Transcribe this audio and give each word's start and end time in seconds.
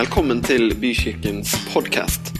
Velkommen 0.00 0.38
til 0.40 0.72
Bykirkens 0.80 1.50
podkast. 1.74 2.30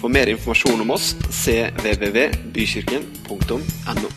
For 0.00 0.10
mer 0.10 0.26
informasjon 0.32 0.80
om 0.82 0.90
oss 0.90 1.12
cvvvbykirken.no. 1.30 4.08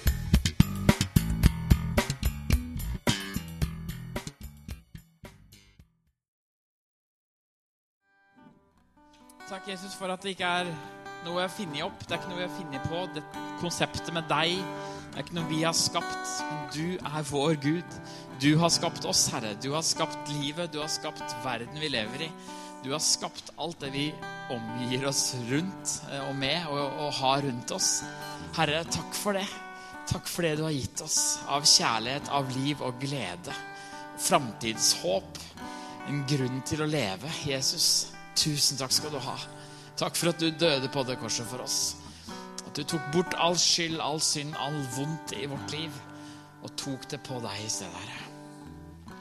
Takk, 9.45 9.69
Jesus, 9.69 9.93
for 9.93 10.09
at 10.09 10.17
det 10.23 10.33
ikke 10.33 10.49
er 10.49 10.65
noe 11.27 11.35
vi 11.35 11.41
har 11.43 11.51
funnet 11.53 11.85
opp. 11.85 12.01
Det 12.07 12.15
er 12.15 12.17
ikke 12.17 12.29
noe 12.31 12.39
vi 12.39 12.47
har 12.47 12.55
funnet 12.55 12.81
på. 12.89 13.05
Det 13.13 13.21
konseptet 13.61 14.09
med 14.15 14.23
deg 14.31 14.57
det 15.11 15.19
er 15.19 15.23
ikke 15.25 15.35
noe 15.37 15.51
vi 15.51 15.61
har 15.67 15.75
skapt. 15.75 16.27
Du 16.71 16.95
er 16.97 17.23
vår 17.29 17.59
Gud. 17.61 17.89
Du 18.41 18.57
har 18.57 18.69
skapt 18.73 19.05
oss, 19.05 19.29
Herre. 19.35 19.53
Du 19.61 19.69
har 19.75 19.83
skapt 19.85 20.29
livet. 20.39 20.73
Du 20.73 20.79
har 20.79 20.87
skapt 20.89 21.35
verden 21.43 21.79
vi 21.83 21.89
lever 21.91 22.21
i. 22.25 22.29
Du 22.83 22.91
har 22.91 22.99
skapt 22.99 23.51
alt 23.61 23.79
det 23.79 23.91
vi 23.93 24.07
omgir 24.49 25.05
oss 25.05 25.35
rundt 25.49 26.01
eh, 26.09 26.21
og 26.25 26.33
med 26.35 26.65
og, 26.71 26.81
og 27.05 27.11
har 27.19 27.43
rundt 27.45 27.73
oss. 27.75 27.91
Herre, 28.57 28.81
takk 28.89 29.13
for 29.13 29.37
det. 29.37 29.45
Takk 30.09 30.25
for 30.27 30.47
det 30.47 30.55
du 30.57 30.63
har 30.65 30.73
gitt 30.73 31.03
oss 31.05 31.19
av 31.45 31.67
kjærlighet, 31.69 32.31
av 32.33 32.49
liv 32.55 32.81
og 32.81 32.97
glede. 33.03 33.53
Framtidshåp. 34.21 35.37
En 36.09 36.23
grunn 36.27 36.57
til 36.65 36.81
å 36.81 36.89
leve. 36.89 37.29
Jesus, 37.45 38.09
tusen 38.35 38.79
takk 38.81 38.95
skal 38.95 39.13
du 39.13 39.19
ha. 39.21 39.37
Takk 40.01 40.17
for 40.17 40.31
at 40.31 40.41
du 40.41 40.49
døde 40.49 40.89
på 40.89 41.03
det 41.05 41.19
korset 41.21 41.45
for 41.47 41.61
oss. 41.61 41.79
At 42.65 42.73
du 42.73 42.81
tok 42.81 43.11
bort 43.13 43.37
all 43.37 43.59
skyld, 43.61 43.99
all 44.01 44.19
synd, 44.25 44.57
all 44.57 44.79
vondt 44.95 45.35
i 45.37 45.45
vårt 45.51 45.75
liv. 45.75 46.01
Og 46.65 46.73
tok 46.81 47.05
det 47.13 47.21
på 47.27 47.37
deg 47.45 47.61
i 47.61 47.69
stedet, 47.69 47.93
Herre. 47.93 49.19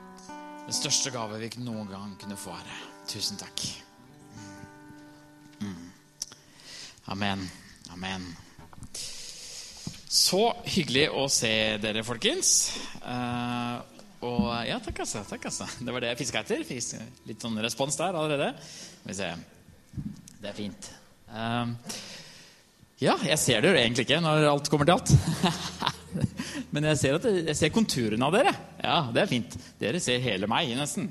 Den 0.64 0.78
største 0.80 1.12
gave 1.12 1.42
vi 1.42 1.52
noen 1.61 1.92
gang 1.92 2.16
kunne 2.20 2.41
få, 2.41 2.56
Herre. 2.56 2.90
Tusen 3.10 3.37
takk. 3.41 3.62
Mm. 5.61 5.91
Amen. 7.11 7.50
Amen. 7.91 8.27
Så 10.11 10.44
hyggelig 10.70 11.08
å 11.11 11.25
se 11.30 11.50
dere, 11.83 12.05
folkens. 12.06 12.70
Uh, 13.02 13.83
og 14.27 14.47
ja, 14.69 14.78
takk, 14.84 15.02
altså. 15.02 15.25
Takk, 15.27 15.48
altså. 15.50 15.67
Det 15.83 15.91
var 15.91 16.05
det 16.05 16.12
jeg 16.12 16.20
fiska 16.22 16.44
etter. 16.44 16.62
Fisk, 16.69 17.02
litt 17.27 17.42
sånn 17.42 17.58
respons 17.64 17.98
der 17.98 18.14
allerede. 18.14 18.52
Skal 18.62 19.11
vi 19.11 19.19
se. 19.19 19.30
Det 20.39 20.52
er 20.52 20.58
fint. 20.61 20.91
Uh, 21.34 21.74
ja, 23.02 23.19
jeg 23.27 23.42
ser 23.42 23.64
det 23.64 23.72
jo 23.72 23.80
egentlig 23.80 24.06
ikke 24.06 24.22
når 24.22 24.52
alt 24.52 24.70
kommer 24.70 24.86
til 24.86 25.00
alt. 25.00 25.11
Men 26.75 26.89
jeg 26.91 27.01
ser, 27.01 27.19
det, 27.23 27.55
ser 27.59 27.73
konturene 27.75 28.27
av 28.27 28.34
dere. 28.34 28.53
Ja, 28.83 28.98
det 29.15 29.23
er 29.23 29.31
fint. 29.31 29.56
Dere 29.81 30.01
ser 30.03 30.23
hele 30.25 30.48
meg, 30.51 30.73
nesten. 30.79 31.09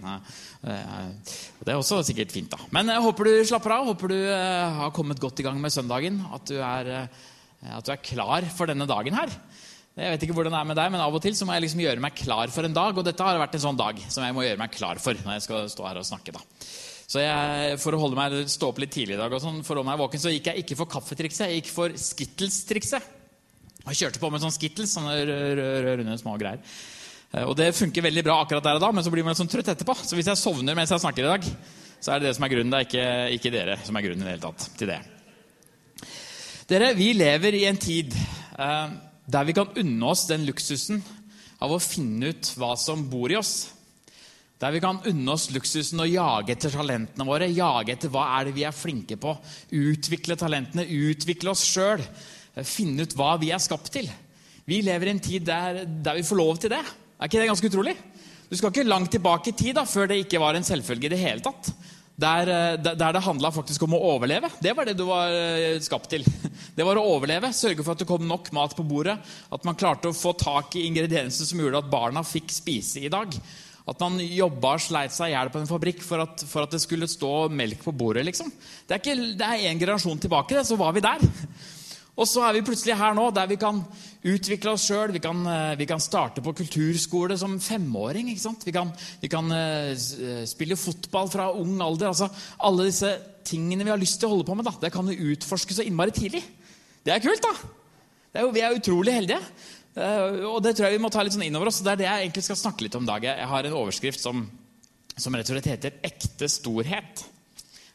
Det 0.62 1.70
er 1.70 1.78
også 1.78 2.02
sikkert 2.08 2.34
fint, 2.36 2.52
da. 2.52 2.60
Men 2.76 2.92
jeg 2.94 3.06
håper 3.06 3.30
du 3.30 3.34
slapper 3.48 3.76
av. 3.78 3.90
Håper 3.92 4.14
du 4.14 4.18
uh, 4.20 4.84
har 4.84 4.96
kommet 4.96 5.22
godt 5.22 5.42
i 5.42 5.48
gang 5.48 5.60
med 5.62 5.74
søndagen. 5.76 6.22
At 6.36 6.50
du, 6.50 6.58
er, 6.60 7.08
at 7.76 7.88
du 7.88 7.94
er 7.96 8.04
klar 8.04 8.48
for 8.56 8.72
denne 8.72 8.90
dagen 8.90 9.18
her. 9.18 9.34
Jeg 10.00 10.14
vet 10.14 10.22
ikke 10.24 10.36
hvordan 10.38 10.54
det 10.56 10.60
er 10.62 10.68
med 10.70 10.78
deg, 10.80 10.92
men 10.94 11.02
Av 11.04 11.16
og 11.16 11.24
til 11.24 11.36
så 11.36 11.48
må 11.48 11.56
jeg 11.58 11.66
liksom 11.66 11.82
gjøre 11.84 12.04
meg 12.04 12.16
klar 12.16 12.52
for 12.54 12.68
en 12.68 12.76
dag. 12.76 12.96
Og 12.96 13.06
dette 13.08 13.26
har 13.26 13.42
vært 13.42 13.58
en 13.58 13.66
sånn 13.66 13.80
dag 13.80 14.00
som 14.08 14.24
jeg 14.24 14.36
må 14.38 14.46
gjøre 14.46 14.62
meg 14.62 14.72
klar 14.76 15.02
for 15.04 15.18
når 15.26 15.36
jeg 15.38 15.48
skal 15.50 15.68
stå 15.74 15.90
her 15.90 16.00
og 16.00 16.08
snakke. 16.08 16.36
da. 16.36 16.44
Så 17.10 17.24
jeg, 17.24 17.78
For 17.82 17.98
å 17.98 18.00
holde 18.04 18.20
meg, 18.20 18.36
stå 18.52 18.70
opp 18.70 18.80
litt 18.84 18.94
tidlig 18.94 19.18
i 19.18 19.20
dag, 19.20 19.34
og 19.34 19.42
sånn, 19.42 19.64
for 19.66 19.76
å 19.76 19.82
holde 19.82 19.90
meg 19.90 20.02
våken, 20.02 20.22
så 20.22 20.32
gikk 20.34 20.52
jeg 20.52 20.64
ikke 20.64 20.78
for 20.78 20.92
kaffetrikset, 20.94 21.48
jeg 21.50 21.64
gikk 21.64 21.72
for 21.74 21.96
Skittles-trikset. 21.98 23.16
Jeg 23.90 24.00
kjørte 24.04 24.22
på 24.22 24.30
med 24.30 24.44
sånn 24.44 24.54
Skittles, 24.54 24.94
sånne 24.94 25.16
runde, 25.98 26.18
små 26.22 26.36
greier. 26.42 26.62
Og 27.46 27.56
Det 27.58 27.72
funker 27.78 28.06
veldig 28.06 28.24
bra 28.26 28.40
akkurat 28.44 28.66
der 28.66 28.78
og 28.80 28.84
da, 28.84 28.90
men 28.94 29.06
så 29.06 29.14
blir 29.14 29.26
man 29.26 29.38
sånn 29.38 29.50
trøtt 29.50 29.70
etterpå. 29.74 29.96
Så 30.02 30.18
hvis 30.18 30.30
jeg 30.30 30.42
sovner 30.42 30.78
mens 30.78 30.94
jeg 30.94 31.02
snakker 31.02 31.26
i 31.26 31.32
dag, 31.32 31.48
så 32.00 32.14
er 32.14 32.22
det 32.22 32.30
det 32.30 32.36
som 32.38 32.46
er 32.46 32.54
grunnen. 32.54 32.74
Det 32.74 32.80
er 32.80 32.88
ikke, 32.88 33.08
ikke 33.38 33.54
dere 33.54 33.78
som 33.86 33.98
er 33.98 34.06
grunnen 34.06 34.24
i 34.24 34.28
det 34.28 34.36
hele 34.36 34.46
tatt 34.46 34.68
til 34.80 34.92
det. 34.92 35.00
Dere, 36.70 36.94
vi 36.98 37.12
lever 37.18 37.58
i 37.58 37.66
en 37.66 37.82
tid 37.82 38.14
eh, 38.14 38.92
der 39.30 39.48
vi 39.48 39.58
kan 39.58 39.74
unne 39.82 40.12
oss 40.12 40.28
den 40.30 40.46
luksusen 40.46 41.02
av 41.60 41.74
å 41.74 41.82
finne 41.82 42.32
ut 42.32 42.54
hva 42.58 42.76
som 42.80 43.08
bor 43.10 43.32
i 43.34 43.38
oss. 43.40 43.72
Der 44.60 44.74
vi 44.76 44.82
kan 44.84 45.00
unne 45.08 45.34
oss 45.34 45.48
luksusen 45.56 46.02
og 46.04 46.12
jage 46.12 46.54
etter 46.56 46.74
talentene 46.74 47.28
våre. 47.28 47.48
Jage 47.48 47.94
etter 47.96 48.12
hva 48.12 48.26
er 48.38 48.50
det 48.50 48.58
vi 48.58 48.66
er 48.68 48.76
flinke 48.76 49.16
på. 49.20 49.34
Utvikle 49.76 50.36
talentene, 50.40 50.84
utvikle 50.84 51.54
oss 51.54 51.64
sjøl. 51.68 52.04
Finne 52.68 53.06
ut 53.06 53.16
hva 53.18 53.36
vi 53.42 53.52
er 53.56 53.62
skapt 53.64 53.92
til. 53.94 54.10
Vi 54.70 54.82
lever 54.86 55.10
i 55.10 55.14
en 55.16 55.24
tid 55.24 55.46
der, 55.48 55.84
der, 55.86 56.20
vi 56.20 56.26
får 56.28 56.40
lov 56.40 56.58
til 56.62 56.74
det. 56.74 56.82
Er 57.20 57.30
ikke 57.30 57.42
det 57.42 57.52
ganske 57.52 57.72
utrolig? 57.72 57.96
Du 58.50 58.58
skal 58.58 58.74
ikke 58.74 58.90
langt 58.90 59.12
tilbake 59.14 59.52
i 59.52 59.58
tid 59.58 59.78
da, 59.78 59.86
før 59.86 60.10
det 60.10 60.24
ikke 60.24 60.42
var 60.42 60.58
en 60.58 60.66
selvfølge 60.66 61.10
i 61.10 61.14
det 61.14 61.22
hele 61.22 61.44
tatt. 61.46 61.72
Der, 62.20 62.50
der 62.78 63.14
det 63.16 63.22
handla 63.24 63.52
faktisk 63.56 63.86
om 63.86 63.94
å 63.96 64.02
overleve. 64.12 64.50
Det 64.60 64.74
var 64.76 64.90
det 64.90 64.98
du 65.00 65.06
var 65.08 65.32
skapt 65.84 66.10
til. 66.12 66.26
Det 66.80 66.86
var 66.88 66.96
å 66.96 67.08
overleve, 67.12 67.50
Sørge 67.56 67.84
for 67.84 67.92
at 67.92 68.00
det 68.00 68.08
kom 68.08 68.24
nok 68.24 68.52
mat 68.56 68.72
på 68.76 68.86
bordet. 68.88 69.18
At 69.52 69.66
man 69.68 69.76
klarte 69.76 70.12
å 70.12 70.16
få 70.16 70.32
tak 70.40 70.78
i 70.80 70.86
ingrediensene 70.88 71.48
som 71.50 71.60
gjorde 71.60 71.82
at 71.82 71.90
barna 71.92 72.24
fikk 72.24 72.54
spise 72.56 73.02
i 73.04 73.12
dag. 73.12 73.36
At 73.90 74.00
man 74.04 74.20
jobba 74.22 74.76
og 74.78 74.84
sleit 74.84 75.14
seg 75.16 75.32
i 75.32 75.34
hjel 75.34 75.50
på 75.52 75.62
en 75.62 75.70
fabrikk 75.70 76.04
for 76.06 76.22
at, 76.24 76.44
for 76.48 76.64
at, 76.64 76.74
det 76.76 76.82
skulle 76.84 77.10
stå 77.10 77.50
melk 77.52 77.82
på 77.84 77.94
bordet. 77.96 78.26
liksom. 78.28 78.52
Det 78.88 79.00
er, 79.00 79.16
én 79.16 79.34
er 79.40 79.66
en 79.72 79.82
generasjon 79.82 80.22
tilbake, 80.22 80.64
så 80.64 80.78
var 80.80 80.94
vi 80.96 81.04
der. 81.06 81.24
Og 82.20 82.28
så 82.28 82.44
er 82.44 82.58
vi 82.58 82.66
plutselig 82.68 82.98
her 83.00 83.16
nå, 83.16 83.30
der 83.32 83.48
vi 83.48 83.56
kan 83.60 83.80
utvikle 84.28 84.74
oss 84.74 84.90
sjøl. 84.90 85.14
Vi, 85.16 85.22
vi, 85.80 85.88
kan 85.88 86.04
starte 86.04 86.44
på 86.44 86.54
kulturskole 86.58 87.38
som 87.40 87.56
femåring. 87.64 88.32
ikke 88.34 88.44
sant? 88.44 88.66
Vi 88.68 88.76
kan, 88.76 88.92
vi 89.22 89.32
kan 89.32 89.48
uh, 89.48 90.44
spille 90.50 90.80
fotball 90.80 91.32
fra 91.32 91.50
ung 91.56 91.80
alder. 91.82 92.12
altså 92.12 92.28
Alle 92.68 92.90
disse 92.90 93.14
tingene 93.48 93.88
vi 93.88 93.94
har 93.94 94.02
lyst 94.02 94.20
til 94.20 94.28
å 94.28 94.36
holde 94.36 94.50
på 94.50 94.58
med, 94.60 94.68
da, 94.68 94.76
det 94.82 94.92
kan 94.94 95.08
vi 95.08 95.32
utforske 95.32 95.78
så 95.78 95.88
innmari 95.88 96.14
tidlig. 96.16 96.44
Det 97.06 97.16
er 97.16 97.24
kult, 97.24 97.46
da! 97.46 97.56
Er 98.36 98.46
jo, 98.46 98.54
vi 98.54 98.62
er 98.62 98.76
utrolig 98.76 99.16
heldige. 99.16 99.40
Og 100.46 100.60
det 100.62 100.76
tror 100.76 100.90
jeg 100.90 101.00
vi 101.00 101.02
må 101.02 101.10
ta 101.12 101.24
litt 101.26 101.34
sånn 101.34 101.48
innover 101.48 101.72
oss. 101.72 101.80
Det 101.82 101.96
er 101.96 102.04
det 102.04 102.10
jeg 102.10 102.28
egentlig 102.28 102.46
skal 102.46 102.60
snakke 102.60 102.86
litt 102.86 103.00
om 103.00 103.08
i 103.08 103.10
dag. 103.10 103.26
Jeg 103.32 103.48
har 103.52 103.66
en 103.66 103.80
overskrift 103.80 104.22
som, 104.22 104.44
som 105.16 105.36
rett 105.36 105.50
og 105.50 105.58
slett 105.58 105.72
heter 105.72 105.98
'Ekte 106.04 106.52
storhet' 106.52 107.26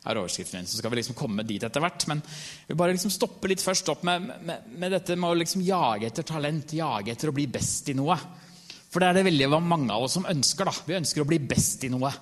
er 0.05 0.21
overskriften 0.21 0.61
min. 0.61 0.69
Så 0.69 0.79
skal 0.79 0.93
vi 0.93 1.01
liksom 1.01 1.17
komme 1.19 1.45
dit 1.47 1.63
etter 1.65 1.83
hvert. 1.83 2.07
Men 2.11 2.23
vi 2.69 2.77
bare 2.79 2.95
liksom 2.95 3.13
stoppe 3.13 3.51
litt 3.51 3.65
først 3.65 3.89
opp 3.93 4.05
med, 4.07 4.31
med, 4.45 4.69
med 4.77 4.95
dette 4.97 5.17
med 5.17 5.31
å 5.31 5.39
liksom 5.41 5.65
jage 5.65 6.11
etter 6.11 6.27
talent, 6.29 6.77
jage 6.77 7.15
etter 7.15 7.33
å 7.33 7.37
bli 7.37 7.47
best 7.51 7.89
i 7.91 7.97
noe. 7.99 8.19
For 8.93 9.03
det 9.03 9.11
er 9.11 9.19
det 9.19 9.27
veldig 9.27 9.51
mange 9.59 9.91
av 9.91 10.07
oss 10.07 10.19
som 10.19 10.29
ønsker. 10.31 10.69
da. 10.69 10.75
Vi 10.87 10.99
ønsker 11.01 11.25
å 11.25 11.29
bli 11.29 11.41
best 11.43 11.83
i 11.87 11.93
noe. 11.93 12.13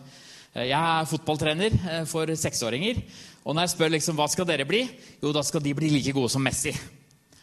Jeg 0.53 0.76
er 0.76 1.09
fotballtrener 1.09 1.76
for 2.09 2.28
seksåringer. 2.37 3.03
Og 3.43 3.56
når 3.56 3.66
jeg 3.66 3.75
spør 3.75 3.94
liksom, 3.97 4.16
hva 4.20 4.28
skal 4.31 4.47
dere 4.49 4.69
bli, 4.69 4.84
jo, 5.20 5.32
da 5.34 5.43
skal 5.44 5.64
de 5.64 5.75
bli 5.76 5.91
like 5.93 6.14
gode 6.14 6.31
som 6.32 6.44
Messi. 6.44 6.72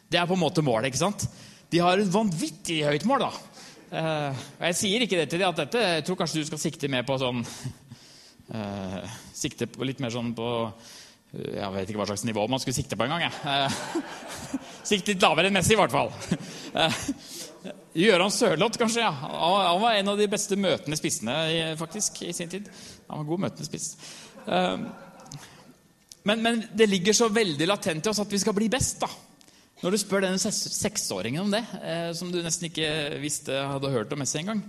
Det 0.10 0.18
er 0.18 0.28
på 0.30 0.38
en 0.38 0.42
måte 0.42 0.64
målet. 0.66 0.90
ikke 0.90 1.04
sant? 1.04 1.28
De 1.70 1.82
har 1.84 2.00
et 2.00 2.14
vanvittig 2.14 2.80
høyt 2.88 3.06
mål, 3.06 3.28
da. 3.28 3.32
og 3.90 4.64
jeg 4.70 4.78
sier 4.78 5.04
ikke 5.06 5.20
det 5.20 5.28
til 5.30 5.42
dem 5.42 5.50
at 5.52 5.60
dette 5.64 5.82
jeg 5.82 6.06
tror 6.06 6.18
kanskje 6.18 6.42
du 6.42 6.48
skal 6.48 6.62
sikte 6.62 6.90
mer 6.90 7.06
på 7.06 7.18
sånn 7.22 7.44
sikte 9.40 9.68
på 9.72 9.88
litt 9.88 10.02
mer 10.04 10.14
sånn 10.14 10.32
på 10.38 10.48
uh, 10.68 10.72
Jeg 11.34 11.74
vet 11.76 11.92
ikke 11.92 12.02
hva 12.02 12.08
slags 12.10 12.26
nivå 12.28 12.46
man 12.52 12.62
skulle 12.62 12.78
sikte 12.78 12.98
på 13.00 13.06
engang. 13.06 13.26
Uh, 13.44 13.70
sikte 14.90 15.14
litt 15.14 15.24
lavere 15.24 15.50
enn 15.50 15.58
Messi, 15.58 15.76
i 15.76 15.80
hvert 15.80 15.94
fall. 15.94 16.12
Uh, 16.74 17.04
Gøran 18.06 18.34
Sørloth, 18.34 18.80
kanskje. 18.80 19.04
ja. 19.04 19.12
Han 19.12 19.82
var 19.82 19.98
en 19.98 20.12
av 20.14 20.20
de 20.20 20.30
beste 20.32 20.58
møtende 20.60 20.98
spissene 21.00 21.36
faktisk, 21.80 22.22
i 22.24 22.34
sin 22.36 22.52
tid. 22.52 22.70
Han 23.10 23.24
var 23.24 23.32
god 23.32 23.44
møtende 23.48 23.68
spiss. 23.68 23.88
Men, 26.30 26.44
men, 26.46 26.62
det 26.78 26.88
ligger 26.88 27.18
så 27.18 27.28
veldig 27.34 27.68
latent 27.68 28.06
i 28.06 28.12
oss 28.12 28.22
at 28.24 28.32
vi 28.32 28.40
skal 28.40 28.56
bli 28.56 28.70
best. 28.72 29.02
da. 29.02 29.10
Når 29.82 29.92
du 29.92 30.00
spør 30.00 30.24
denne 30.24 30.54
seksåringen 30.54 31.42
om 31.42 31.52
det, 31.52 31.64
som 32.16 32.32
du 32.32 32.40
nesten 32.46 32.70
ikke 32.70 32.94
visste 33.20 33.58
hadde 33.74 33.92
hørt 33.92 34.14
om 34.16 34.22
Messi 34.24 34.40
engang, 34.40 34.64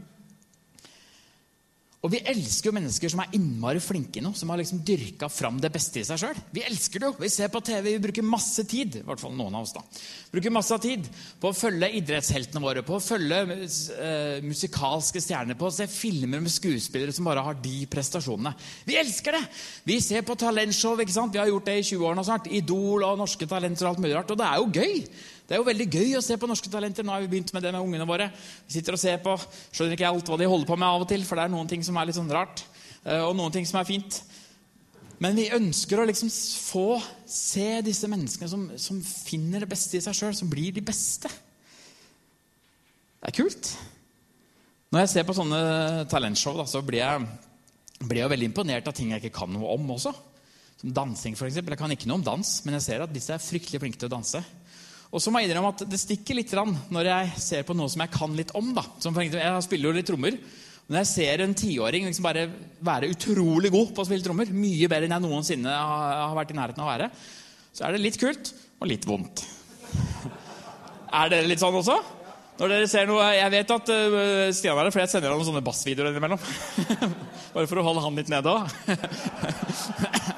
og 2.00 2.08
vi 2.14 2.22
elsker 2.32 2.70
jo 2.70 2.72
mennesker 2.72 3.10
som 3.12 3.20
er 3.20 3.34
innmari 3.36 3.80
flinke 3.84 4.20
i 4.20 4.22
noe, 4.24 4.32
som 4.36 4.48
har 4.48 4.56
liksom 4.56 4.78
dyrka 4.88 5.28
fram 5.28 5.58
det 5.60 5.68
beste 5.74 6.00
i 6.00 6.04
seg 6.08 6.22
sjøl. 6.22 6.38
Vi 6.56 6.62
elsker 6.64 7.02
det 7.02 7.10
jo. 7.10 7.16
Vi 7.20 7.28
ser 7.28 7.50
på 7.52 7.60
TV, 7.60 7.90
vi 7.90 8.00
bruker 8.06 8.24
masse 8.24 8.64
tid 8.68 9.02
i 9.02 9.02
hvert 9.04 9.20
fall 9.20 9.34
noen 9.36 9.58
av 9.58 9.66
oss 9.66 9.74
da, 9.76 9.82
bruker 10.32 10.54
masse 10.54 10.78
tid 10.80 11.10
på 11.42 11.50
å 11.50 11.56
følge 11.56 11.90
idrettsheltene 11.98 12.62
våre, 12.64 12.84
på 12.86 12.96
å 12.96 13.02
følge 13.04 13.42
uh, 13.44 14.38
musikalske 14.46 15.20
stjerner, 15.20 15.58
på 15.60 15.68
å 15.68 15.74
se 15.76 15.84
filmer 15.92 16.40
med 16.40 16.54
skuespillere 16.54 17.12
som 17.12 17.28
bare 17.28 17.44
har 17.44 17.60
de 17.60 17.82
prestasjonene. 17.92 18.54
Vi 18.88 18.96
elsker 18.96 19.36
det! 19.36 19.44
Vi 19.84 19.98
ser 20.00 20.24
på 20.24 20.38
talentshow. 20.40 20.96
ikke 21.04 21.18
sant? 21.18 21.36
Vi 21.36 21.42
har 21.42 21.52
gjort 21.52 21.68
det 21.68 21.76
i 21.82 21.84
20 21.84 22.08
år 22.08 22.16
nå 22.16 22.24
snart. 22.24 22.48
Idol 22.48 23.04
og 23.04 23.20
Norske 23.20 23.48
Talenter 23.50 23.90
og 23.90 23.92
alt 23.92 24.02
mulig 24.06 24.16
rart. 24.16 24.32
Og 24.32 24.40
det 24.40 24.48
er 24.48 24.64
jo 24.64 24.72
gøy. 24.72 25.04
Det 25.50 25.56
er 25.56 25.58
jo 25.58 25.66
veldig 25.66 25.86
gøy 25.90 26.12
å 26.14 26.22
se 26.22 26.36
på 26.38 26.46
norske 26.46 26.70
talenter. 26.70 27.02
Nå 27.02 27.10
har 27.10 27.24
vi 27.24 27.30
begynt 27.32 27.48
med 27.50 27.64
det 27.66 27.72
med 27.74 27.82
ungene 27.82 28.04
våre. 28.06 28.28
Vi 28.68 28.76
sitter 28.76 28.94
og 28.94 29.00
ser 29.02 29.16
på, 29.18 29.32
Skjønner 29.74 29.96
ikke 29.96 30.06
alt 30.06 30.30
hva 30.30 30.38
de 30.38 30.46
holder 30.46 30.68
på 30.68 30.76
med 30.78 30.86
av 30.86 31.02
og 31.02 31.08
til, 31.10 31.24
for 31.26 31.34
det 31.34 31.48
er 31.48 31.50
noen 31.56 31.70
ting 31.72 31.82
som 31.82 31.98
er 31.98 32.06
litt 32.06 32.14
sånn 32.14 32.30
rart, 32.30 32.62
eh, 33.02 33.18
og 33.18 33.34
noen 33.34 33.56
ting 33.56 33.66
som 33.66 33.80
er 33.80 33.88
fint. 33.88 34.20
Men 35.18 35.34
vi 35.34 35.48
ønsker 35.50 35.98
å 35.98 36.06
liksom 36.06 36.30
få 36.30 37.00
se 37.26 37.66
disse 37.82 38.06
menneskene 38.06 38.52
som, 38.52 38.68
som 38.78 39.02
finner 39.02 39.66
det 39.66 39.72
beste 39.74 39.98
i 39.98 40.04
seg 40.06 40.14
sjøl, 40.20 40.38
som 40.38 40.52
blir 40.54 40.70
de 40.76 40.86
beste. 40.86 41.34
Det 43.18 43.32
er 43.32 43.38
kult. 43.42 43.74
Når 44.94 45.02
jeg 45.02 45.14
ser 45.16 45.26
på 45.26 45.34
sånne 45.34 45.60
talentshow, 46.14 46.62
da, 46.62 46.70
så 46.70 46.78
blir 46.86 47.02
jeg 47.02 47.26
blir 48.00 48.22
jeg 48.22 48.32
veldig 48.32 48.48
imponert 48.48 48.86
av 48.88 48.96
ting 48.96 49.10
jeg 49.12 49.20
ikke 49.20 49.42
kan 49.42 49.50
noe 49.52 49.74
om 49.74 49.92
også. 49.98 50.14
Som 50.80 50.94
dansing, 50.96 51.34
f.eks. 51.36 51.58
Jeg 51.60 51.76
kan 51.76 51.92
ikke 51.92 52.08
noe 52.08 52.22
om 52.22 52.24
dans, 52.24 52.54
men 52.64 52.78
jeg 52.78 52.86
ser 52.86 53.04
at 53.04 53.12
disse 53.12 53.34
er 53.34 53.42
fryktelig 53.42 53.82
flinke 53.82 54.00
til 54.00 54.08
å 54.08 54.14
danse. 54.14 54.40
Og 55.10 55.22
så 55.22 55.32
må 55.32 55.40
jeg 55.40 55.50
innrømme 55.50 55.72
at 55.74 55.84
det 55.90 55.98
stikker 55.98 56.38
litt 56.38 56.52
når 56.54 57.08
jeg 57.08 57.30
ser 57.42 57.64
på 57.66 57.74
noe 57.74 57.90
som 57.90 58.02
jeg 58.04 58.12
kan 58.14 58.34
litt 58.38 58.52
om. 58.54 58.72
da. 58.76 58.84
Som 59.02 59.14
for 59.14 59.24
eksempel, 59.24 59.42
jeg 59.42 59.66
spiller 59.66 59.90
jo 59.90 59.96
litt 59.96 60.08
trommer. 60.10 60.36
Når 60.90 61.02
jeg 61.02 61.10
ser 61.10 61.42
en 61.42 61.54
tiåring 61.54 62.06
liksom 62.06 62.26
bare 62.26 62.48
være 62.82 63.10
utrolig 63.12 63.70
god 63.74 63.92
på 63.94 64.02
å 64.02 64.06
spille 64.06 64.26
trommer, 64.26 64.50
mye 64.54 64.90
bedre 64.90 65.06
enn 65.06 65.16
jeg 65.16 65.24
noensinne 65.26 65.74
har 65.74 66.34
vært 66.38 66.54
i 66.54 66.58
nærheten 66.58 66.82
av 66.82 66.88
å 66.88 66.92
være, 66.92 67.10
så 67.74 67.86
er 67.86 67.94
det 67.94 68.02
litt 68.02 68.18
kult 68.18 68.52
og 68.80 68.90
litt 68.90 69.06
vondt. 69.06 69.44
Er 71.10 71.30
dere 71.30 71.50
litt 71.50 71.62
sånn 71.62 71.78
også? 71.78 71.98
Når 72.60 72.74
dere 72.74 72.88
ser 72.92 73.06
noe, 73.08 73.24
Jeg 73.32 73.50
vet 73.54 73.70
at 73.72 73.88
uh, 73.88 74.50
Stian 74.52 74.78
er 74.78 74.86
det, 74.86 74.92
for 74.92 75.00
jeg 75.00 75.10
sender 75.10 75.32
ham 75.32 75.40
noen 75.40 75.48
sånne 75.48 75.64
bassvideoer 75.64 76.10
innimellom. 76.10 76.42
Bare 77.54 77.70
for 77.70 77.80
å 77.80 77.86
holde 77.86 78.02
han 78.04 78.18
litt 78.20 78.30
nede 78.30 78.52
òg. 78.52 78.68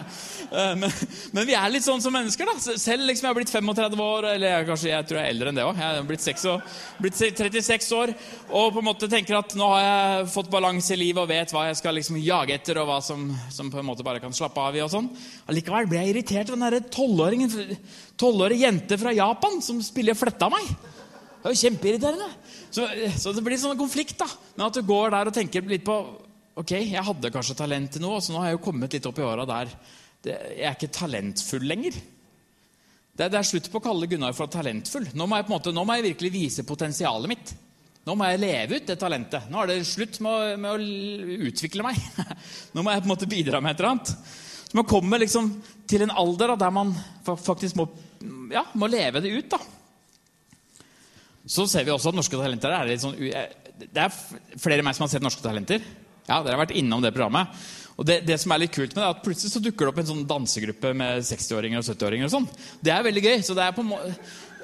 Eh, 0.53 0.77
men, 0.77 0.91
men, 1.33 1.47
vi 1.49 1.55
er 1.57 1.71
litt 1.73 1.85
sånn 1.85 2.03
som 2.05 2.13
mennesker. 2.13 2.49
da. 2.49 2.77
Selv 2.81 3.07
liksom 3.09 3.27
jeg 3.27 3.31
har 3.31 3.39
blitt 3.39 3.53
35 3.53 4.03
år, 4.05 4.29
eller 4.35 4.51
jeg, 4.51 4.69
kanskje 4.69 4.91
jeg 4.91 5.09
tror 5.09 5.21
jeg 5.21 5.25
er 5.25 5.35
eldre 5.35 5.53
enn 5.53 5.59
det 5.59 5.65
òg. 5.65 5.81
Jeg 5.81 5.97
har 5.97 6.09
blitt, 6.09 6.25
6 6.27 6.47
år, 6.53 6.65
blitt, 7.01 7.19
36 7.19 7.91
år 7.97 8.15
og 8.53 8.75
på 8.75 8.83
en 8.83 8.89
måte 8.91 9.09
tenker 9.11 9.39
at 9.39 9.57
nå 9.59 9.69
har 9.73 9.85
jeg 9.85 10.31
fått 10.35 10.53
balanse 10.53 10.93
i 10.95 11.01
livet 11.01 11.23
og 11.23 11.31
vet 11.31 11.55
hva 11.55 11.67
jeg 11.71 11.79
skal 11.81 11.97
liksom 11.97 12.21
jage 12.21 12.57
etter, 12.59 12.81
og 12.83 12.91
hva 12.91 12.99
som, 13.05 13.31
som, 13.53 13.71
på 13.73 13.81
en 13.81 13.89
måte 13.89 14.07
bare 14.07 14.21
kan 14.23 14.35
slappe 14.37 14.61
av 14.61 14.77
i. 14.77 14.83
og 14.85 14.93
sånn. 14.93 15.09
Allikevel 15.49 15.89
ble 15.91 16.03
jeg 16.03 16.15
irritert 16.15 16.53
av 16.53 16.61
den 16.61 16.91
tolvårige 16.93 18.61
jente 18.61 19.01
fra 19.01 19.15
Japan 19.17 19.63
som 19.65 19.81
spiller 19.85 20.19
fletta 20.19 20.51
meg. 20.53 20.69
Det 21.43 21.49
er 21.49 21.57
jo 21.57 21.63
kjempeirriterende. 21.65 22.29
Så, 22.71 22.85
så, 23.19 23.33
det 23.35 23.43
blir 23.43 23.59
sånn 23.59 23.81
konflikt. 23.81 24.19
da. 24.21 24.29
Men 24.55 24.69
at 24.69 24.77
du 24.77 24.85
går 24.87 25.11
der 25.17 25.31
og 25.31 25.35
tenker 25.35 25.65
litt 25.67 25.87
på 25.87 26.03
Ok, 26.53 26.75
jeg 26.77 27.01
hadde 27.01 27.31
kanskje 27.33 27.55
talent 27.57 27.95
til 27.95 28.03
noe, 28.05 28.19
så 28.21 28.29
nå 28.29 28.43
har 28.43 28.51
jeg 28.51 28.59
jo 28.59 28.67
kommet 28.67 28.93
litt 28.93 29.07
opp 29.09 29.17
i 29.17 29.25
åra 29.25 29.47
der 29.49 29.71
det, 30.23 30.37
jeg 30.57 30.69
er 30.69 30.77
ikke 30.77 30.95
talentfull 30.95 31.67
lenger. 31.67 31.97
Det, 33.13 33.27
det, 33.27 33.37
er 33.39 33.45
slutt 33.47 33.69
på 33.73 33.81
å 33.81 33.85
kalle 33.85 34.09
Gunnar 34.09 34.37
for 34.37 34.51
talentfull. 34.51 35.11
Nå 35.13 35.27
må, 35.27 35.37
jeg 35.37 35.49
på 35.49 35.53
en 35.53 35.57
måte, 35.59 35.75
nå 35.75 35.85
må 35.85 35.99
jeg 35.99 36.09
virkelig 36.13 36.33
vise 36.33 36.65
potensialet 36.69 37.33
mitt. 37.33 37.53
Nå 38.07 38.17
må 38.19 38.27
jeg 38.31 38.41
leve 38.43 38.79
ut 38.79 38.87
det 38.89 38.97
talentet. 38.99 39.51
Nå 39.53 39.61
er 39.63 39.71
det 39.71 39.83
slutt 39.87 40.17
med 40.25 40.33
å, 40.33 40.55
med 40.59 40.71
å 40.73 41.51
utvikle 41.51 41.85
meg. 41.87 42.01
Nå 42.75 42.83
må 42.83 42.95
jeg 42.95 43.05
på 43.05 43.07
en 43.07 43.13
måte 43.13 43.31
bidra 43.31 43.61
med 43.63 43.75
et 43.75 43.83
eller 43.83 43.93
annet. 43.93 44.15
Så 44.73 44.79
man 44.79 44.89
kommer 44.89 45.21
liksom 45.21 45.53
til 45.91 46.07
en 46.07 46.15
alder 46.23 46.55
da, 46.55 46.57
der 46.65 46.75
man 46.75 46.95
faktisk 47.29 47.77
må, 47.79 47.87
ja, 48.51 48.65
må 48.79 48.89
leve 48.91 49.21
det 49.23 49.35
ut. 49.37 49.53
da. 49.53 49.61
Så 51.47 51.67
ser 51.69 51.85
vi 51.85 51.93
også 51.93 52.11
at 52.11 52.17
Norske 52.17 52.39
Talenter 52.39 52.73
er 52.73 52.87
litt 52.87 53.03
sånn 53.03 53.17
Det 53.19 53.99
er 53.99 54.13
flere 54.63 54.79
enn 54.79 54.87
meg 54.87 54.97
som 54.97 55.05
har 55.05 55.13
sett 55.13 55.25
Norske 55.25 55.45
Talenter. 55.45 55.85
Ja, 56.29 56.39
Dere 56.41 56.55
har 56.55 56.63
vært 56.63 56.77
innom 56.79 57.03
det 57.05 57.13
programmet. 57.15 57.51
Og 57.97 58.07
det, 58.09 58.23
det, 58.27 58.39
som 58.41 58.55
er 58.55 58.65
litt 58.65 58.75
kult 58.75 58.95
med 58.95 59.03
det, 59.03 59.09
er 59.09 59.17
at 59.17 59.25
Plutselig 59.25 59.53
så 59.53 59.63
dukker 59.63 59.87
det 59.87 59.93
opp 59.93 60.01
en 60.03 60.11
sånn 60.13 60.29
dansegruppe 60.29 60.95
med 60.97 61.27
60-åringer 61.29 61.83
og 61.83 61.89
70-åringer. 61.91 62.31
og 62.31 62.35
sånn. 62.37 62.49
Det 62.81 62.95
er 62.95 63.05
veldig 63.07 63.25
gøy. 63.27 63.37
det 63.43 63.67
er 63.67 63.77
på 63.77 63.85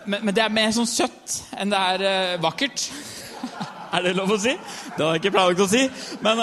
men, 0.08 0.22
men 0.24 0.34
det 0.34 0.40
er 0.44 0.52
mer 0.52 0.70
sånn 0.72 0.88
søtt 0.88 1.42
enn 1.58 1.72
det 1.72 1.80
er 1.92 2.04
uh, 2.06 2.40
vakkert. 2.40 2.86
er 3.94 4.04
det 4.04 4.14
lov 4.16 4.32
å 4.34 4.38
si? 4.40 4.54
Det 4.54 4.96
hadde 4.96 5.10
jeg 5.16 5.22
ikke 5.22 5.34
planlagt 5.34 5.64
å 5.64 5.68
si. 5.70 5.82
Men, 6.24 6.40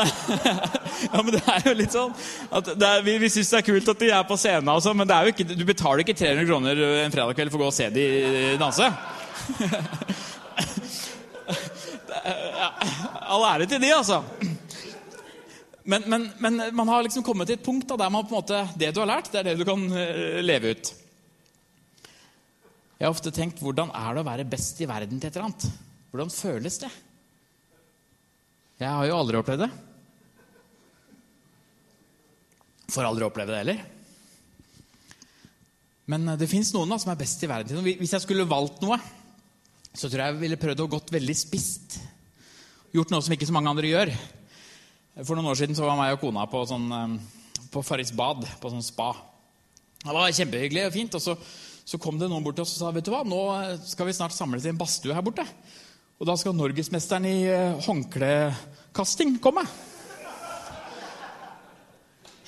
ja, 1.12 1.20
men 1.22 1.32
det 1.34 1.42
er 1.54 1.70
jo 1.70 1.74
litt 1.78 1.96
sånn 1.96 2.14
er, 2.54 3.02
Vi, 3.06 3.18
vi 3.22 3.32
syns 3.34 3.52
det 3.54 3.60
er 3.62 3.68
kult 3.70 3.92
at 3.96 4.02
de 4.04 4.12
er 4.14 4.28
på 4.30 4.38
scenen, 4.40 4.72
også, 4.76 4.94
men 4.98 5.14
ikke, 5.32 5.48
du 5.52 5.66
betaler 5.68 6.04
ikke 6.06 6.18
300 6.18 6.50
kroner 6.50 6.84
en 7.06 7.16
fredag 7.16 7.40
kveld 7.40 7.54
for 7.54 7.60
å 7.62 7.66
gå 7.66 7.72
og 7.74 7.78
se 7.78 7.90
de 7.94 8.06
danse. 8.62 8.86
ja, 12.62 12.70
all 13.26 13.50
ære 13.54 13.70
til 13.70 13.82
de, 13.82 13.92
altså. 13.94 14.22
Men, 15.86 16.06
men, 16.10 16.30
men, 16.42 16.62
man 16.74 16.90
har 16.90 17.04
liksom 17.06 17.24
kommet 17.26 17.50
til 17.50 17.60
et 17.60 17.66
punkt 17.66 17.92
der 17.92 18.10
man 18.10 18.26
på 18.26 18.34
en 18.34 18.40
måte, 18.40 18.62
det 18.78 18.90
du 18.96 19.04
har 19.04 19.12
lært, 19.12 19.30
det 19.30 19.42
er 19.42 19.50
det 19.52 19.60
du 19.60 19.66
kan 19.68 19.84
uh, 19.94 20.40
leve 20.42 20.74
ut. 20.74 20.94
Jeg 22.96 23.06
har 23.06 23.14
ofte 23.14 23.34
tenkt 23.36 23.62
hvordan 23.62 23.92
er 23.94 24.16
det 24.16 24.24
å 24.24 24.30
være 24.30 24.48
best 24.50 24.80
i 24.82 24.88
verden 24.90 25.20
til 25.20 25.30
et 25.30 25.36
eller 25.36 25.52
annet? 25.52 25.68
Hvordan 26.10 26.32
føles 26.34 26.80
det? 26.82 26.90
Jeg 28.80 28.90
har 28.90 29.06
jo 29.08 29.18
aldri 29.20 29.40
opplevd 29.40 29.66
det. 29.66 29.70
Får 32.96 33.08
aldri 33.08 33.28
oppleve 33.28 33.54
det 33.54 33.62
heller. 33.62 33.84
Men 36.12 36.26
eh, 36.32 36.40
det 36.40 36.50
fins 36.50 36.72
noen 36.74 36.92
da, 36.92 36.98
som 37.02 37.14
er 37.14 37.20
best 37.20 37.44
i 37.46 37.50
verden 37.52 37.70
til 37.70 37.80
noe. 37.80 37.98
Hvis 38.02 38.16
jeg 38.16 38.26
skulle 38.26 38.48
valgt 38.50 38.82
noe, 38.86 38.98
så 39.94 40.10
tror 40.10 40.22
jeg 40.24 40.34
jeg 40.34 40.42
ville 40.42 40.60
prøvd 40.62 40.84
å 40.84 40.90
gått 40.98 41.14
veldig 41.16 41.38
spist. 41.38 42.00
Gjort 42.96 43.14
noe 43.14 43.24
som 43.26 43.36
ikke 43.36 43.48
så 43.48 43.56
mange 43.56 43.72
andre 43.72 43.92
gjør. 43.92 44.12
For 45.24 45.38
noen 45.38 45.48
år 45.48 45.56
siden 45.56 45.78
så 45.78 45.86
var 45.88 45.96
meg 45.96 46.18
og 46.18 46.26
kona 46.26 46.44
på, 46.52 46.60
sånn, 46.68 46.90
eh, 46.92 47.64
på 47.72 47.84
Farris 47.88 48.12
bad, 48.12 48.44
på 48.60 48.72
sånn 48.72 48.84
spa. 48.84 49.14
Det 50.02 50.12
var 50.12 50.34
kjempehyggelig 50.36 50.90
og 50.90 50.94
fint. 50.94 51.16
Og 51.16 51.24
så, 51.24 51.38
så 51.88 52.00
kom 52.02 52.20
det 52.20 52.28
noen 52.28 52.44
bort 52.44 52.58
til 52.60 52.66
oss 52.66 52.76
og 52.76 52.82
sa 52.84 52.92
vet 52.92 53.08
du 53.08 53.14
hva, 53.14 53.24
nå 53.24 53.40
skal 53.88 54.10
vi 54.10 54.16
snart 54.18 54.36
samles 54.36 54.68
i 54.68 54.74
en 54.74 54.80
badstue 54.80 55.16
her 55.16 55.24
borte. 55.24 55.46
Og 56.20 56.28
da 56.28 56.36
skal 56.40 56.56
norgesmesteren 56.56 57.28
i 57.28 57.38
eh, 57.48 57.78
håndklekasting 57.88 59.38
komme. 59.44 59.64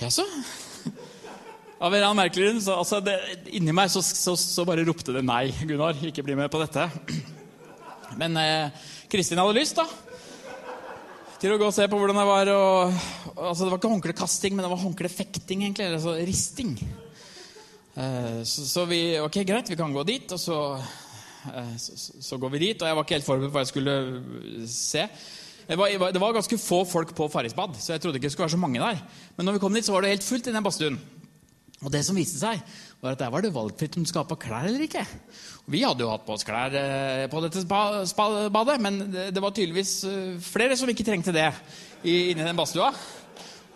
Jaså? 0.02 0.26
Av 1.84 1.88
en 1.88 1.96
eller 1.96 2.10
annen 2.10 2.20
merkelig 2.20 2.50
grunn. 2.50 2.62
Altså, 2.76 3.00
inni 3.48 3.76
meg 3.76 3.94
så, 3.94 4.04
så, 4.04 4.36
så, 4.36 4.68
bare 4.68 4.84
ropte 4.88 5.16
det 5.16 5.24
nei. 5.24 5.46
Gunnar, 5.64 5.96
ikke 6.04 6.26
bli 6.28 6.36
med 6.36 6.52
på 6.52 6.60
dette. 6.66 6.90
Men 8.20 8.36
eh, 8.44 8.92
Kristin 9.12 9.40
hadde 9.40 9.56
lyst, 9.56 9.80
da. 9.80 9.88
Til 11.38 11.54
å 11.54 11.58
gå 11.62 11.68
og 11.70 11.74
se 11.76 11.86
på 11.86 11.98
hvordan 12.02 12.18
det 12.18 12.26
var. 12.26 12.50
Og, 12.50 12.94
altså, 13.36 13.66
det 13.66 13.70
var 13.70 13.78
ikke 13.78 13.92
håndklekasting, 13.92 14.56
men 14.58 14.66
det 14.66 14.72
var 14.72 14.80
håndklefekting, 14.82 15.68
egentlig. 15.68 15.86
Eller 15.86 16.00
altså 16.00 16.16
risting. 16.26 16.72
Uh, 17.94 18.42
så, 18.42 18.66
så, 18.66 18.86
vi 18.90 19.02
Ok, 19.22 19.44
greit, 19.46 19.70
vi 19.70 19.78
kan 19.78 19.94
gå 19.94 20.02
dit. 20.08 20.26
Og 20.34 20.42
så, 20.42 20.58
uh, 21.46 21.76
så, 21.78 21.98
så, 22.26 22.40
går 22.42 22.56
vi 22.56 22.64
dit. 22.66 22.82
Og 22.82 22.90
jeg 22.90 22.98
var 22.98 23.06
ikke 23.06 23.20
helt 23.20 23.28
forberedt 23.28 23.54
på 23.54 23.60
hva 23.60 23.66
jeg 23.68 23.70
skulle 23.70 23.96
se. 24.74 25.06
Det 25.68 25.78
var, 25.78 25.94
det 26.16 26.24
var 26.24 26.34
ganske 26.34 26.58
få 26.64 26.82
folk 26.90 27.14
på 27.14 27.28
Farrisbad, 27.30 27.76
så 27.76 27.92
jeg 27.92 28.02
trodde 28.02 28.18
ikke 28.18 28.30
det 28.30 28.32
skulle 28.34 28.48
være 28.48 28.56
så 28.56 28.62
mange 28.62 28.80
der. 28.80 29.02
Men 29.36 29.50
når 29.50 29.58
vi 29.58 29.62
kom 29.62 29.76
dit, 29.76 29.86
så 29.86 29.94
var 29.94 30.06
det 30.06 30.14
helt 30.16 30.26
fullt 30.26 30.48
i 30.48 30.54
den 30.56 30.64
badstuen. 30.64 30.98
Og 31.86 31.94
det 31.94 32.02
som 32.06 32.18
viste 32.18 32.40
seg, 32.40 32.62
var 33.04 33.14
at 33.14 33.22
der 33.22 33.30
var 33.30 33.44
det 33.46 33.54
valgfritt 33.54 33.98
om 34.00 34.06
du 34.06 34.10
skulle 34.10 34.24
ha 34.24 34.30
på 34.32 34.40
klær 34.42 34.66
eller 34.66 34.88
ikke. 34.88 35.04
Vi 35.70 35.84
hadde 35.84 36.02
jo 36.02 36.10
hatt 36.10 36.24
på 36.26 36.34
oss 36.34 36.46
klær 36.48 36.74
eh, 36.74 37.28
på 37.30 37.42
dette 37.44 37.62
badet, 37.70 38.78
men 38.82 38.98
det 39.14 39.44
var 39.44 39.54
tydeligvis 39.54 39.92
eh, 40.10 40.40
flere 40.42 40.78
som 40.80 40.90
ikke 40.90 41.06
trengte 41.06 41.36
det 41.36 41.52
inni 42.02 42.42
den 42.42 42.58
badstua. 42.58 42.90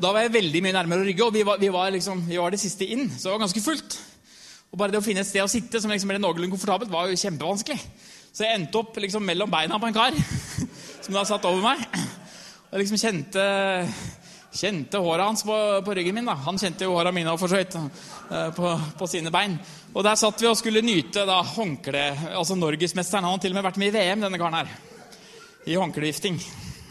Da 0.02 0.10
var 0.16 0.26
jeg 0.26 0.34
veldig 0.34 0.64
mye 0.66 0.74
nærmere 0.80 1.04
å 1.04 1.06
rygge, 1.06 1.28
og 1.28 1.36
vi 1.36 1.44
var, 1.46 1.60
vi, 1.62 1.70
var 1.70 1.92
liksom, 1.94 2.24
vi 2.26 2.40
var, 2.42 2.50
det 2.50 2.62
siste 2.64 2.88
inn. 2.90 3.06
Så 3.12 3.28
det 3.28 3.36
var 3.36 3.44
ganske 3.44 3.62
fullt. 3.68 4.00
Og 4.72 4.80
bare 4.82 4.96
det 4.96 5.02
å 5.02 5.06
finne 5.06 5.22
et 5.22 5.30
sted 5.30 5.44
å 5.46 5.52
sitte 5.52 5.82
som 5.84 5.94
liksom 5.94 6.10
ble 6.10 6.18
noenlunde 6.24 6.56
komfortabelt, 6.56 6.90
var 6.90 7.12
jo 7.12 7.20
kjempevanskelig. 7.22 7.78
Så 8.32 8.48
jeg 8.48 8.58
endte 8.58 8.82
opp 8.82 8.98
liksom 9.04 9.26
mellom 9.28 9.52
beina 9.52 9.78
på 9.78 9.92
en 9.92 9.98
kar 10.00 10.18
som 11.04 11.14
da 11.14 11.26
satt 11.28 11.46
over 11.46 11.62
meg. 11.62 11.86
Og 12.72 12.82
liksom 12.82 12.98
kjente 12.98 13.46
kjente 14.52 15.00
håret 15.00 15.26
hans 15.26 15.44
på, 15.48 15.56
på, 15.86 15.94
ryggen 15.96 16.16
min. 16.16 16.28
da. 16.28 16.36
Han 16.46 16.60
kjente 16.60 16.88
jo 16.88 16.96
håra 16.98 17.14
mine 17.16 17.34
for 17.40 17.52
så 17.52 17.62
vidt 17.62 17.78
eh, 17.78 18.50
på, 18.56 18.74
på, 19.00 19.08
sine 19.10 19.32
bein. 19.34 19.58
Og 19.94 20.04
der 20.06 20.20
satt 20.20 20.42
vi 20.42 20.50
og 20.50 20.58
skulle 20.60 20.84
nyte 20.86 21.26
da 21.28 21.40
håndkle, 21.54 22.04
altså 22.36 22.58
Norgesmesteren. 22.60 23.28
Han 23.28 23.38
har 23.38 23.44
til 23.44 23.56
og 23.56 23.60
med 23.60 23.68
vært 23.70 23.80
med 23.82 23.92
i 23.92 23.96
VM, 23.98 24.26
denne 24.26 24.42
karen 24.42 24.60
her. 24.62 24.74
I 25.70 25.78
håndklevifting. 25.80 26.40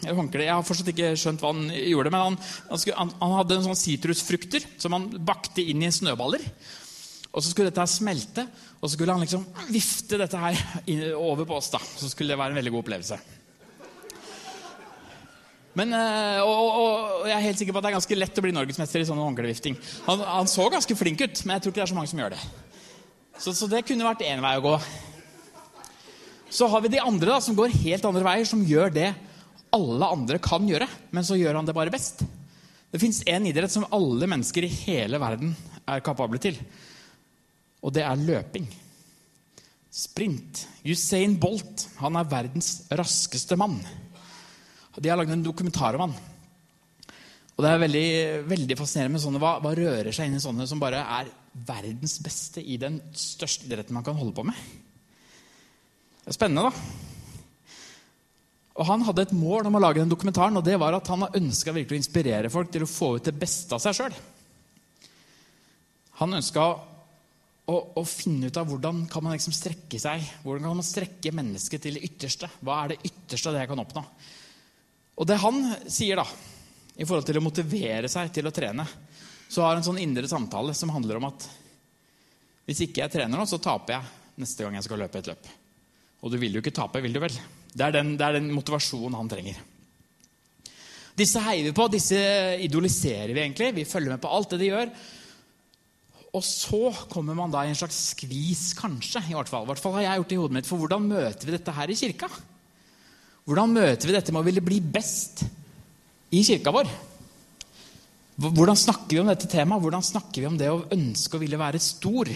Jeg 0.01 0.17
har 0.17 0.65
fortsatt 0.65 0.89
ikke 0.89 1.13
skjønt 1.19 1.43
hva 1.43 1.51
han 1.53 1.67
gjorde, 1.69 2.09
men 2.09 2.23
han, 2.23 2.37
han, 2.71 2.79
skulle, 2.81 2.97
han, 2.97 3.11
han 3.19 3.35
hadde 3.37 3.59
en 3.59 3.67
sånn 3.67 3.77
sitrusfrukter 3.77 4.65
som 4.81 4.95
han 4.97 5.11
bakte 5.21 5.61
inn 5.61 5.83
i 5.85 5.91
snøballer. 5.93 6.47
Og 7.31 7.43
så 7.43 7.51
skulle 7.51 7.69
dette 7.69 7.83
her 7.83 7.91
smelte, 7.91 8.47
og 8.81 8.89
så 8.89 8.95
skulle 8.95 9.13
han 9.13 9.21
liksom 9.23 9.45
vifte 9.69 10.17
dette 10.19 10.41
her 10.41 10.57
over 11.15 11.45
på 11.45 11.59
oss. 11.61 11.69
da. 11.71 11.79
Så 11.79 12.09
skulle 12.09 12.33
det 12.33 12.41
være 12.41 12.55
en 12.55 12.59
veldig 12.59 12.73
god 12.73 12.83
opplevelse. 12.83 13.19
Men, 15.77 15.93
eh, 15.95 16.41
og, 16.43 16.51
og, 16.51 16.71
og, 16.81 17.27
jeg 17.29 17.35
er 17.37 17.45
helt 17.45 17.61
sikker 17.61 17.75
på 17.75 17.79
at 17.79 17.85
det 17.85 17.91
er 17.91 17.97
ganske 17.99 18.17
lett 18.17 18.41
å 18.41 18.43
bli 18.43 18.51
norgesmester 18.55 19.03
i 19.03 19.07
sånn 19.07 19.21
håndklevifting. 19.21 19.77
Han, 20.09 20.25
han, 20.27 20.49
så 20.51 20.67
ganske 20.71 20.97
flink 20.99 21.23
ut, 21.23 21.43
men 21.45 21.55
jeg 21.55 21.63
tror 21.63 21.73
ikke 21.73 21.79
det 21.79 21.85
er 21.85 21.93
så 21.93 21.99
mange 21.99 22.11
som 22.11 22.21
gjør 22.21 22.35
det. 22.35 22.41
Så, 23.39 23.55
så 23.55 23.69
det 23.71 23.85
kunne 23.87 24.05
vært 24.05 24.25
én 24.27 24.43
vei 24.43 24.57
å 24.59 24.65
gå. 24.65 24.75
Så 26.51 26.67
har 26.67 26.83
vi 26.83 26.91
de 26.91 26.99
andre 26.99 27.31
da, 27.31 27.39
som 27.43 27.55
går 27.55 27.71
helt 27.85 28.07
andre 28.09 28.25
veier, 28.27 28.47
som 28.49 28.65
gjør 28.67 28.91
det 28.91 29.09
alle 29.71 30.11
andre 30.11 30.39
kan 30.43 30.67
gjøre, 30.67 30.87
men 31.15 31.23
så 31.23 31.37
gjør 31.39 31.61
han 31.61 31.67
det 31.67 31.75
bare 31.75 31.93
best. 31.93 32.25
Det 32.91 32.99
fins 32.99 33.21
én 33.23 33.47
idrett 33.47 33.71
som 33.71 33.87
alle 33.95 34.27
mennesker 34.27 34.67
i 34.67 34.73
hele 34.83 35.19
verden 35.21 35.53
er 35.87 36.03
kapable 36.03 36.41
til, 36.43 36.57
og 37.79 37.95
det 37.95 38.03
er 38.03 38.19
løping. 38.19 38.67
Sprint. 39.91 40.65
Usain 40.87 41.33
Bolt 41.39 41.87
han 41.99 42.19
er 42.19 42.27
verdens 42.31 42.81
raskeste 42.91 43.57
mann. 43.59 43.79
De 44.97 45.09
har 45.09 45.19
lagd 45.19 45.31
en 45.31 45.43
dokumentar 45.45 45.95
om 45.95 46.07
han. 46.07 46.15
Og 47.55 47.63
det 47.63 47.71
er 47.71 47.83
veldig, 47.83 48.07
veldig 48.49 48.75
fascinerende 48.79 49.15
med 49.17 49.23
sånne, 49.23 49.39
hva, 49.43 49.53
hva, 49.61 49.71
rører 49.77 50.11
seg 50.15 50.27
inn 50.27 50.39
i 50.39 50.43
sånne 50.43 50.65
som 50.67 50.79
bare 50.81 51.03
er 51.19 51.29
verdens 51.67 52.17
beste 52.23 52.63
i 52.63 52.77
den 52.81 52.97
største 53.13 53.67
idretten 53.67 53.95
man 53.95 54.05
kan 54.07 54.17
holde 54.17 54.35
på 54.35 54.45
med. 54.47 54.57
Det 56.21 56.31
er 56.31 56.37
spennende, 56.37 56.71
da. 56.71 57.09
Og 58.81 58.87
Han 58.87 59.03
hadde 59.05 59.27
et 59.27 59.33
mål 59.35 59.67
om 59.67 59.77
å 59.77 59.81
lage 59.83 59.99
den 59.99 60.11
dokumentaren, 60.11 60.57
og 60.57 60.65
det 60.65 60.77
var 60.79 60.95
at 60.95 61.09
han 61.11 61.27
ønska 61.27 61.73
å 61.75 61.81
inspirere 61.97 62.49
folk 62.49 62.71
til 62.71 62.85
å 62.85 62.89
få 62.89 63.17
ut 63.17 63.27
det 63.27 63.35
beste 63.37 63.75
av 63.75 63.83
seg 63.83 63.97
sjøl. 63.97 64.15
Han 66.21 66.37
ønska 66.39 66.63
å, 67.71 67.75
å, 67.99 68.03
finne 68.07 68.49
ut 68.49 68.57
av 68.57 68.69
hvordan 68.69 69.03
kan 69.11 69.25
man 69.25 69.35
liksom 69.35 69.53
strekke 69.55 69.99
seg 70.01 70.23
hvordan 70.43 70.65
kan 70.65 70.79
man 70.79 70.87
strekke 70.87 71.33
mennesket 71.35 71.83
til 71.83 71.97
det 71.97 72.05
ytterste. 72.09 72.49
Hva 72.61 72.83
er 72.83 72.93
det 72.93 73.11
ytterste 73.11 73.51
av 73.51 73.57
det 73.57 73.63
jeg 73.63 73.71
kan 73.71 73.83
oppnå? 73.83 74.05
Og 75.19 75.27
det 75.27 75.39
han 75.41 75.63
sier, 75.91 76.21
da, 76.21 76.25
i 76.95 77.05
forhold 77.05 77.27
til 77.27 77.39
å 77.39 77.43
motivere 77.43 78.09
seg 78.11 78.31
til 78.33 78.47
å 78.47 78.53
trene, 78.55 78.85
så 79.51 79.65
har 79.65 79.75
en 79.75 79.85
sånn 79.85 79.99
indre 79.99 80.29
samtale 80.31 80.75
som 80.77 80.93
handler 80.93 81.19
om 81.19 81.27
at 81.27 81.47
hvis 82.69 82.85
ikke 82.85 83.03
jeg 83.03 83.13
trener 83.17 83.39
nå, 83.39 83.45
så 83.49 83.59
taper 83.59 83.97
jeg 83.97 84.41
neste 84.41 84.63
gang 84.63 84.77
jeg 84.77 84.87
skal 84.87 85.01
løpe 85.01 85.19
et 85.19 85.31
løp. 85.31 85.49
Og 86.21 86.31
du 86.31 86.37
vil 86.39 86.55
jo 86.55 86.61
ikke 86.63 86.73
tape, 86.75 87.01
vil 87.03 87.15
du 87.15 87.19
vel? 87.23 87.35
Det 87.71 87.83
er 87.83 87.95
den, 87.97 88.13
det 88.19 88.27
er 88.27 88.37
den 88.37 88.51
motivasjonen 88.53 89.17
han 89.17 89.31
trenger. 89.31 89.57
Disse 91.17 91.41
heier 91.43 91.67
vi 91.67 91.73
på, 91.75 91.87
disse 91.91 92.19
idoliserer 92.63 93.33
vi 93.33 93.43
egentlig. 93.43 93.73
Vi 93.75 93.87
følger 93.89 94.13
med 94.13 94.21
på 94.23 94.31
alt 94.31 94.53
det 94.53 94.61
de 94.61 94.69
gjør. 94.69 94.93
Og 96.31 96.43
så 96.47 96.93
kommer 97.11 97.35
man 97.35 97.51
da 97.51 97.65
i 97.65 97.73
en 97.73 97.77
slags 97.77 97.97
skvis, 98.13 98.69
kanskje. 98.79 99.25
i 99.27 99.35
hvert 99.35 99.51
fall. 99.51 99.65
I 99.65 99.71
hvert 99.73 99.83
fall 99.83 99.97
har 99.97 100.05
jeg 100.05 100.21
gjort 100.21 100.31
det 100.31 100.37
i 100.37 100.41
hodet 100.41 100.57
mitt. 100.57 100.69
For 100.69 100.79
hvordan 100.79 101.09
møter 101.09 101.49
vi 101.49 101.57
dette 101.57 101.75
her 101.75 101.91
i 101.91 101.97
kirka? 101.99 102.29
Hvordan 103.47 103.73
møter 103.73 104.07
vi 104.07 104.15
dette 104.15 104.33
med 104.33 104.43
å 104.43 104.45
ville 104.45 104.63
bli 104.63 104.77
best 104.81 105.43
i 106.31 106.43
kirka 106.45 106.73
vår? 106.73 106.89
Hvordan 108.41 108.77
snakker 108.79 109.15
vi 109.15 109.21
om 109.21 109.29
dette 109.29 109.49
temaet? 109.49 109.81
Hvordan 109.83 110.05
snakker 110.05 110.43
vi 110.43 110.49
om 110.49 110.57
det 110.57 110.69
å 110.71 110.83
ønske 110.93 111.37
å 111.37 111.41
ville 111.41 111.59
være 111.59 111.81
stor? 111.81 112.29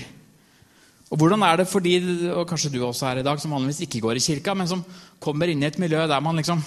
Og 1.14 1.22
hvordan 1.22 1.46
er 1.46 1.62
det 1.62 1.68
for 1.70 1.86
de, 1.86 1.94
og 2.34 2.48
kanskje 2.50 2.74
du 2.74 2.80
også 2.84 3.08
er 3.12 3.22
i 3.22 3.26
dag, 3.26 3.40
som 3.42 3.54
vanligvis 3.54 3.84
ikke 3.86 4.02
går 4.04 4.20
i 4.20 4.26
kirka, 4.26 4.56
men 4.58 4.70
som 4.70 4.82
kommer 5.22 5.50
inn 5.50 5.62
i 5.62 5.70
et 5.70 5.80
miljø 5.82 6.02
der 6.10 6.24
man 6.24 6.38
liksom 6.42 6.64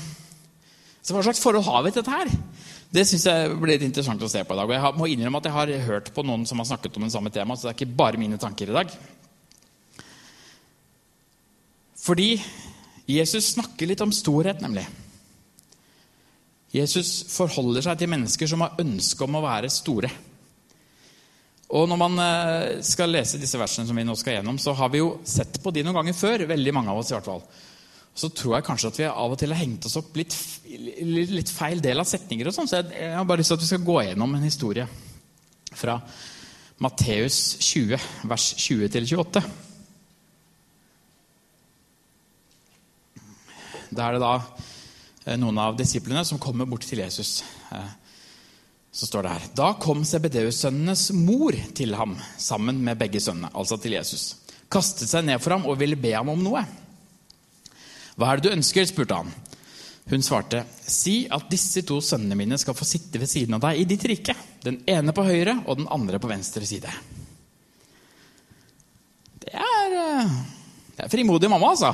Så 1.03 1.15
Hva 1.15 1.23
slags 1.25 1.41
forhold 1.41 1.65
har 1.65 1.85
vi 1.85 1.91
til 1.95 2.03
dette 2.03 2.13
her? 2.13 2.31
Det 2.93 3.05
syns 3.07 3.25
jeg 3.29 3.53
blir 3.61 3.77
litt 3.77 3.85
interessant 3.87 4.23
å 4.25 4.29
se 4.29 4.43
på 4.45 4.55
i 4.55 4.59
dag. 4.59 4.69
Og 4.69 4.75
jeg 4.75 4.99
må 4.99 5.07
innrømme 5.09 5.41
at 5.41 5.47
jeg 5.49 5.55
har 5.55 5.73
hørt 5.87 6.11
på 6.13 6.25
noen 6.27 6.45
som 6.49 6.61
har 6.61 6.69
snakket 6.69 6.99
om 6.99 7.07
det 7.07 7.13
samme 7.15 7.33
temaet, 7.33 7.61
så 7.61 7.69
det 7.69 7.73
er 7.73 7.79
ikke 7.79 7.97
bare 8.01 8.21
mine 8.21 8.41
tanker 8.41 8.69
i 8.69 8.77
dag. 8.77 8.93
Fordi 12.03 12.29
Jesus 13.09 13.55
snakker 13.55 13.89
litt 13.89 14.03
om 14.05 14.13
storhet, 14.13 14.61
nemlig. 14.61 14.85
Jesus 16.75 17.23
forholder 17.33 17.87
seg 17.87 18.01
til 18.01 18.11
mennesker 18.13 18.51
som 18.51 18.61
har 18.65 18.77
ønske 18.83 19.25
om 19.25 19.39
å 19.39 19.45
være 19.45 19.71
store. 19.73 20.11
Og 21.69 21.89
Når 21.89 21.99
man 22.01 22.21
eh, 22.25 22.83
skal 22.85 23.13
lese 23.13 23.41
disse 23.41 23.59
versene 23.61 23.89
som 23.89 23.97
vi 23.97 24.05
nå 24.05 24.15
skal 24.17 24.39
gjennom, 24.39 24.61
så 24.61 24.73
har 24.77 24.93
vi 24.93 25.03
jo 25.03 25.19
sett 25.29 25.61
på 25.65 25.73
de 25.73 25.85
noen 25.85 26.01
ganger 26.01 26.17
før. 26.17 26.47
veldig 26.49 26.75
mange 26.77 26.93
av 26.93 27.01
oss 27.01 27.13
i 27.13 27.17
hvert 27.17 27.29
fall. 27.29 27.43
Så 28.19 28.31
tror 28.35 28.57
jeg 28.57 28.67
kanskje 28.67 28.91
at 28.93 29.01
vi 29.01 29.09
av 29.09 29.33
og 29.33 29.39
til 29.41 29.53
har 29.53 29.61
hengt 29.61 29.85
oss 29.87 29.99
opp 30.01 30.17
litt, 30.17 30.35
litt 30.69 31.53
feil 31.53 31.81
del 31.85 32.01
av 32.01 32.09
setninger. 32.09 32.49
og 32.49 32.57
sånn, 32.57 32.69
Så 32.69 32.83
jeg 32.83 33.15
har 33.15 33.25
bare 33.25 33.41
lyst 33.41 33.53
til 33.53 33.61
at 33.61 33.65
vi 33.65 33.71
skal 33.73 33.87
gå 33.89 34.03
gjennom 34.05 34.35
en 34.35 34.49
historie 34.49 34.89
fra 35.73 36.01
Matteus 36.81 37.59
20, 37.61 38.01
vers 38.25 38.55
20-28. 38.57 39.68
Da 43.91 44.09
er 44.09 44.17
det 44.17 44.23
da 44.23 44.35
eh, 45.25 45.39
noen 45.41 45.59
av 45.63 45.79
disiplene 45.79 46.25
som 46.27 46.41
kommer 46.43 46.69
bort 46.69 46.87
til 46.89 47.01
Jesus. 47.03 47.43
Eh, 47.73 47.91
så 48.93 49.07
står 49.07 49.25
det 49.25 49.35
her 49.37 49.49
Da 49.57 49.69
kom 49.81 50.05
Sebedeus-sønnenes 50.07 51.11
mor 51.17 51.57
til 51.77 51.95
ham 51.99 52.17
sammen 52.41 52.81
med 52.85 52.99
begge 53.01 53.21
sønnene, 53.23 53.53
altså 53.55 53.79
til 53.81 53.99
Jesus. 53.99 54.35
Kastet 54.69 55.09
seg 55.09 55.27
ned 55.29 55.41
for 55.41 55.57
ham 55.57 55.69
og 55.69 55.79
ville 55.81 55.99
be 56.01 56.13
ham 56.17 56.33
om 56.33 56.43
noe. 56.45 56.65
Hva 58.19 58.33
er 58.33 58.41
det 58.41 58.49
du 58.49 58.57
ønsker? 58.57 58.89
spurte 58.89 59.21
han. 59.21 59.31
Hun 60.09 60.25
svarte, 60.25 60.63
si 60.81 61.27
at 61.31 61.51
disse 61.53 61.83
to 61.87 62.01
sønnene 62.01 62.37
mine 62.39 62.57
skal 62.59 62.77
få 62.77 62.87
sitte 62.89 63.21
ved 63.21 63.29
siden 63.29 63.59
av 63.59 63.67
deg 63.67 63.81
i 63.83 63.89
ditt 63.89 64.05
rike. 64.09 64.35
Den 64.65 64.81
ene 64.89 65.13
på 65.15 65.25
høyre 65.27 65.59
og 65.67 65.83
den 65.83 65.89
andre 65.93 66.21
på 66.21 66.31
venstre 66.31 66.65
side. 66.67 66.93
Det 69.45 69.53
er, 69.53 69.97
eh, 70.01 70.39
det 70.97 71.05
er 71.05 71.13
frimodig 71.13 71.51
mamma, 71.53 71.75
altså. 71.77 71.93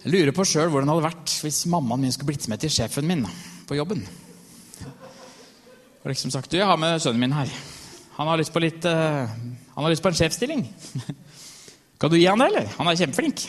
Jeg 0.00 0.14
lurer 0.14 0.32
på 0.32 0.46
sjøl 0.48 0.70
hvordan 0.72 0.88
det 0.88 0.94
hadde 0.94 1.08
vært 1.10 1.32
hvis 1.44 1.64
mammaen 1.68 2.00
min 2.00 2.12
skulle 2.14 2.30
blitt 2.32 2.46
med 2.48 2.60
til 2.62 2.72
sjefen 2.72 3.04
min 3.04 3.26
på 3.68 3.76
jobben. 3.76 4.00
Og 6.00 6.08
liksom 6.08 6.32
sagt, 6.32 6.48
du, 6.48 6.56
jeg 6.56 6.64
har 6.64 6.78
med 6.80 7.02
sønnen 7.04 7.20
min 7.20 7.34
her. 7.36 7.50
Han 8.16 8.30
har 8.30 8.40
lyst 8.40 8.52
på, 8.54 8.62
litt, 8.64 8.84
uh, 8.88 9.28
han 9.28 9.84
har 9.84 9.92
lyst 9.92 10.04
på 10.04 10.08
en 10.08 10.16
sjefsstilling. 10.16 10.62
kan 12.00 12.12
du 12.12 12.16
gi 12.16 12.24
han 12.30 12.40
det, 12.40 12.48
eller? 12.48 12.70
Han 12.78 12.88
er 12.88 12.96
kjempeflink. 13.02 13.44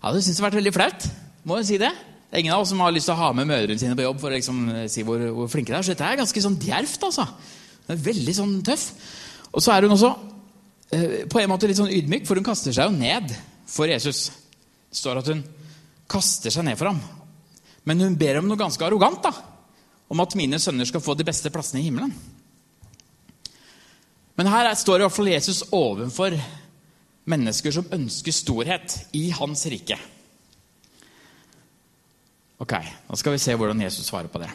Ja, 0.00 0.10
det 0.10 0.24
syns 0.24 0.34
jeg 0.34 0.42
har 0.42 0.48
vært 0.48 0.58
veldig 0.58 0.72
flaut. 0.74 1.06
Må 1.46 1.60
jo 1.60 1.68
si 1.68 1.78
det. 1.78 1.92
Det 2.28 2.34
er 2.34 2.42
ingen 2.42 2.56
av 2.56 2.64
oss 2.64 2.72
som 2.74 2.82
har 2.82 2.90
lyst 2.94 3.06
til 3.08 3.14
å 3.14 3.20
ha 3.22 3.28
med 3.34 3.46
mødrene 3.48 3.78
sine 3.78 3.94
på 3.98 4.04
jobb 4.04 4.18
for 4.22 4.32
å 4.32 4.34
liksom, 4.34 4.58
eh, 4.74 4.88
si 4.90 5.04
hvor, 5.06 5.22
hvor, 5.36 5.46
flinke 5.52 5.70
de 5.70 5.78
er. 5.78 5.86
Så 5.86 5.94
dette 5.94 6.08
er 6.10 6.18
ganske 6.18 6.42
sånn 6.44 6.58
djervt, 6.60 7.06
altså. 7.06 7.28
Det 7.86 7.94
er 7.94 8.02
veldig 8.08 8.34
sånn 8.36 8.56
tøff. 8.66 8.88
Og 9.54 9.62
så 9.64 9.76
er 9.76 9.86
hun 9.86 9.94
også 9.94 10.10
uh, 10.10 11.14
på 11.30 11.40
en 11.44 11.54
måte 11.54 11.70
litt 11.70 11.78
sånn 11.78 11.94
ydmyk, 11.94 12.26
for 12.26 12.38
hun 12.38 12.50
kaster 12.50 12.74
seg 12.74 12.90
jo 12.90 12.98
ned 12.98 13.30
for 13.70 13.88
Jesus. 13.88 14.26
Det 14.90 14.98
står 14.98 15.22
at 15.22 15.30
hun 15.30 15.46
kaster 16.08 16.52
seg 16.54 16.66
ned 16.66 16.78
for 16.80 16.90
ham. 16.90 17.00
Men 17.88 18.00
hun 18.04 18.18
ber 18.20 18.40
om 18.40 18.48
noe 18.48 18.60
ganske 18.60 18.84
arrogant. 18.84 19.22
da 19.22 19.32
om 20.08 20.24
at 20.24 20.36
mine 20.38 20.58
sønner 20.60 20.88
skal 20.88 21.04
få 21.04 21.14
de 21.16 21.26
beste 21.28 21.52
plassene 21.52 21.82
i 21.82 21.88
himmelen. 21.88 22.12
Men 24.38 24.50
her 24.52 24.70
står 24.78 25.00
i 25.00 25.04
hvert 25.04 25.16
fall 25.16 25.32
Jesus 25.32 25.64
overfor 25.74 26.36
mennesker 27.28 27.74
som 27.74 27.90
ønsker 27.92 28.32
storhet 28.32 28.94
i 29.18 29.28
hans 29.36 29.66
rike. 29.68 29.98
Ok, 32.58 32.72
Da 32.72 33.16
skal 33.16 33.36
vi 33.36 33.42
se 33.42 33.54
hvordan 33.54 33.80
Jesus 33.84 34.08
svarer 34.08 34.30
på 34.32 34.40
det. 34.42 34.48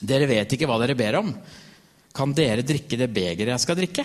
Dere 0.00 0.28
vet 0.28 0.52
ikke 0.52 0.68
hva 0.68 0.78
dere 0.80 0.96
ber 0.96 1.18
om. 1.18 1.32
Kan 2.14 2.32
dere 2.32 2.64
drikke 2.64 2.96
det 2.96 3.10
begeret 3.12 3.52
jeg 3.52 3.64
skal 3.64 3.76
drikke? 3.76 4.04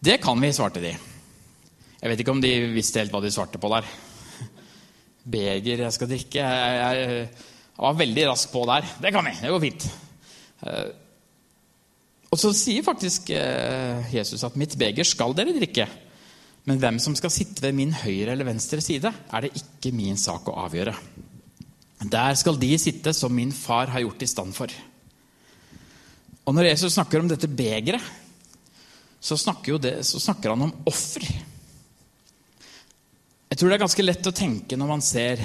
Det 0.00 0.20
kan 0.22 0.40
vi, 0.40 0.52
svarte 0.52 0.80
de. 0.80 0.94
Jeg 2.00 2.12
vet 2.12 2.22
ikke 2.22 2.32
om 2.32 2.40
de 2.40 2.52
visste 2.72 3.02
helt 3.02 3.12
hva 3.12 3.20
de 3.20 3.32
svarte 3.32 3.60
på 3.60 3.72
der. 3.72 3.88
Beger 5.30 5.84
jeg 5.84 5.94
skal 5.94 6.10
drikke 6.10 6.42
jeg, 6.42 6.78
jeg, 6.80 7.28
jeg 7.30 7.84
var 7.84 8.00
veldig 8.00 8.26
rask 8.28 8.50
på 8.52 8.64
der. 8.68 8.88
Det 9.00 9.12
kan 9.14 9.24
vi. 9.24 9.36
Det 9.40 9.52
går 9.54 9.62
fint. 9.62 9.86
Eh, 10.66 10.90
og 12.30 12.38
så 12.38 12.52
sier 12.54 12.86
faktisk 12.86 13.32
eh, 13.34 14.12
Jesus 14.14 14.44
at 14.46 14.56
'mitt 14.58 14.76
beger 14.78 15.06
skal 15.06 15.34
dere 15.34 15.56
drikke'. 15.56 15.88
Men 16.68 16.78
hvem 16.78 16.98
som 17.00 17.16
skal 17.16 17.32
sitte 17.32 17.62
ved 17.64 17.74
min 17.74 17.92
høyre 17.96 18.34
eller 18.34 18.46
venstre 18.46 18.82
side, 18.84 19.10
er 19.10 19.40
det 19.40 19.56
ikke 19.56 19.94
min 19.96 20.18
sak 20.20 20.46
å 20.48 20.58
avgjøre. 20.66 20.94
Der 22.10 22.36
skal 22.38 22.58
de 22.60 22.70
sitte 22.78 23.12
som 23.16 23.32
min 23.34 23.52
far 23.52 23.90
har 23.92 24.04
gjort 24.04 24.22
i 24.22 24.28
stand 24.28 24.54
for. 24.56 24.68
Og 26.46 26.54
når 26.54 26.70
Jesus 26.70 26.94
snakker 26.94 27.20
om 27.20 27.28
dette 27.28 27.48
begeret, 27.48 28.04
så 29.20 29.36
så 29.36 30.20
snakker 30.20 30.50
han 30.50 30.62
om 30.68 30.76
offer. 30.88 31.26
Jeg 33.50 33.58
tror 33.58 33.70
det 33.70 33.76
er 33.76 33.82
ganske 33.82 34.04
lett 34.04 34.28
å 34.30 34.36
tenke 34.36 34.78
når 34.78 34.90
man 34.92 35.02
ser 35.02 35.40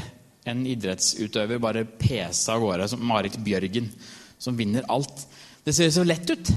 en 0.46 0.62
idrettsutøver 0.70 1.62
bare 1.62 1.88
pese 1.90 2.54
av 2.54 2.62
gårde 2.62 2.88
som 2.92 3.02
Marit 3.02 3.38
Bjørgen, 3.42 3.88
som 4.38 4.58
vinner 4.58 4.86
alt. 4.94 5.26
Det 5.66 5.74
ser 5.74 5.90
så 5.90 6.04
lett 6.06 6.30
ut. 6.30 6.52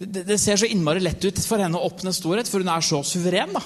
Det, 0.00 0.06
det, 0.06 0.22
det, 0.28 0.38
ser 0.40 0.56
så 0.60 0.68
innmari 0.68 1.02
lett 1.04 1.24
ut 1.24 1.40
for 1.44 1.60
henne 1.60 1.76
å 1.76 1.88
oppnå 1.90 2.14
storhet, 2.16 2.48
for 2.48 2.64
hun 2.64 2.72
er 2.72 2.84
så 2.84 3.02
suveren. 3.04 3.52
da. 3.56 3.62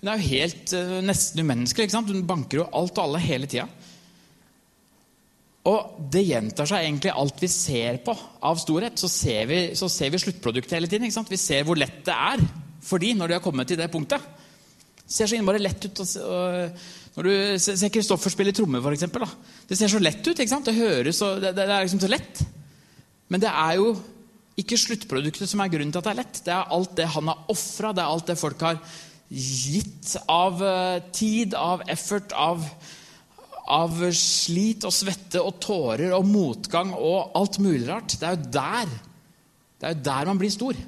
Hun 0.00 0.12
er 0.12 0.22
jo 0.22 0.30
helt 0.30 0.74
uh, 0.78 0.96
nesten 1.02 1.42
umenneskelig. 1.42 1.88
ikke 1.88 1.98
sant? 1.98 2.14
Hun 2.14 2.28
banker 2.28 2.62
jo 2.62 2.70
alt 2.70 2.94
og 2.94 3.08
alle 3.08 3.22
hele 3.26 3.50
tida. 3.50 3.66
Og 5.70 6.06
det 6.14 6.22
gjentar 6.24 6.70
seg 6.70 6.86
egentlig 6.86 7.12
alt 7.12 7.42
vi 7.42 7.50
ser 7.52 7.98
på 8.06 8.14
av 8.46 8.62
storhet. 8.62 9.02
Så 9.02 9.10
ser 9.12 9.50
vi, 9.50 9.58
så 9.76 9.90
ser 9.92 10.14
vi 10.14 10.22
sluttproduktet 10.22 10.78
hele 10.78 10.88
tiden. 10.88 11.10
ikke 11.10 11.18
sant? 11.18 11.34
Vi 11.34 11.42
ser 11.42 11.66
hvor 11.66 11.78
lett 11.78 12.04
det 12.06 12.14
er 12.14 12.46
for 12.86 13.02
de 13.02 13.12
når 13.18 13.28
de 13.28 13.36
har 13.36 13.44
kommet 13.44 13.68
til 13.68 13.82
det 13.82 13.90
punktet. 13.92 14.22
Ser 15.10 15.26
så 15.26 15.36
innmari 15.38 15.60
lett 15.62 15.88
ut. 15.88 16.02
Og, 16.02 16.30
og, 16.30 16.86
når 17.16 17.26
du 17.26 17.34
ser 17.58 17.90
Kristoffer 17.92 18.32
spille 18.32 18.54
tromme, 18.54 18.78
f.eks. 18.78 19.08
Det 19.66 19.78
ser 19.78 19.90
så 19.90 20.00
lett 20.02 20.22
ut. 20.22 20.36
ikke 20.36 20.52
sant? 20.52 20.68
Det 20.68 20.78
høres 20.78 21.18
så, 21.18 21.34
det, 21.42 21.54
det, 21.58 21.66
er 21.66 21.84
liksom 21.84 22.02
så 22.02 22.10
lett. 22.10 22.42
Men 23.30 23.42
det 23.42 23.50
er 23.50 23.76
jo 23.80 23.92
ikke 24.60 24.78
sluttproduktet 24.78 25.50
som 25.50 25.62
er 25.62 25.72
grunnen 25.72 25.92
til 25.92 26.02
at 26.02 26.08
det 26.08 26.12
er 26.14 26.20
lett. 26.22 26.42
Det 26.46 26.54
er 26.54 26.74
alt 26.76 26.96
det 26.98 27.08
han 27.14 27.30
har 27.32 27.52
ofra, 27.52 27.92
det 27.96 28.04
er 28.04 28.14
alt 28.14 28.30
det 28.30 28.38
folk 28.38 28.64
har 28.66 28.80
gitt 29.30 30.16
av 30.30 30.62
uh, 30.62 31.02
tid, 31.14 31.54
av 31.54 31.84
effort, 31.90 32.34
av, 32.34 32.64
av 33.70 34.00
slit 34.16 34.86
og 34.86 34.94
svette 34.94 35.42
og 35.42 35.60
tårer 35.62 36.14
og 36.16 36.26
motgang 36.26 36.94
og 36.98 37.36
alt 37.38 37.60
mulig 37.62 37.86
rart. 37.88 38.18
Det 38.18 38.26
er 38.26 38.38
jo 38.38 38.50
der, 38.58 38.96
det 39.78 39.88
er 39.88 39.94
jo 39.94 40.02
der 40.10 40.32
man 40.32 40.42
blir 40.42 40.54
stor. 40.54 40.78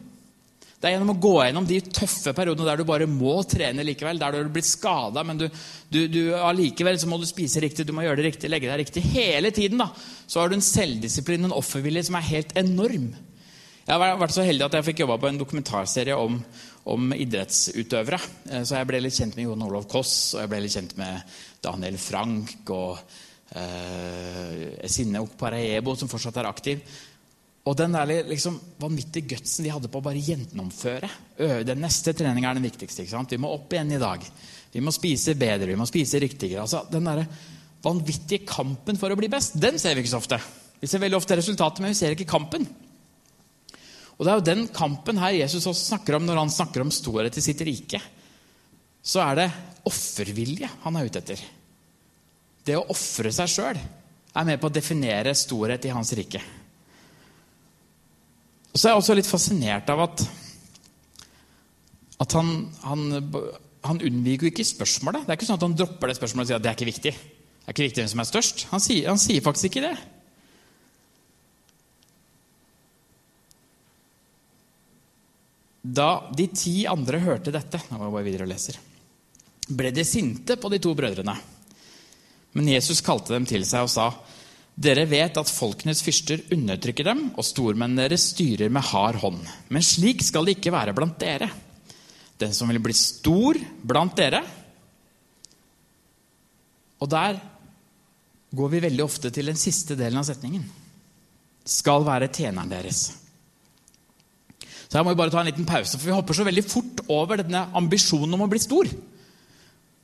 Det 0.83 0.89
er 0.89 0.97
gjennom 0.97 1.13
å 1.13 1.21
gå 1.23 1.33
gjennom 1.45 1.67
de 1.69 1.77
tøffe 1.95 2.33
periodene 2.35 2.67
der 2.67 2.81
du 2.81 2.89
bare 2.89 3.07
må 3.07 3.37
trene 3.47 3.85
likevel, 3.87 4.19
der 4.19 4.35
du 4.35 4.39
har 4.41 4.49
blitt 4.51 4.67
skada, 4.67 5.23
men 5.23 5.39
du, 5.39 5.45
du, 5.87 6.01
du, 6.11 6.23
allikevel 6.35 6.97
så 6.99 7.07
må 7.07 7.21
du 7.23 7.27
spise 7.29 7.63
riktig, 7.63 7.87
du 7.87 7.93
må 7.95 8.03
gjøre 8.03 8.19
det 8.19 8.33
riktig, 8.33 8.51
legge 8.51 8.67
deg 8.67 8.81
riktig. 8.83 9.05
Hele 9.13 9.53
tiden 9.55 9.79
da, 9.79 9.93
så 10.27 10.41
har 10.43 10.51
du 10.51 10.57
en 10.57 10.65
selvdisiplin, 10.67 11.47
en 11.47 11.55
offervilje, 11.55 12.09
som 12.09 12.19
er 12.19 12.27
helt 12.33 12.51
enorm. 12.59 13.13
Jeg 13.87 13.95
har 13.95 14.19
vært 14.19 14.35
så 14.35 14.47
heldig 14.47 14.67
at 14.67 14.75
jeg 14.81 14.89
fikk 14.89 15.05
jobba 15.05 15.21
på 15.23 15.31
en 15.31 15.39
dokumentarserie 15.39 16.19
om, 16.19 16.41
om 16.91 17.15
idrettsutøvere. 17.15 18.19
Eh, 18.51 18.67
Så 18.67 18.81
jeg 18.81 18.91
ble 18.91 19.05
litt 19.07 19.17
kjent 19.21 19.39
med 19.39 19.47
Jon 19.47 19.65
Olav 19.69 19.87
Koss, 19.91 20.35
og 20.35 20.43
jeg 20.43 20.51
ble 20.51 20.65
litt 20.65 20.75
kjent 20.75 20.97
med 20.99 21.39
Daniel 21.63 21.99
Frank 22.03 22.75
og 22.75 22.99
eh, 23.55 24.83
Sinne 24.91 25.23
Okparaebo, 25.23 25.95
som 25.99 26.11
fortsatt 26.11 26.43
er 26.43 26.51
aktiv. 26.51 26.83
Og 27.63 27.77
den 27.79 27.95
der 27.95 28.11
liksom, 28.27 28.57
vanvittige 28.83 29.37
gutsen 29.37 29.63
de 29.63 29.71
hadde 29.71 29.91
på 29.91 30.01
å 30.01 30.05
bare 30.05 30.23
gjennomføre. 30.23 31.09
Den 31.63 31.83
neste 31.85 32.15
treninga 32.19 32.51
er 32.51 32.59
den 32.59 32.67
viktigste. 32.67 33.05
ikke 33.05 33.15
sant? 33.15 33.31
Vi 33.31 33.39
må 33.39 33.53
opp 33.55 33.71
igjen 33.71 33.93
i 33.95 34.01
dag. 34.03 34.25
Vi 34.73 34.83
må 34.83 34.91
spise 34.95 35.37
bedre, 35.39 35.69
vi 35.71 35.79
må 35.79 35.87
spise 35.87 36.19
riktigere. 36.23 36.65
Altså, 36.65 36.83
Den 36.91 37.07
der 37.07 37.23
vanvittige 37.83 38.47
kampen 38.47 38.99
for 38.99 39.15
å 39.15 39.19
bli 39.19 39.31
best, 39.31 39.55
den 39.61 39.79
ser 39.79 39.95
vi 39.95 40.03
ikke 40.03 40.15
så 40.15 40.23
ofte. 40.23 40.39
Vi 40.83 40.91
ser 40.91 41.03
veldig 41.03 41.21
ofte 41.21 41.37
resultatet, 41.39 41.83
men 41.83 41.93
vi 41.93 41.99
ser 42.01 42.17
ikke 42.17 42.31
kampen. 42.31 42.67
Og 44.19 44.27
Det 44.27 44.33
er 44.33 44.41
jo 44.41 44.47
den 44.47 44.67
kampen 44.75 45.19
her 45.19 45.35
Jesus 45.35 45.67
også 45.67 45.93
snakker 45.93 46.19
om 46.19 46.27
når 46.27 46.41
han 46.43 46.51
snakker 46.51 46.83
om 46.83 46.91
storhet 46.95 47.39
i 47.39 47.45
sitt 47.45 47.63
rike. 47.67 48.01
Så 49.03 49.23
er 49.23 49.39
det 49.39 49.47
offervilje 49.87 50.71
han 50.83 50.99
er 50.99 51.07
ute 51.07 51.23
etter. 51.23 51.43
Det 52.63 52.77
å 52.79 52.87
ofre 52.91 53.31
seg 53.35 53.51
sjøl 53.51 53.79
er 53.79 54.47
med 54.47 54.61
på 54.63 54.71
å 54.71 54.75
definere 54.75 55.35
storhet 55.35 55.87
i 55.87 55.95
hans 55.95 56.13
rike. 56.19 56.43
Og 58.73 58.81
så 58.81 58.89
er 58.89 58.95
jeg 58.95 59.03
også 59.03 59.17
litt 59.19 59.29
fascinert 59.29 59.91
av 59.93 60.01
at, 60.07 60.23
at 62.25 62.37
han, 62.39 62.55
han, 62.87 63.05
han 63.85 64.01
unnviker 64.09 64.49
jo 64.49 64.53
ikke 64.55 64.65
spørsmålet. 64.65 65.27
Det 65.27 65.35
er 65.35 65.41
ikke 65.41 65.51
sånn 65.51 65.61
at 65.61 65.67
han 65.67 65.77
dropper 65.77 66.09
det 66.09 66.17
spørsmålet 66.17 66.47
og 66.47 66.51
sier 66.51 66.61
at 66.61 66.65
det 66.65 66.73
er 66.73 66.79
ikke 66.79 66.93
viktig. 66.93 67.13
Det 67.13 67.69
er 67.69 67.77
ikke 67.77 67.87
viktig 67.91 68.03
hvem 68.03 68.13
som 68.15 68.25
er 68.25 68.31
størst. 68.31 68.67
Han 68.73 68.83
sier, 68.83 69.11
han 69.13 69.21
sier 69.21 69.45
faktisk 69.45 69.69
ikke 69.69 69.85
det. 69.85 69.95
Da 75.83 76.09
de 76.31 76.47
ti 76.55 76.85
andre 76.87 77.21
hørte 77.23 77.53
dette, 77.53 77.81
nå 77.91 77.99
går 77.99 78.07
jeg 78.07 78.15
bare 78.17 78.27
videre 78.29 78.47
og 78.47 78.53
leser, 78.53 78.77
ble 79.67 79.91
de 79.95 80.05
sinte 80.07 80.57
på 80.57 80.71
de 80.71 80.79
to 80.83 80.95
brødrene. 80.95 81.35
Men 82.55 82.69
Jesus 82.71 83.03
kalte 83.05 83.35
dem 83.35 83.49
til 83.49 83.65
seg 83.67 83.87
og 83.87 83.91
sa, 83.91 84.07
dere 84.73 85.05
vet 85.09 85.37
at 85.37 85.51
folkenes 85.53 86.01
fyrster 86.05 86.41
undertrykker 86.55 87.07
dem, 87.07 87.27
og 87.37 87.45
stormennene 87.45 88.07
deres 88.07 88.31
styrer 88.33 88.73
med 88.73 88.87
hard 88.89 89.21
hånd. 89.21 89.43
Men 89.69 89.85
slik 89.85 90.25
skal 90.25 90.49
det 90.49 90.57
ikke 90.57 90.73
være 90.73 90.95
blant 90.97 91.19
dere. 91.21 91.51
Den 92.41 92.55
som 92.57 92.71
vil 92.73 92.81
bli 92.83 92.95
stor 92.97 93.59
blant 93.87 94.17
dere 94.19 94.41
Og 97.03 97.09
der 97.11 97.35
går 98.55 98.69
vi 98.71 98.81
veldig 98.85 99.03
ofte 99.03 99.31
til 99.35 99.49
den 99.51 99.59
siste 99.59 99.97
delen 99.99 100.21
av 100.21 100.27
setningen. 100.29 100.63
Skal 101.67 102.07
være 102.07 102.29
tjeneren 102.31 102.71
deres. 102.71 103.01
Så 104.87 104.99
her 104.99 105.03
må 105.03 105.11
vi 105.11 105.19
bare 105.19 105.33
ta 105.35 105.41
en 105.41 105.49
liten 105.49 105.67
pause, 105.67 105.97
for 105.97 106.07
vi 106.07 106.15
hopper 106.15 106.37
så 106.37 106.47
veldig 106.47 106.63
fort 106.63 107.03
over 107.11 107.41
denne 107.41 107.65
ambisjonen 107.75 108.37
om 108.37 108.45
å 108.45 108.49
bli 108.53 108.61
stor. 108.63 108.87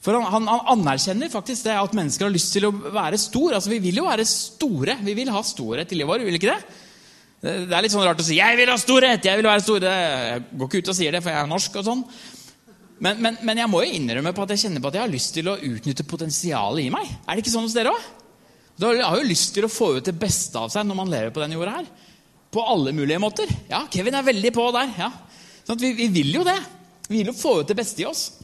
For 0.04 0.14
han, 0.14 0.28
han, 0.30 0.46
han, 0.46 0.66
anerkjenner 0.76 1.30
faktisk 1.32 1.66
det 1.66 1.74
at 1.74 1.94
mennesker 1.96 2.28
har 2.28 2.34
lyst 2.34 2.52
til 2.54 2.68
å 2.68 2.72
være 2.72 3.18
stor. 3.18 3.56
Altså, 3.56 3.72
Vi 3.72 3.80
vil 3.82 3.98
jo 3.98 4.06
være 4.06 4.26
store. 4.28 4.98
Vi 5.02 5.14
vil 5.18 5.32
ha 5.34 5.42
storhet 5.42 5.90
i 5.90 5.98
livet 5.98 6.12
vårt. 6.12 6.26
vil 6.26 6.38
ikke 6.38 6.54
det? 6.54 6.84
Det 7.38 7.74
er 7.74 7.84
litt 7.84 7.94
sånn 7.94 8.02
rart 8.02 8.18
å 8.18 8.24
si 8.26 8.34
'jeg 8.34 8.56
vil 8.58 8.70
ha 8.70 8.74
storhet', 8.74 9.22
jeg 9.22 9.38
vil 9.38 9.46
være 9.46 9.62
stor. 9.62 9.78
Jeg 9.78 10.42
går 10.58 10.68
ikke 10.68 10.78
ut 10.78 10.88
og 10.88 10.96
sier 10.96 11.12
det, 11.12 11.22
for 11.22 11.30
jeg 11.30 11.38
er 11.38 11.46
norsk. 11.46 11.76
og 11.76 11.84
sånn. 11.84 12.04
Men, 12.98 13.20
men, 13.22 13.38
men, 13.42 13.58
jeg 13.58 13.70
må 13.70 13.82
jo 13.84 13.94
innrømme 13.94 14.32
på 14.34 14.42
at 14.42 14.50
jeg 14.50 14.58
kjenner 14.64 14.82
på 14.82 14.88
at 14.90 14.94
jeg 14.94 15.02
har 15.02 15.12
lyst 15.12 15.34
til 15.34 15.48
å 15.48 15.58
utnytte 15.58 16.02
potensialet 16.02 16.86
i 16.86 16.90
meg. 16.90 17.06
Er 17.06 17.34
det 17.34 17.44
ikke 17.44 17.54
sånn 17.54 17.66
hos 17.68 17.76
dere 17.76 17.94
òg? 17.94 18.02
Du 18.78 18.86
har 18.86 19.16
jo 19.18 19.26
lyst 19.26 19.54
til 19.54 19.66
å 19.66 19.70
få 19.70 19.98
ut 19.98 20.04
det 20.04 20.18
beste 20.18 20.58
av 20.58 20.70
seg 20.70 20.86
når 20.86 20.98
man 20.98 21.10
lever 21.10 21.30
på 21.30 21.42
denne 21.42 21.54
jorda 21.54 21.78
her. 21.78 21.86
På 22.50 22.64
alle 22.66 22.92
mulige 22.92 23.18
måter. 23.22 23.46
Ja, 23.70 23.86
Kevin 23.90 24.14
er 24.14 24.26
veldig 24.26 24.52
på 24.54 24.72
der. 24.74 24.90
ja. 24.98 25.12
Sånn 25.66 25.78
vi, 25.78 25.92
vi 25.92 26.08
vil 26.08 26.34
jo 26.38 26.44
det. 26.46 26.58
Vi 27.08 27.20
vil 27.20 27.30
jo 27.30 27.38
få 27.38 27.60
ut 27.60 27.68
det 27.68 27.76
beste 27.76 28.02
i 28.02 28.06
oss. 28.08 28.37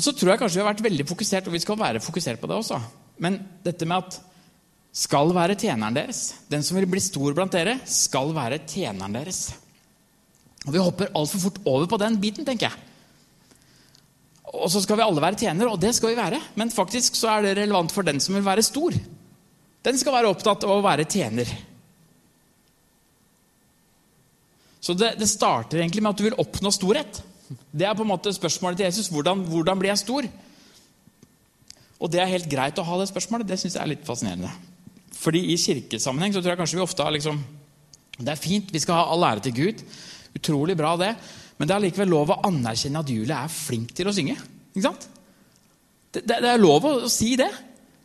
Og 0.00 0.04
så 0.06 0.14
tror 0.16 0.30
jeg 0.32 0.40
kanskje 0.40 0.56
vi 0.56 0.62
har 0.62 0.70
vært 0.70 0.86
veldig 0.86 1.04
fokusert, 1.10 1.48
og 1.50 1.52
vi 1.52 1.60
skal 1.60 1.76
være 1.76 2.00
fokusert 2.00 2.40
på 2.40 2.48
det 2.48 2.56
også. 2.56 2.78
Men 3.20 3.34
dette 3.60 3.84
med 3.84 4.00
at 4.00 4.14
skal 4.96 5.28
være 5.36 5.58
tjeneren 5.60 5.92
deres. 5.92 6.22
Den 6.48 6.64
som 6.64 6.78
vil 6.78 6.88
bli 6.88 7.02
stor 7.04 7.34
blant 7.36 7.52
dere, 7.52 7.74
skal 7.84 8.32
være 8.32 8.62
tjeneren 8.64 9.18
deres. 9.18 9.42
Og 10.64 10.72
Vi 10.72 10.80
hopper 10.80 11.12
altfor 11.12 11.44
fort 11.44 11.60
over 11.68 11.84
på 11.92 12.00
den 12.00 12.16
biten, 12.22 12.48
tenker 12.48 12.70
jeg. 12.70 12.86
Og 14.56 14.72
så 14.72 14.80
skal 14.80 14.96
vi 14.96 15.04
alle 15.04 15.20
være 15.20 15.36
tjenere, 15.44 15.68
og 15.68 15.84
det 15.84 15.92
skal 15.94 16.14
vi 16.14 16.16
være. 16.16 16.40
Men 16.56 16.72
faktisk 16.72 17.20
så 17.20 17.34
er 17.34 17.44
det 17.44 17.58
relevant 17.60 17.92
for 17.92 18.02
den 18.02 18.24
som 18.24 18.40
vil 18.40 18.48
være 18.48 18.64
stor. 18.64 18.96
Den 19.84 20.00
skal 20.00 20.16
være 20.16 20.32
opptatt 20.32 20.64
av 20.64 20.78
å 20.78 20.84
være 20.88 21.04
tjener. 21.04 21.52
Så 24.80 24.96
det, 24.96 25.18
det 25.20 25.28
starter 25.28 25.84
egentlig 25.84 26.00
med 26.00 26.16
at 26.16 26.24
du 26.24 26.24
vil 26.24 26.40
oppnå 26.40 26.72
storhet. 26.72 27.20
Det 27.50 27.86
er 27.86 27.96
på 27.98 28.04
en 28.04 28.12
måte 28.12 28.32
spørsmålet 28.34 28.78
til 28.78 28.86
Jesus. 28.86 29.10
Hvordan, 29.10 29.42
hvordan 29.50 29.78
blir 29.80 29.90
jeg 29.90 30.02
stor? 30.04 30.28
Og 32.00 32.10
det 32.12 32.22
er 32.22 32.30
helt 32.30 32.48
greit 32.50 32.78
å 32.78 32.86
ha 32.86 32.98
det 33.00 33.08
spørsmålet. 33.10 33.48
Det 33.48 33.58
syns 33.60 33.76
jeg 33.76 33.82
er 33.82 33.92
litt 33.92 34.06
fascinerende. 34.06 34.50
Fordi 35.20 35.42
i 35.52 35.58
kirkesammenheng 35.60 36.32
så 36.32 36.40
tror 36.40 36.54
jeg 36.54 36.60
kanskje 36.62 36.78
vi 36.78 36.84
ofte 36.86 37.04
har 37.04 37.12
liksom 37.12 37.42
Det 38.20 38.32
er 38.32 38.40
fint, 38.40 38.68
vi 38.72 38.80
skal 38.80 38.98
ha 38.98 39.12
all 39.12 39.24
ære 39.24 39.46
til 39.46 39.54
Gud. 39.56 39.82
Utrolig 40.36 40.76
bra, 40.76 40.92
det. 41.00 41.14
Men 41.58 41.68
det 41.68 41.74
er 41.74 41.82
likevel 41.86 42.10
lov 42.12 42.32
å 42.34 42.40
anerkjenne 42.48 43.00
at 43.00 43.10
Julie 43.10 43.36
er 43.36 43.52
flink 43.52 43.94
til 43.96 44.08
å 44.08 44.12
synge. 44.12 44.36
Ikke 44.74 44.84
sant? 44.84 45.06
Det, 46.12 46.22
det, 46.26 46.36
det 46.44 46.50
er 46.52 46.60
lov 46.60 46.84
å 46.84 46.92
si 47.08 47.32
det. 47.40 47.48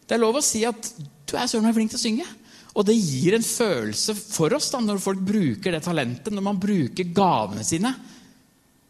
Det 0.08 0.16
er 0.16 0.22
lov 0.24 0.40
å 0.40 0.44
si 0.44 0.64
at 0.68 0.90
du 1.26 1.36
er 1.36 1.50
søren 1.52 1.68
meg 1.68 1.76
flink 1.76 1.92
til 1.92 2.00
å 2.00 2.04
synge. 2.06 2.28
Og 2.76 2.88
det 2.88 2.96
gir 2.96 3.36
en 3.38 3.46
følelse 3.46 4.16
for 4.20 4.56
oss 4.56 4.72
da, 4.72 4.82
når 4.84 5.04
folk 5.04 5.22
bruker 5.24 5.76
det 5.76 5.84
talentet, 5.86 6.34
når 6.34 6.48
man 6.48 6.60
bruker 6.60 7.12
gavene 7.16 7.64
sine 7.68 7.94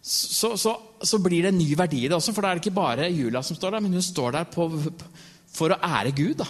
så, 0.05 0.51
så, 0.57 0.71
så, 1.01 1.17
blir 1.17 1.41
det 1.41 1.49
en 1.49 1.57
ny 1.57 1.71
verdi 1.77 2.03
i 2.05 2.09
det 2.09 2.13
også. 2.13 2.33
For 2.35 2.45
da 2.45 2.51
er 2.51 2.59
det 2.59 2.65
ikke 2.67 2.77
bare 2.77 3.09
Julia 3.09 3.41
som 3.45 3.57
står 3.57 3.73
der, 3.73 3.81
men 3.81 3.95
hun 3.97 4.05
står 4.05 4.35
der 4.35 4.49
på, 4.53 4.67
for 5.49 5.73
å 5.73 5.79
ære 5.81 6.13
Gud. 6.13 6.43
Da. 6.43 6.45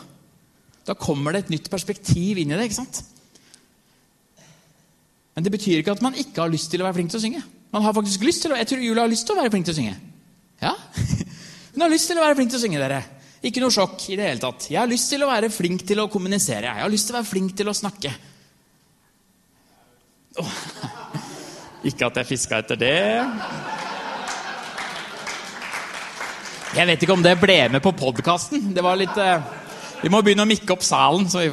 da 0.91 0.95
kommer 0.99 1.31
det 1.31 1.45
et 1.45 1.53
nytt 1.55 1.69
perspektiv 1.71 2.41
inn 2.41 2.51
i 2.51 2.57
det. 2.57 2.67
ikke 2.67 2.81
sant? 2.81 2.99
Men 5.35 5.47
det 5.47 5.53
betyr 5.55 5.79
ikke 5.79 5.95
at 5.95 6.03
man 6.03 6.19
ikke 6.19 6.43
har 6.43 6.51
lyst 6.51 6.67
til 6.71 6.83
å 6.83 6.87
være 6.87 6.97
flink 6.99 7.13
til 7.13 7.21
å 7.21 7.23
synge. 7.23 7.43
Man 7.71 7.83
har 7.83 7.95
faktisk 7.95 8.27
lyst 8.27 8.43
til 8.43 8.51
å, 8.51 8.59
Jeg 8.59 8.69
tror 8.71 8.83
Julia 8.83 9.03
har 9.03 9.11
lyst 9.11 9.27
til 9.27 9.35
å 9.35 9.39
være 9.39 9.51
flink 9.55 9.67
til 9.67 9.75
å 9.75 9.79
synge. 9.79 9.95
Ja, 10.63 10.75
Hun 11.75 11.83
har 11.83 11.91
lyst 11.91 12.11
til 12.11 12.19
å 12.19 12.23
være 12.23 12.37
flink 12.39 12.51
til 12.51 12.59
å 12.59 12.63
synge, 12.63 12.83
dere. 12.83 13.01
Ikke 13.45 13.63
noe 13.63 13.73
sjokk 13.73 14.03
i 14.09 14.19
det 14.19 14.29
hele 14.29 14.43
tatt. 14.43 14.67
Jeg 14.71 14.79
har 14.79 14.89
lyst 14.89 15.11
til 15.11 15.23
å 15.23 15.31
være 15.31 15.51
flink 15.53 15.83
til 15.87 16.03
å 16.03 16.09
kommunisere. 16.11 16.71
Jeg 16.71 16.83
har 16.83 16.91
lyst 16.91 17.07
til 17.07 17.15
å 17.15 17.19
være 17.19 17.31
flink 17.31 17.55
til 17.55 17.71
å 17.71 17.75
snakke. 17.77 18.13
Oh. 20.43 20.61
Ikke 21.85 22.07
at 22.07 22.15
jeg 22.17 22.29
fiska 22.31 22.63
etter 22.63 22.79
det. 22.81 22.97
Jeg 26.75 26.89
vet 26.89 27.03
ikke 27.05 27.13
om 27.13 27.23
det 27.23 27.35
ble 27.39 27.59
med 27.71 27.83
på 27.83 27.93
podkasten. 27.95 28.71
Det 28.73 28.83
var 28.83 28.97
litt 28.99 29.15
eh, 29.21 29.43
Vi 30.01 30.09
må 30.11 30.19
begynne 30.25 30.43
å 30.43 30.49
mikke 30.49 30.73
opp 30.73 30.83
salen. 30.83 31.29
Så 31.29 31.43
vi 31.45 31.51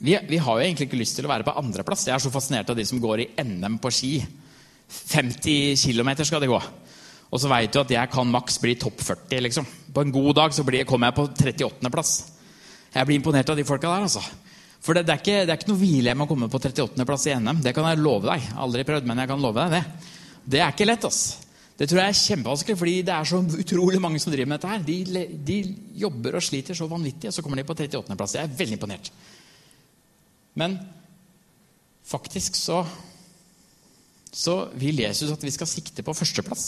vi, 0.00 0.16
vi, 0.26 0.40
har 0.40 0.58
jo 0.58 0.64
egentlig 0.64 0.88
ikke 0.88 0.98
lyst 1.00 1.16
til 1.20 1.28
å 1.28 1.30
være 1.30 1.46
på 1.46 1.54
andreplass. 1.62 2.08
Jeg 2.08 2.16
er 2.16 2.24
så 2.24 2.34
fascinert 2.34 2.72
av 2.72 2.76
de 2.76 2.88
som 2.88 3.00
går 3.00 3.24
i 3.24 3.30
NM 3.46 3.78
på 3.80 3.94
ski. 3.94 4.14
50 4.90 5.78
km 5.78 6.12
skal 6.24 6.42
de 6.42 6.50
gå. 6.50 6.60
Og 7.30 7.38
så 7.38 7.48
veit 7.52 7.70
du 7.70 7.78
at 7.78 7.94
jeg 7.94 8.10
kan 8.10 8.34
maks 8.34 8.58
bli 8.58 8.74
topp 8.74 8.98
40. 9.06 9.46
liksom. 9.46 9.70
På 9.94 10.02
en 10.02 10.12
god 10.12 10.34
dag 10.42 10.56
så 10.56 10.66
blir, 10.66 10.82
kommer 10.88 11.12
jeg 11.12 11.18
på 11.20 11.28
38.-plass. 11.30 12.39
Jeg 12.94 13.06
blir 13.06 13.20
imponert 13.20 13.50
av 13.52 13.58
de 13.58 13.66
folka 13.66 13.90
der. 13.90 14.06
altså. 14.08 14.22
For 14.80 14.96
det, 14.96 15.04
det, 15.06 15.14
er 15.14 15.20
ikke, 15.20 15.42
det, 15.44 15.52
er 15.52 15.58
ikke, 15.60 15.70
noe 15.70 15.80
hvilehjem 15.82 16.24
å 16.24 16.28
komme 16.30 16.48
på 16.50 16.58
38.-plass 16.58 17.28
i 17.28 17.36
NM. 17.36 17.60
Det 17.64 17.74
kan 17.76 17.86
jeg 17.90 18.00
love 18.00 18.26
deg. 18.26 18.48
Aldri 18.64 18.86
prøvd, 18.88 19.08
men 19.08 19.20
jeg 19.22 19.30
kan 19.30 19.44
love 19.44 19.66
deg 19.66 19.76
det. 19.76 20.10
Det 20.50 20.62
er 20.64 20.72
ikke 20.72 20.88
lett. 20.88 21.06
altså. 21.06 21.46
Det 21.80 21.86
tror 21.88 22.02
jeg 22.02 22.12
er 22.12 22.18
kjempevanskelig, 22.18 22.76
fordi 22.76 22.94
det 23.08 23.12
er 23.14 23.28
så 23.28 23.38
utrolig 23.40 24.00
mange 24.04 24.18
som 24.20 24.32
driver 24.32 24.50
med 24.50 24.58
dette 24.60 24.72
her. 24.72 24.82
De, 24.84 25.28
de 25.48 25.58
jobber 26.02 26.36
og 26.36 26.44
sliter 26.44 26.76
så 26.76 26.88
vanvittig, 26.90 27.30
og 27.30 27.36
så 27.36 27.44
kommer 27.44 27.60
de 27.60 27.64
på 27.68 27.76
38.-plass. 27.76 28.34
Jeg 28.36 28.48
er 28.48 28.58
veldig 28.58 28.76
imponert. 28.76 29.08
Men 30.60 30.76
faktisk 32.10 32.58
så, 32.58 32.82
så 34.28 34.56
vil 34.80 35.00
Jesus 35.06 35.32
at 35.32 35.44
vi 35.46 35.54
skal 35.54 35.70
sikte 35.70 36.04
på 36.04 36.16
førsteplass. 36.16 36.66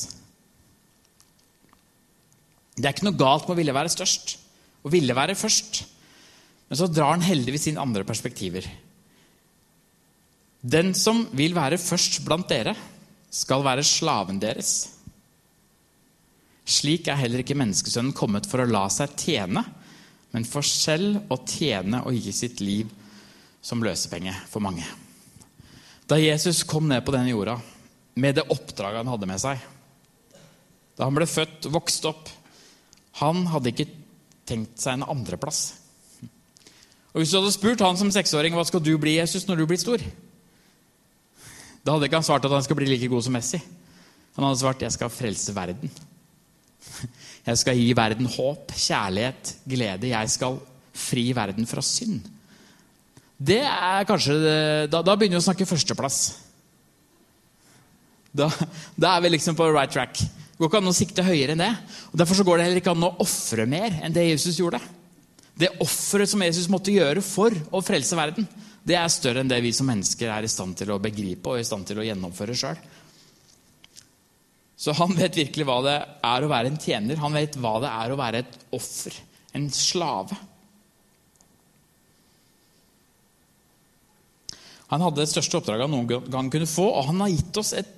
Det 2.78 2.86
er 2.88 2.94
ikke 2.94 3.10
noe 3.10 3.20
galt 3.20 3.44
med 3.44 3.56
å 3.56 3.60
ville 3.60 3.76
være 3.76 3.92
størst, 3.92 4.36
å 4.80 4.92
ville 4.92 5.16
være 5.16 5.36
først. 5.36 5.82
Men 6.72 6.78
så 6.80 6.86
drar 6.88 7.10
han 7.12 7.20
heldigvis 7.20 7.66
inn 7.68 7.76
andre 7.76 8.00
perspektiver. 8.08 8.64
Den 10.64 10.94
som 10.96 11.26
vil 11.36 11.52
være 11.52 11.76
først 11.76 12.22
blant 12.24 12.48
dere, 12.48 12.72
skal 13.28 13.60
være 13.60 13.84
slaven 13.84 14.38
deres. 14.40 14.70
Slik 16.64 17.10
er 17.12 17.18
heller 17.20 17.42
ikke 17.42 17.58
menneskesønnen 17.60 18.14
kommet 18.16 18.48
for 18.48 18.64
å 18.64 18.68
la 18.70 18.86
seg 18.88 19.12
tjene, 19.20 19.66
men 20.32 20.48
for 20.48 20.64
selv 20.64 21.28
å 21.28 21.42
tjene 21.44 22.00
og 22.08 22.16
gi 22.16 22.32
sitt 22.32 22.64
liv 22.64 22.88
som 23.60 23.84
løsepenge 23.84 24.32
for 24.48 24.64
mange. 24.64 24.88
Da 26.08 26.16
Jesus 26.16 26.62
kom 26.64 26.88
ned 26.88 27.04
på 27.04 27.12
denne 27.12 27.34
jorda 27.34 27.58
med 28.16 28.40
det 28.40 28.48
oppdraget 28.48 29.02
han 29.02 29.12
hadde 29.12 29.28
med 29.28 29.44
seg 29.44 29.60
Da 30.96 31.04
han 31.04 31.20
ble 31.20 31.28
født, 31.28 31.68
vokste 31.72 32.10
opp 32.10 32.32
Han 33.20 33.44
hadde 33.52 33.70
ikke 33.72 33.86
tenkt 34.48 34.80
seg 34.80 34.96
en 34.96 35.08
andreplass. 35.12 35.81
Og 37.12 37.20
Hvis 37.20 37.32
du 37.32 37.38
hadde 37.38 37.52
spurt 37.52 37.82
han 37.84 37.98
som 38.00 38.10
seksåring 38.12 38.54
hva 38.56 38.64
skal 38.64 38.80
du 38.80 38.94
bli 39.00 39.18
Jesus 39.18 39.44
når 39.48 39.60
du 39.60 39.66
blir 39.68 39.80
stor, 39.80 40.00
da 41.82 41.94
hadde 41.94 42.08
ikke 42.08 42.20
han 42.20 42.26
svart 42.26 42.44
at 42.46 42.54
han 42.54 42.64
skal 42.64 42.78
bli 42.78 42.88
like 42.88 43.10
god 43.10 43.26
som 43.26 43.34
Messi. 43.36 43.60
Han 44.36 44.46
hadde 44.46 44.60
svart 44.62 44.84
jeg 44.84 44.94
skal 44.94 45.12
frelse 45.12 45.54
verden. 45.54 45.92
Jeg 47.42 47.58
skal 47.58 47.74
gi 47.74 47.88
verden 47.98 48.28
håp, 48.30 48.70
kjærlighet, 48.78 49.48
glede. 49.66 50.12
Jeg 50.12 50.30
skal 50.30 50.60
fri 50.94 51.24
verden 51.34 51.66
fra 51.66 51.82
synd. 51.82 52.20
Det 53.34 53.58
er 53.66 54.06
kanskje, 54.06 54.36
Da, 54.86 55.00
da 55.02 55.16
begynner 55.18 55.40
vi 55.40 55.42
å 55.42 55.46
snakke 55.48 55.66
førsteplass. 55.66 56.20
Da, 58.30 58.46
da, 58.94 59.16
er 59.16 59.24
vi 59.24 59.32
liksom 59.34 59.58
på 59.58 59.66
right 59.72 59.90
track. 59.90 60.14
Det 60.22 60.60
går 60.60 60.70
ikke 60.70 60.82
an 60.84 60.92
å 60.92 60.94
sikte 60.94 61.26
høyere 61.26 61.56
enn 61.56 61.64
det. 61.64 61.72
Og 62.12 62.20
Derfor 62.22 62.38
så 62.38 62.46
går 62.46 62.60
det 62.60 62.68
heller 62.68 62.82
ikke 62.82 62.94
an 62.94 63.08
å 63.08 63.16
ofre 63.24 63.66
mer 63.66 63.98
enn 64.04 64.14
det 64.14 64.28
Jesus 64.28 64.60
gjorde. 64.62 64.78
Det 65.58 65.68
offeret 65.84 66.30
som 66.30 66.42
Jesus 66.42 66.68
måtte 66.72 66.94
gjøre 66.94 67.22
for 67.24 67.54
å 67.74 67.82
frelse 67.84 68.16
verden, 68.16 68.46
det 68.82 68.96
er 68.98 69.10
større 69.12 69.42
enn 69.42 69.50
det 69.50 69.60
vi 69.62 69.72
som 69.76 69.86
mennesker 69.86 70.30
er 70.32 70.46
i 70.46 70.50
stand 70.50 70.74
til 70.78 70.90
å 70.90 71.00
begripe 71.02 71.52
og 71.52 71.60
i 71.60 71.66
stand 71.66 71.86
til 71.86 72.00
å 72.00 72.06
gjennomføre 72.06 72.56
sjøl. 72.58 72.80
Så 74.82 74.94
han 74.98 75.12
vet 75.14 75.36
virkelig 75.38 75.66
hva 75.68 75.78
det 75.84 75.98
er 76.26 76.42
å 76.42 76.50
være 76.50 76.72
en 76.72 76.80
tjener. 76.80 77.20
Han 77.22 77.36
vet 77.36 77.58
hva 77.62 77.76
det 77.84 77.90
er 77.92 78.10
å 78.10 78.18
være 78.18 78.40
et 78.42 78.56
offer, 78.74 79.14
en 79.54 79.68
slave. 79.70 80.38
Han 84.90 85.04
hadde 85.06 85.22
det 85.22 85.30
største 85.30 85.60
oppdraget 85.60 85.86
han 85.86 85.94
noen 85.94 86.26
gang 86.32 86.50
kunne 86.52 86.68
få, 86.68 86.88
og 86.90 87.06
han 87.12 87.22
har 87.22 87.30
gitt 87.32 87.60
oss 87.62 87.70
et 87.78 87.92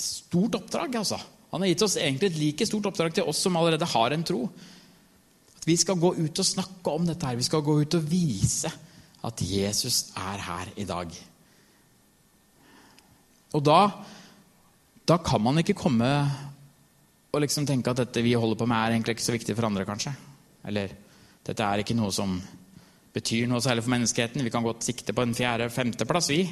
stort 0.00 0.54
oppdrag. 0.60 0.94
altså. 1.02 1.18
Han 1.50 1.64
har 1.64 1.72
gitt 1.72 1.82
oss 1.84 1.98
egentlig 1.98 2.30
et 2.30 2.38
like 2.40 2.68
stort 2.68 2.86
oppdrag 2.92 3.16
til 3.18 3.26
oss 3.28 3.42
som 3.42 3.58
allerede 3.58 3.88
har 3.90 4.14
en 4.14 4.24
tro. 4.24 4.44
Vi 5.66 5.76
skal 5.76 5.98
gå 6.00 6.14
ut 6.16 6.40
og 6.40 6.46
snakke 6.46 6.92
om 6.92 7.06
dette. 7.06 7.26
her. 7.26 7.36
Vi 7.36 7.46
skal 7.46 7.62
gå 7.62 7.80
ut 7.80 7.94
og 7.94 8.06
vise 8.10 8.70
at 9.24 9.42
Jesus 9.44 10.12
er 10.16 10.38
her 10.40 10.72
i 10.76 10.86
dag. 10.88 11.10
Og 13.52 13.64
da, 13.66 13.80
da 15.04 15.18
kan 15.18 15.42
man 15.42 15.58
ikke 15.60 15.76
komme 15.76 16.08
og 17.30 17.42
liksom 17.44 17.66
tenke 17.66 17.92
at 17.92 18.00
dette 18.00 18.22
vi 18.24 18.34
holder 18.34 18.58
på 18.58 18.66
med, 18.66 18.76
er 18.76 18.96
egentlig 18.96 19.18
ikke 19.18 19.28
så 19.28 19.36
viktig 19.36 19.54
for 19.54 19.68
andre, 19.68 19.86
kanskje. 19.86 20.14
Eller 20.66 20.94
dette 21.46 21.66
er 21.66 21.82
ikke 21.82 21.98
noe 21.98 22.10
som 22.14 22.40
betyr 23.14 23.46
noe 23.50 23.62
særlig 23.62 23.84
for 23.84 23.94
menneskeheten. 23.94 24.42
Vi 24.46 24.52
kan 24.54 24.66
godt 24.66 24.86
sikte 24.86 25.14
på 25.14 25.22
en 25.22 25.36
fjerde-femteplass, 25.36 26.30
vi. 26.32 26.42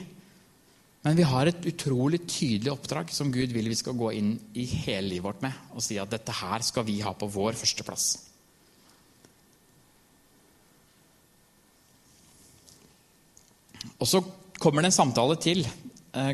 Men 1.06 1.18
vi 1.18 1.26
har 1.26 1.46
et 1.46 1.66
utrolig 1.70 2.24
tydelig 2.26 2.72
oppdrag 2.72 3.10
som 3.14 3.30
Gud 3.32 3.54
vil 3.54 3.70
vi 3.70 3.78
skal 3.78 3.96
gå 3.98 4.10
inn 4.18 4.32
i 4.58 4.66
hele 4.66 5.14
livet 5.14 5.26
vårt 5.28 5.44
med. 5.46 5.60
Og 5.74 5.84
si 5.84 5.98
at 5.98 6.10
dette 6.10 6.34
her 6.34 6.64
skal 6.66 6.86
vi 6.86 6.98
ha 7.06 7.14
på 7.14 7.30
vår 7.30 7.58
førsteplass. 7.58 8.27
Og 13.98 14.06
så 14.08 14.22
kommer 14.58 14.82
det 14.82 14.92
en 14.92 14.98
samtale 14.98 15.36
til. 15.42 15.64
Eh, 16.12 16.32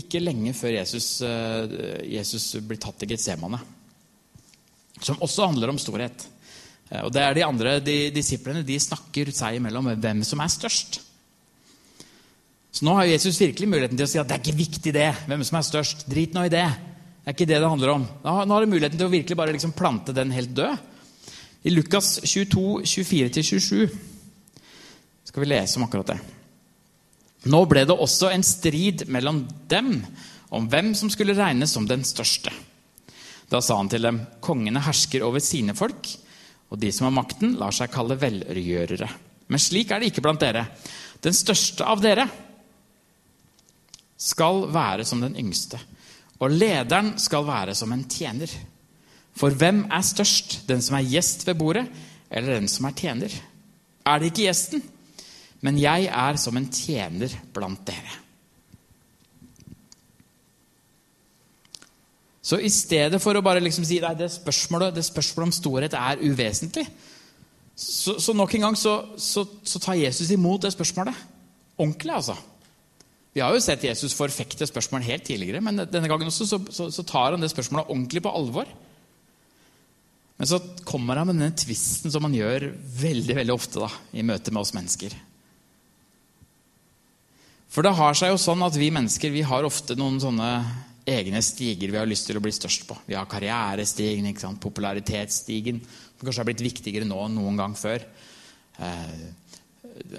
ikke 0.00 0.22
lenge 0.22 0.54
før 0.56 0.78
Jesus, 0.78 1.08
eh, 1.22 2.04
Jesus 2.16 2.56
blir 2.64 2.80
tatt 2.80 2.98
til 2.98 3.12
Getsemane. 3.12 3.60
Som 5.00 5.20
også 5.22 5.48
handler 5.50 5.70
om 5.70 5.78
storhet. 5.78 6.26
Eh, 6.90 7.02
og 7.04 7.12
det 7.12 7.22
er 7.22 7.34
De 7.34 7.44
andre 7.44 7.80
de, 7.80 8.10
disiplene 8.10 8.64
de 8.64 8.78
snakker 8.80 9.32
seg 9.32 9.58
imellom 9.58 9.94
hvem 9.94 10.24
som 10.24 10.40
er 10.40 10.52
størst. 10.52 11.00
Så 12.74 12.82
nå 12.82 12.94
har 12.98 13.06
Jesus 13.06 13.38
virkelig 13.38 13.68
muligheten 13.70 13.96
til 13.96 14.06
å 14.06 14.10
si 14.10 14.18
at 14.18 14.26
det 14.26 14.34
er 14.34 14.42
ikke 14.42 14.58
viktig 14.58 14.92
det, 14.92 15.10
hvem 15.28 15.44
som 15.46 15.58
er 15.60 15.68
størst. 15.68 16.08
Drit 16.10 16.34
nå 16.34 16.46
i 16.48 16.50
det. 16.50 16.66
Det 17.22 17.30
er 17.30 17.36
ikke 17.36 17.46
det 17.46 17.60
det 17.62 17.70
handler 17.70 17.92
om. 17.92 18.08
Nå 18.24 18.32
har 18.50 18.64
du 18.64 18.72
muligheten 18.72 18.98
til 18.98 19.06
å 19.06 19.12
virkelig 19.12 19.36
bare 19.38 19.54
liksom 19.54 19.72
plante 19.72 20.12
den 20.12 20.34
helt 20.34 20.50
død. 20.56 20.90
I 21.64 21.70
Lukas 21.70 22.18
22, 22.26 22.82
24-27 22.84 23.86
skal 25.24 25.40
vi 25.40 25.48
lese 25.48 25.78
om 25.78 25.86
akkurat 25.86 26.10
det. 26.12 26.18
Nå 27.50 27.64
ble 27.68 27.84
det 27.84 27.96
også 27.96 28.30
en 28.32 28.44
strid 28.46 29.04
mellom 29.12 29.42
dem 29.68 29.98
om 30.54 30.68
hvem 30.70 30.92
som 30.96 31.10
skulle 31.12 31.36
regnes 31.36 31.74
som 31.74 31.88
den 31.88 32.04
største. 32.06 32.52
Da 33.50 33.60
sa 33.60 33.76
han 33.76 33.90
til 33.92 34.06
dem, 34.06 34.22
kongene 34.40 34.82
hersker 34.84 35.24
over 35.26 35.42
sine 35.44 35.74
folk, 35.76 36.08
og 36.72 36.80
de 36.80 36.90
som 36.94 37.08
har 37.08 37.14
makten, 37.14 37.56
lar 37.60 37.74
seg 37.74 37.92
kalle 37.92 38.16
velgjørere. 38.18 39.08
Men 39.52 39.60
slik 39.60 39.92
er 39.92 40.00
det 40.00 40.12
ikke 40.12 40.24
blant 40.24 40.40
dere. 40.42 40.64
Den 41.22 41.36
største 41.36 41.84
av 41.86 42.00
dere 42.02 42.24
skal 44.20 44.64
være 44.72 45.04
som 45.06 45.20
den 45.20 45.36
yngste, 45.40 45.78
og 46.40 46.54
lederen 46.54 47.14
skal 47.20 47.44
være 47.46 47.76
som 47.76 47.92
en 47.94 48.06
tjener. 48.10 48.50
For 49.36 49.54
hvem 49.54 49.84
er 49.92 50.06
størst, 50.06 50.62
den 50.68 50.82
som 50.82 50.96
er 50.98 51.08
gjest 51.10 51.44
ved 51.46 51.58
bordet, 51.60 51.84
eller 52.30 52.56
den 52.56 52.70
som 52.70 52.88
er 52.88 52.96
tjener? 52.96 53.36
Er 54.06 54.20
det 54.20 54.32
ikke 54.32 54.46
gjesten? 54.48 54.82
Men 55.64 55.80
jeg 55.80 56.10
er 56.12 56.38
som 56.40 56.56
en 56.60 56.68
tjener 56.68 57.32
blant 57.56 57.80
dere. 57.88 58.20
Så 62.44 62.58
i 62.60 62.68
stedet 62.68 63.16
for 63.24 63.32
å 63.32 63.42
bare 63.44 63.62
liksom 63.64 63.86
si 63.88 63.96
at 64.04 64.18
det 64.20 64.28
spørsmålet, 64.34 64.92
det 64.92 65.06
spørsmålet 65.06 65.48
om 65.48 65.56
storhet 65.56 65.96
er 65.96 66.20
uvesentlig, 66.20 66.84
så, 67.74 68.18
så 68.20 68.34
nok 68.36 68.52
en 68.54 68.68
gang 68.68 68.76
så, 68.78 68.98
så, 69.18 69.46
så, 69.64 69.80
tar 69.82 69.96
Jesus 69.98 70.28
imot 70.30 70.62
det 70.62 70.74
spørsmålet. 70.74 71.16
Ordentlig, 71.80 72.12
altså. 72.14 72.36
Vi 73.34 73.42
har 73.42 73.50
jo 73.50 73.62
sett 73.64 73.82
Jesus 73.88 74.14
forfekte 74.14 74.68
spørsmål 74.68 75.02
helt 75.08 75.24
tidligere, 75.26 75.64
men 75.64 75.82
denne 75.90 76.10
gangen 76.10 76.28
også 76.30 76.46
så, 76.46 77.02
tar 77.02 77.34
han 77.34 77.42
det 77.42 77.50
spørsmålet 77.50 77.88
ordentlig 77.88 78.22
på 78.22 78.30
alvor. 78.30 78.68
Men 80.38 80.50
så 80.50 80.60
kommer 80.86 81.18
han 81.18 81.32
med 81.32 81.40
denne 81.40 81.56
tvisten 81.58 82.12
som 82.12 82.28
han 82.28 82.36
gjør 82.36 82.68
veldig 83.00 83.38
veldig 83.40 83.56
ofte 83.56 83.82
da, 83.82 83.90
i 84.14 84.22
møte 84.26 84.54
med 84.54 84.62
oss 84.62 84.74
mennesker. 84.76 85.16
For 87.74 87.82
det 87.82 87.96
har 87.98 88.14
seg 88.14 88.30
jo 88.30 88.38
sånn 88.38 88.62
at 88.62 88.76
vi 88.78 88.92
mennesker 88.94 89.32
vi 89.34 89.42
har 89.42 89.66
ofte 89.66 89.96
noen 89.98 90.20
sånne 90.22 90.50
egne 91.10 91.40
stiger 91.42 91.90
vi 91.90 91.98
har 91.98 92.06
lyst 92.06 92.28
til 92.28 92.38
å 92.38 92.42
bli 92.44 92.52
størst 92.54 92.86
på. 92.86 92.96
Vi 93.08 93.16
har 93.18 93.26
karrierestigen, 93.28 94.28
ikke 94.30 94.44
sant? 94.44 94.60
popularitetsstigen, 94.62 95.80
som 95.82 96.22
kanskje 96.22 96.40
har 96.40 96.48
blitt 96.48 96.62
viktigere 96.64 97.08
nå 97.08 97.18
enn 97.26 97.34
noen 97.34 97.58
gang 97.58 97.74
før. 97.76 98.06
Eh, 98.78 99.18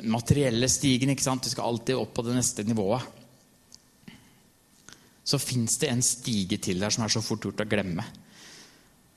materielle 0.03 0.67
stigen. 0.69 1.13
ikke 1.15 1.25
sant? 1.25 1.47
Vi 1.47 1.55
skal 1.55 1.71
alltid 1.71 1.95
opp 1.95 2.13
på 2.17 2.27
det 2.27 2.35
neste 2.35 2.67
nivået. 2.67 3.07
Så 5.25 5.39
fins 5.41 5.79
det 5.81 5.89
en 5.89 6.03
stige 6.05 6.59
til 6.61 6.83
der 6.83 6.93
som 6.93 7.07
er 7.07 7.15
så 7.15 7.23
fort 7.23 7.47
gjort 7.47 7.63
å 7.63 7.69
glemme. 7.71 8.03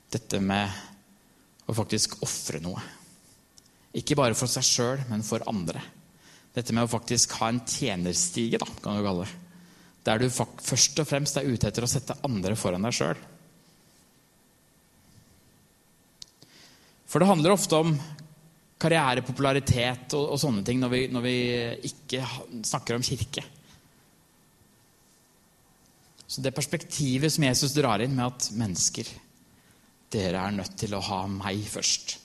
Dette 0.09 0.39
med 0.41 1.67
å 1.69 1.75
faktisk 1.77 2.17
ofre 2.25 2.63
noe. 2.63 2.81
Ikke 3.99 4.17
bare 4.17 4.37
for 4.37 4.49
seg 4.49 4.65
sjøl, 4.65 5.05
men 5.11 5.27
for 5.27 5.43
andre. 5.49 5.83
Dette 6.55 6.73
med 6.73 6.87
å 6.87 6.91
faktisk 6.91 7.35
ha 7.39 7.51
en 7.51 7.61
tjenerstige, 7.65 8.59
da, 8.61 8.67
kan 8.81 8.97
du 8.97 9.05
kalle 9.05 9.27
det. 9.27 9.35
Der 10.07 10.21
du 10.21 10.29
først 10.31 11.01
og 11.01 11.07
fremst 11.07 11.37
er 11.37 11.49
ute 11.49 11.69
etter 11.69 11.85
å 11.85 11.89
sette 11.89 12.17
andre 12.25 12.55
foran 12.57 12.87
deg 12.87 12.95
sjøl. 12.95 13.19
For 17.09 17.21
det 17.21 17.29
handler 17.29 17.55
ofte 17.55 17.77
om 17.77 17.93
karriere, 18.79 19.25
popularitet 19.25 20.13
og, 20.17 20.33
og 20.33 20.41
sånne 20.41 20.63
ting 20.65 20.79
når 20.81 20.93
vi, 20.93 21.01
når 21.11 21.25
vi 21.25 21.37
ikke 21.89 22.25
snakker 22.69 22.95
om 22.95 23.05
kirke. 23.05 23.43
Så 26.29 26.43
det 26.45 26.53
perspektivet 26.53 27.33
som 27.33 27.45
Jesus 27.47 27.73
drar 27.73 28.03
inn 28.05 28.13
med 28.15 28.27
at 28.29 28.51
mennesker 28.57 29.09
Dere 30.09 30.41
er 30.41 30.53
nødt 30.55 30.73
til 30.81 30.95
å 30.97 31.03
ha 31.05 31.19
meg 31.29 31.59
først. 31.69 32.15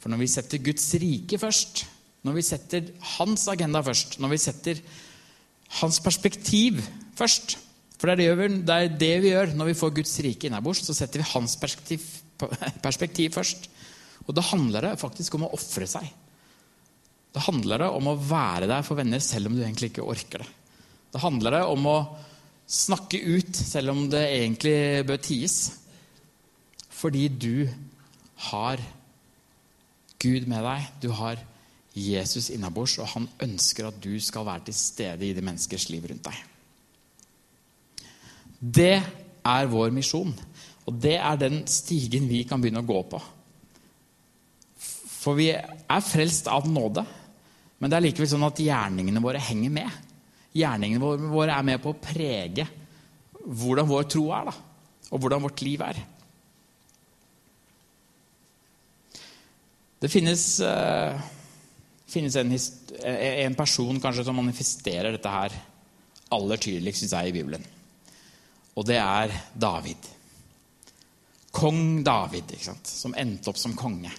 For 0.00 0.08
når 0.08 0.22
vi 0.22 0.28
setter 0.32 0.62
Guds 0.64 0.86
rike 1.02 1.36
først, 1.36 1.82
når 2.26 2.36
vi 2.36 2.44
setter 2.44 2.90
hans 3.16 3.46
agenda 3.48 3.80
først, 3.84 4.18
når 4.20 4.34
vi 4.34 4.40
setter 4.40 4.80
hans 5.80 6.00
perspektiv 6.02 6.80
først 7.18 7.58
For 8.00 8.08
det 8.08 8.14
er 8.14 8.20
det, 8.20 8.36
vi, 8.38 8.60
det 8.64 8.74
er 8.74 8.94
det 8.96 9.14
vi 9.20 9.30
gjør 9.34 9.50
når 9.58 9.68
vi 9.68 9.76
får 9.76 9.90
Guds 9.98 10.14
rike 10.24 10.48
innabords. 10.48 10.80
Så 10.86 10.94
setter 10.96 11.20
vi 11.20 11.26
hans 11.34 11.58
perspektiv, 11.60 12.00
perspektiv 12.86 13.34
først. 13.34 13.66
Og 14.24 14.32
da 14.32 14.44
handler 14.46 14.86
det 14.86 15.00
faktisk 15.02 15.36
om 15.36 15.44
å 15.44 15.50
ofre 15.52 15.84
seg. 15.84 16.06
Da 17.36 17.42
handler 17.44 17.84
det 17.84 17.90
om 17.92 18.08
å 18.08 18.16
være 18.16 18.70
der 18.70 18.86
for 18.86 18.96
venner 18.96 19.20
selv 19.20 19.50
om 19.50 19.58
du 19.58 19.60
egentlig 19.60 19.92
ikke 19.92 20.06
orker 20.08 20.40
det. 20.40 20.48
Da 21.12 21.20
handler 21.20 21.58
det 21.58 21.62
om 21.68 21.86
å 21.90 21.98
snakke 22.70 23.20
ut 23.20 23.52
selv 23.58 23.92
om 23.92 24.04
det 24.08 24.24
egentlig 24.30 25.04
bør 25.04 25.20
ties. 25.20 25.58
Fordi 26.88 27.28
du 27.28 27.68
har 28.48 28.80
Gud 30.20 30.48
med 30.48 30.64
deg. 30.64 30.88
Du 31.04 31.10
har 31.20 31.40
Jesus 31.94 32.50
innabords, 32.54 32.98
og 33.02 33.08
han 33.14 33.26
ønsker 33.42 33.88
at 33.88 33.98
du 34.02 34.12
skal 34.22 34.46
være 34.46 34.68
til 34.68 34.76
stede 34.78 35.26
i 35.26 35.34
de 35.34 35.42
menneskers 35.42 35.88
liv 35.90 36.06
rundt 36.10 36.28
deg. 36.28 36.38
Det 38.60 38.96
er 39.46 39.70
vår 39.72 39.90
misjon, 39.94 40.32
og 40.86 40.98
det 41.02 41.16
er 41.16 41.40
den 41.40 41.62
stigen 41.70 42.28
vi 42.30 42.44
kan 42.48 42.60
begynne 42.62 42.84
å 42.84 42.88
gå 42.88 43.00
på. 43.10 43.20
For 45.20 45.36
vi 45.36 45.50
er 45.52 46.04
frelst 46.04 46.48
av 46.48 46.68
nåde, 46.70 47.04
men 47.80 47.90
det 47.90 47.98
er 47.98 48.06
likevel 48.06 48.30
sånn 48.30 48.46
at 48.46 48.60
gjerningene 48.60 49.22
våre 49.24 49.40
henger 49.42 49.72
med. 49.72 49.98
Gjerningene 50.56 51.30
våre 51.32 51.56
er 51.56 51.66
med 51.66 51.82
på 51.82 51.92
å 51.92 52.00
prege 52.00 52.66
hvordan 53.40 53.88
vår 53.88 54.08
tro 54.12 54.26
er, 54.36 54.50
da, 54.50 54.54
og 55.10 55.22
hvordan 55.22 55.44
vårt 55.46 55.62
liv 55.64 55.82
er. 55.84 56.00
Det 60.00 60.08
finnes, 60.08 60.44
uh, 60.64 61.16
finnes 62.10 62.36
en, 62.36 62.50
en, 62.52 63.58
person 63.58 64.00
kanskje 64.02 64.24
som 64.26 64.38
manifesterer 64.38 65.14
dette 65.14 65.34
her 65.34 65.54
aller 66.34 66.62
tydeligst 66.62 67.04
syns 67.04 67.14
jeg, 67.16 67.30
i 67.30 67.36
Bibelen. 67.36 67.64
Og 68.78 68.86
det 68.86 68.98
er 69.00 69.34
David. 69.54 70.08
Kong 71.54 72.02
David, 72.06 72.54
ikke 72.54 72.68
sant? 72.70 72.90
som 72.90 73.14
endte 73.18 73.50
opp 73.50 73.58
som 73.58 73.74
konge. 73.78 74.12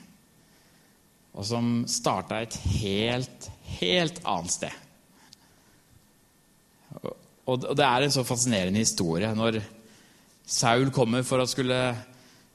Og 1.31 1.47
som 1.47 1.83
starta 1.87 2.41
et 2.43 2.57
helt, 2.81 3.47
helt 3.79 4.19
annet 4.27 4.55
sted. 4.57 4.79
Og 7.51 7.63
det 7.75 7.85
er 7.87 8.05
en 8.05 8.13
så 8.13 8.23
fascinerende 8.27 8.83
historie. 8.83 9.31
Når 9.35 9.61
Saul 10.45 10.91
kommer 10.93 11.23
for 11.23 11.41
å 11.41 11.47
skulle 11.49 11.79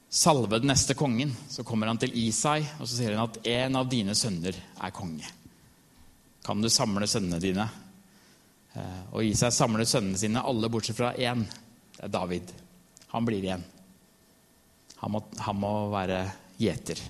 salve 0.09 0.59
den 0.59 0.67
neste 0.71 0.93
kongen, 0.93 1.35
så 1.49 1.63
kommer 1.63 1.87
han 1.87 1.99
til 1.99 2.15
Isai 2.15 2.61
og 2.79 2.85
så 2.85 2.93
sier 2.95 3.15
han 3.15 3.27
at 3.27 3.41
en 3.47 3.79
av 3.79 3.89
dine 3.91 4.15
sønner 4.15 4.55
er 4.55 4.95
konge. 4.95 5.27
Kan 6.45 6.63
du 6.63 6.69
samle 6.71 7.07
sønnene 7.07 7.41
dine? 7.43 7.65
Eh, 8.73 9.01
og 9.11 9.25
Isai 9.25 9.51
samler 9.51 9.87
sønnene 9.87 10.19
sine, 10.19 10.43
alle 10.43 10.69
bortsett 10.71 10.97
fra 10.97 11.11
én. 11.15 11.43
Det 11.97 12.05
er 12.07 12.13
David. 12.13 12.53
Han 13.11 13.27
blir 13.27 13.43
igjen. 13.43 13.65
Han 15.01 15.11
må, 15.11 15.23
han 15.43 15.59
må 15.59 15.71
være 15.91 16.21
gjeter. 16.57 17.01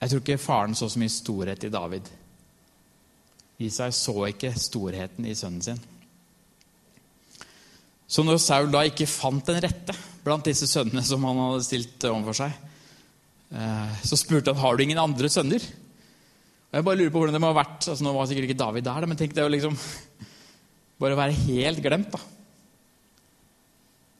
Jeg 0.00 0.10
tror 0.10 0.22
ikke 0.22 0.40
faren 0.40 0.74
så 0.76 0.88
så 0.88 1.00
mye 1.00 1.12
storhet 1.12 1.64
i 1.64 1.72
David. 1.72 2.08
Isai 3.60 3.90
så 3.92 4.14
ikke 4.30 4.54
storheten 4.56 5.26
i 5.28 5.34
sønnen 5.36 5.64
sin. 5.64 5.80
Så 8.10 8.24
når 8.26 8.40
Saul 8.42 8.72
da 8.72 8.82
ikke 8.86 9.06
fant 9.06 9.46
den 9.46 9.60
rette 9.62 9.94
blant 10.24 10.48
disse 10.48 10.66
sønnene 10.68 11.04
som 11.06 11.22
han 11.28 11.38
hadde 11.38 11.62
stilt 11.66 12.08
overfor 12.08 12.40
seg, 12.40 12.56
eh, 13.54 14.00
så 14.02 14.18
spurte 14.18 14.50
han 14.50 14.60
har 14.60 14.76
du 14.76 14.82
ingen 14.84 14.98
andre 14.98 15.30
sønner. 15.30 15.62
Og 16.70 16.78
Jeg 16.78 16.86
bare 16.86 16.98
lurer 16.98 17.12
på 17.14 17.22
hvordan 17.22 17.36
det 17.38 17.42
må 17.42 17.52
ha 17.52 17.60
vært. 17.60 17.86
altså 17.86 18.02
Nå 18.04 18.14
var 18.14 18.26
sikkert 18.30 18.50
ikke 18.50 18.58
David 18.58 18.86
der, 18.86 19.06
men 19.06 19.18
tenk 19.18 19.34
det 19.34 19.44
å 19.46 19.52
liksom 19.52 19.78
bare 21.00 21.18
være 21.18 21.38
helt 21.46 21.82
glemt. 21.82 22.10
da. 22.12 22.20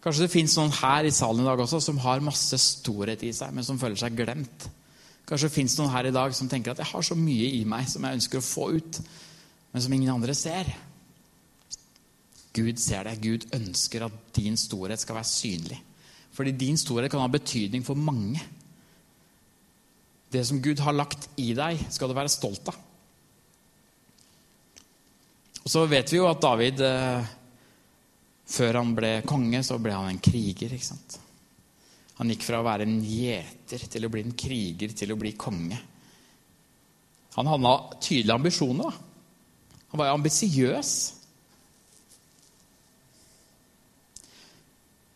Kanskje 0.00 0.24
det 0.24 0.32
fins 0.32 0.54
noen 0.56 0.72
her 0.78 1.04
i 1.04 1.12
salen 1.12 1.42
i 1.42 1.48
dag 1.48 1.60
også 1.60 1.80
som 1.84 1.98
har 2.00 2.22
masse 2.24 2.56
storhet 2.62 3.20
i 3.26 3.34
seg, 3.36 3.52
men 3.52 3.66
som 3.66 3.78
føler 3.80 3.98
seg 4.00 4.14
glemt. 4.16 4.68
Kanskje 5.28 5.50
det 5.50 5.56
fins 5.58 5.74
noen 5.78 5.92
her 5.92 6.08
i 6.08 6.14
dag 6.14 6.32
som 6.34 6.48
tenker 6.48 6.72
at 6.72 6.80
jeg 6.80 6.88
har 6.88 7.04
så 7.04 7.18
mye 7.18 7.50
i 7.58 7.66
meg 7.68 7.90
som 7.90 8.06
jeg 8.06 8.18
ønsker 8.18 8.40
å 8.40 8.46
få 8.46 8.70
ut, 8.78 9.00
men 9.74 9.84
som 9.84 9.92
ingen 9.94 10.14
andre 10.14 10.34
ser. 10.34 10.70
Gud 12.52 12.80
ser 12.82 13.06
det. 13.06 13.20
Gud 13.22 13.46
ønsker 13.54 14.06
at 14.06 14.16
din 14.36 14.56
storhet 14.58 15.00
skal 15.02 15.20
være 15.20 15.30
synlig. 15.30 15.78
Fordi 16.34 16.54
din 16.56 16.78
storhet 16.78 17.10
kan 17.10 17.22
ha 17.22 17.30
betydning 17.30 17.84
for 17.86 17.98
mange. 17.98 18.42
Det 20.30 20.42
som 20.46 20.62
Gud 20.62 20.78
har 20.82 20.94
lagt 20.94 21.28
i 21.42 21.52
deg, 21.58 21.80
skal 21.90 22.10
du 22.10 22.14
være 22.14 22.30
stolt 22.30 22.70
av. 22.70 22.78
Og 25.60 25.70
Så 25.70 25.84
vet 25.90 26.12
vi 26.12 26.18
jo 26.18 26.28
at 26.30 26.40
David, 26.42 26.80
eh, 26.80 27.24
før 28.46 28.80
han 28.80 28.94
ble 28.94 29.22
konge, 29.26 29.62
så 29.62 29.78
ble 29.78 29.92
han 29.92 30.08
en 30.08 30.22
kriger. 30.22 30.72
ikke 30.72 30.86
sant? 30.86 31.18
Han 32.18 32.28
gikk 32.28 32.42
fra 32.42 32.60
å 32.60 32.66
være 32.66 32.82
en 32.82 33.00
gjeter 33.04 33.86
til 33.88 34.04
å 34.04 34.10
bli 34.10 34.22
en 34.22 34.32
kriger 34.32 34.92
til 34.92 35.12
å 35.12 35.18
bli 35.18 35.32
konge. 35.32 35.78
Han 37.36 37.46
hadde 37.46 38.00
tydelige 38.00 38.34
ambisjoner. 38.34 38.84
da. 38.84 38.90
Han 39.90 39.98
var 39.98 40.14
ambisiøs. 40.14 41.19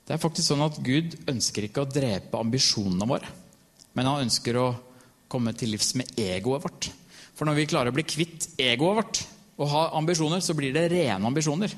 Det 0.04 0.12
er 0.12 0.20
faktisk 0.20 0.50
sånn 0.50 0.64
at 0.66 0.76
Gud 0.84 1.16
ønsker 1.30 1.64
ikke 1.64 1.84
å 1.84 1.88
drepe 1.88 2.40
ambisjonene 2.40 3.08
våre, 3.08 3.30
men 3.96 4.08
han 4.10 4.26
ønsker 4.26 4.58
å 4.60 4.66
komme 5.32 5.54
til 5.56 5.72
livs 5.72 5.94
med 5.98 6.10
egoet 6.20 6.66
vårt. 6.66 6.90
For 7.34 7.48
når 7.48 7.56
vi 7.58 7.70
klarer 7.70 7.90
å 7.90 7.96
bli 7.96 8.04
kvitt 8.06 8.50
egoet 8.60 8.98
vårt 9.00 9.22
og 9.56 9.70
ha 9.72 9.86
ambisjoner, 9.98 10.42
så 10.44 10.54
blir 10.56 10.74
det 10.74 10.90
rene 10.92 11.30
ambisjoner. 11.30 11.72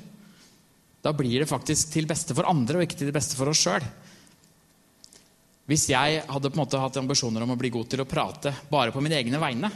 Da 1.01 1.13
blir 1.15 1.39
det 1.39 1.49
faktisk 1.49 1.93
til 1.93 2.09
beste 2.09 2.35
for 2.35 2.49
andre 2.49 2.79
og 2.79 2.87
ikke 2.87 2.99
til 2.99 3.09
det 3.09 3.15
beste 3.15 3.37
for 3.37 3.49
oss 3.49 3.61
sjøl. 3.63 3.85
Hvis 5.67 5.87
jeg 5.91 6.21
hadde 6.27 6.51
på 6.51 6.55
en 6.57 6.63
måte 6.63 6.79
hatt 6.79 6.99
ambisjoner 6.99 7.43
om 7.43 7.53
å 7.55 7.59
bli 7.59 7.71
god 7.71 7.89
til 7.91 8.03
å 8.03 8.09
prate 8.09 8.53
bare 8.71 8.93
på 8.95 9.03
mine 9.03 9.17
egne 9.19 9.39
vegne, 9.41 9.71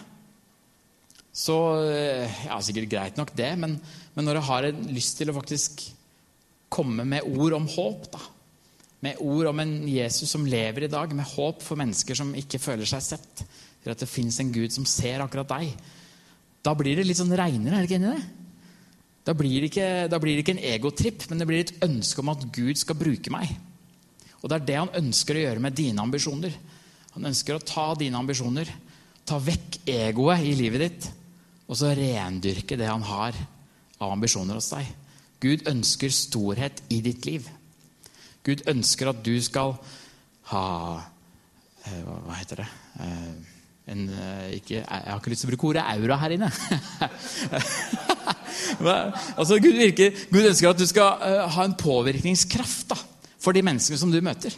så 1.32 1.58
eh, 1.88 2.44
Ja, 2.50 2.60
sikkert 2.60 2.92
greit 2.92 3.20
nok 3.20 3.32
det, 3.38 3.54
men, 3.60 3.78
men 4.16 4.28
når 4.28 4.40
jeg 4.40 4.48
har 4.50 4.70
lyst 4.92 5.20
til 5.20 5.32
å 5.32 5.38
faktisk 5.38 5.86
komme 6.72 7.06
med 7.08 7.28
ord 7.28 7.56
om 7.56 7.68
håp, 7.72 8.10
da, 8.12 8.22
med 9.02 9.22
ord 9.24 9.50
om 9.50 9.62
en 9.64 9.74
Jesus 9.90 10.30
som 10.30 10.46
lever 10.46 10.86
i 10.86 10.92
dag, 10.92 11.14
med 11.18 11.28
håp 11.34 11.64
for 11.66 11.80
mennesker 11.80 12.18
som 12.18 12.36
ikke 12.38 12.62
føler 12.62 12.90
seg 12.90 13.02
sett, 13.06 13.44
til 13.82 13.94
at 13.94 14.04
det 14.04 14.10
fins 14.10 14.38
en 14.42 14.52
Gud 14.54 14.74
som 14.74 14.86
ser 14.86 15.24
akkurat 15.24 15.50
deg, 15.56 15.74
da 16.62 16.76
blir 16.78 17.00
det 17.00 17.08
litt 17.08 17.18
sånn 17.18 17.34
regnere, 17.34 17.80
er 17.80 17.82
det 17.82 17.90
ikke 17.90 17.98
enig 17.98 18.12
i 18.12 18.20
det? 18.20 18.42
Da 19.26 19.34
blir 19.38 19.62
det 19.62 19.70
ikke, 19.70 19.90
da 20.10 20.18
blir 20.22 20.38
det 20.38 20.44
ikke 20.46 20.56
en 20.56 20.68
egotripp, 20.72 21.26
men 21.30 21.42
det 21.42 21.48
blir 21.50 21.64
et 21.64 21.74
ønske 21.86 22.22
om 22.22 22.32
at 22.34 22.46
Gud 22.54 22.78
skal 22.82 22.98
bruke 22.98 23.34
meg. 23.34 23.54
Og 24.42 24.50
det 24.50 24.58
er 24.58 24.68
det 24.70 24.78
han 24.80 24.96
ønsker 25.02 25.38
å 25.38 25.44
gjøre 25.44 25.62
med 25.62 25.78
dine 25.78 26.02
ambisjoner. 26.02 26.54
Han 27.14 27.30
ønsker 27.30 27.58
å 27.58 27.66
ta 27.66 27.92
dine 27.98 28.18
ambisjoner, 28.18 28.70
ta 29.26 29.38
vekk 29.42 29.82
egoet 29.90 30.46
i 30.46 30.56
livet 30.58 30.86
ditt, 30.86 31.10
og 31.70 31.78
så 31.78 31.94
rendyrke 31.96 32.78
det 32.78 32.90
han 32.90 33.06
har 33.06 33.38
av 34.02 34.14
ambisjoner 34.14 34.58
hos 34.58 34.72
deg. 34.74 34.90
Gud 35.42 35.70
ønsker 35.70 36.14
storhet 36.14 36.82
i 36.94 37.02
ditt 37.06 37.26
liv. 37.30 37.46
Gud 38.46 38.64
ønsker 38.70 39.12
at 39.12 39.22
du 39.26 39.34
skal 39.44 39.76
ha 40.52 40.66
eh, 41.86 42.02
Hva 42.06 42.38
heter 42.40 42.64
det? 42.64 42.70
Eh, 43.04 43.32
en, 43.92 44.02
eh, 44.10 44.50
ikke, 44.58 44.80
jeg 44.80 44.88
har 44.88 45.20
ikke 45.20 45.34
lyst 45.34 45.46
til 45.46 45.50
å 45.50 45.54
bruke 45.54 45.70
ordet 45.72 45.84
aura 45.84 46.18
her 46.22 46.36
inne. 46.38 46.50
altså, 49.38 49.58
Gud, 49.58 49.78
virker, 49.78 50.18
Gud, 50.32 50.46
ønsker 50.46 50.72
at 50.72 50.82
du 50.82 50.88
skal 50.90 51.24
ha 51.56 51.66
en 51.66 51.78
påvirkningskraft 51.78 52.94
da, 52.94 53.00
for 53.42 53.58
de 53.58 53.66
menneskene 53.66 54.00
som 54.00 54.14
du 54.14 54.22
møter. 54.24 54.56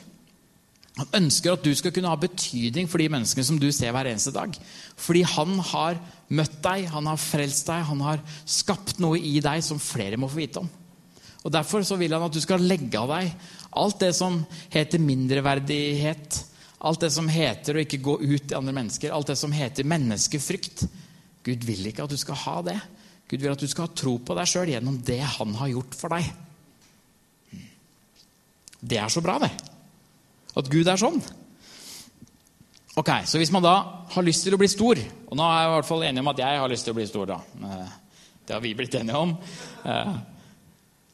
Han 1.00 1.10
ønsker 1.24 1.56
at 1.56 1.64
du 1.66 1.72
skal 1.74 1.94
kunne 1.96 2.12
ha 2.12 2.20
betydning 2.22 2.90
for 2.90 3.02
de 3.02 3.10
menneskene 3.10 3.48
som 3.48 3.58
du 3.58 3.72
ser 3.74 3.96
hver 3.96 4.12
eneste 4.12 4.36
dag. 4.36 4.54
Fordi 5.00 5.24
han 5.26 5.56
har 5.72 5.98
møtt 6.30 6.60
deg, 6.62 6.86
han 6.94 7.10
har 7.10 7.22
frelst 7.22 7.72
deg, 7.72 7.88
han 7.90 8.04
har 8.06 8.22
skapt 8.46 9.02
noe 9.02 9.18
i 9.18 9.40
deg 9.42 9.66
som 9.66 9.82
flere 9.82 10.20
må 10.22 10.30
få 10.30 10.44
vite 10.44 10.62
om. 10.62 10.70
Og 11.44 11.52
Derfor 11.52 11.84
så 11.84 11.98
vil 12.00 12.14
han 12.14 12.24
at 12.24 12.36
du 12.36 12.40
skal 12.44 12.64
legge 12.64 13.00
av 13.00 13.12
deg 13.12 13.34
alt 13.80 14.00
det 14.04 14.12
som 14.18 14.42
heter 14.74 15.02
mindreverdighet, 15.02 16.40
alt 16.84 17.06
det 17.06 17.12
som 17.16 17.30
heter 17.32 17.78
å 17.78 17.84
ikke 17.84 18.02
gå 18.04 18.18
ut 18.22 18.48
til 18.48 18.58
andre 18.58 18.76
mennesker, 18.76 19.14
alt 19.14 19.32
det 19.32 19.38
som 19.40 19.54
heter 19.56 19.88
menneskefrykt. 19.88 20.86
Gud 21.44 21.64
vil 21.68 21.88
ikke 21.90 22.06
at 22.06 22.12
du 22.12 22.20
skal 22.20 22.40
ha 22.44 22.58
det. 22.70 22.80
Gud 23.32 23.42
vil 23.42 23.54
at 23.54 23.62
du 23.62 23.70
skal 23.72 23.88
ha 23.88 23.96
tro 23.96 24.18
på 24.20 24.36
deg 24.38 24.50
sjøl 24.50 24.74
gjennom 24.74 25.00
det 25.06 25.22
han 25.38 25.56
har 25.60 25.72
gjort 25.72 25.96
for 25.98 26.16
deg. 26.16 26.28
Det 28.84 29.00
er 29.00 29.12
så 29.12 29.24
bra, 29.24 29.38
det. 29.40 29.52
At 30.60 30.70
Gud 30.70 30.90
er 30.92 31.00
sånn. 31.00 31.22
Ok, 33.00 33.10
Så 33.26 33.40
hvis 33.42 33.52
man 33.52 33.64
da 33.64 33.78
har 34.14 34.26
lyst 34.26 34.44
til 34.46 34.54
å 34.54 34.60
bli 34.62 34.68
stor 34.70 35.00
Og 35.02 35.38
nå 35.40 35.46
er 35.48 35.64
jeg 35.64 35.70
i 35.70 35.74
hvert 35.74 35.88
fall 35.88 36.04
enig 36.06 36.22
om 36.22 36.30
at 36.30 36.42
jeg 36.44 36.60
har 36.62 36.70
lyst 36.70 36.86
til 36.86 36.94
å 36.94 36.98
bli 37.00 37.08
stor. 37.10 37.26
da. 37.26 37.40
Eh, 37.64 37.96
det 38.46 38.54
har 38.54 38.62
vi 38.62 38.76
blitt 38.78 38.94
enige 39.00 39.18
om. 39.18 39.34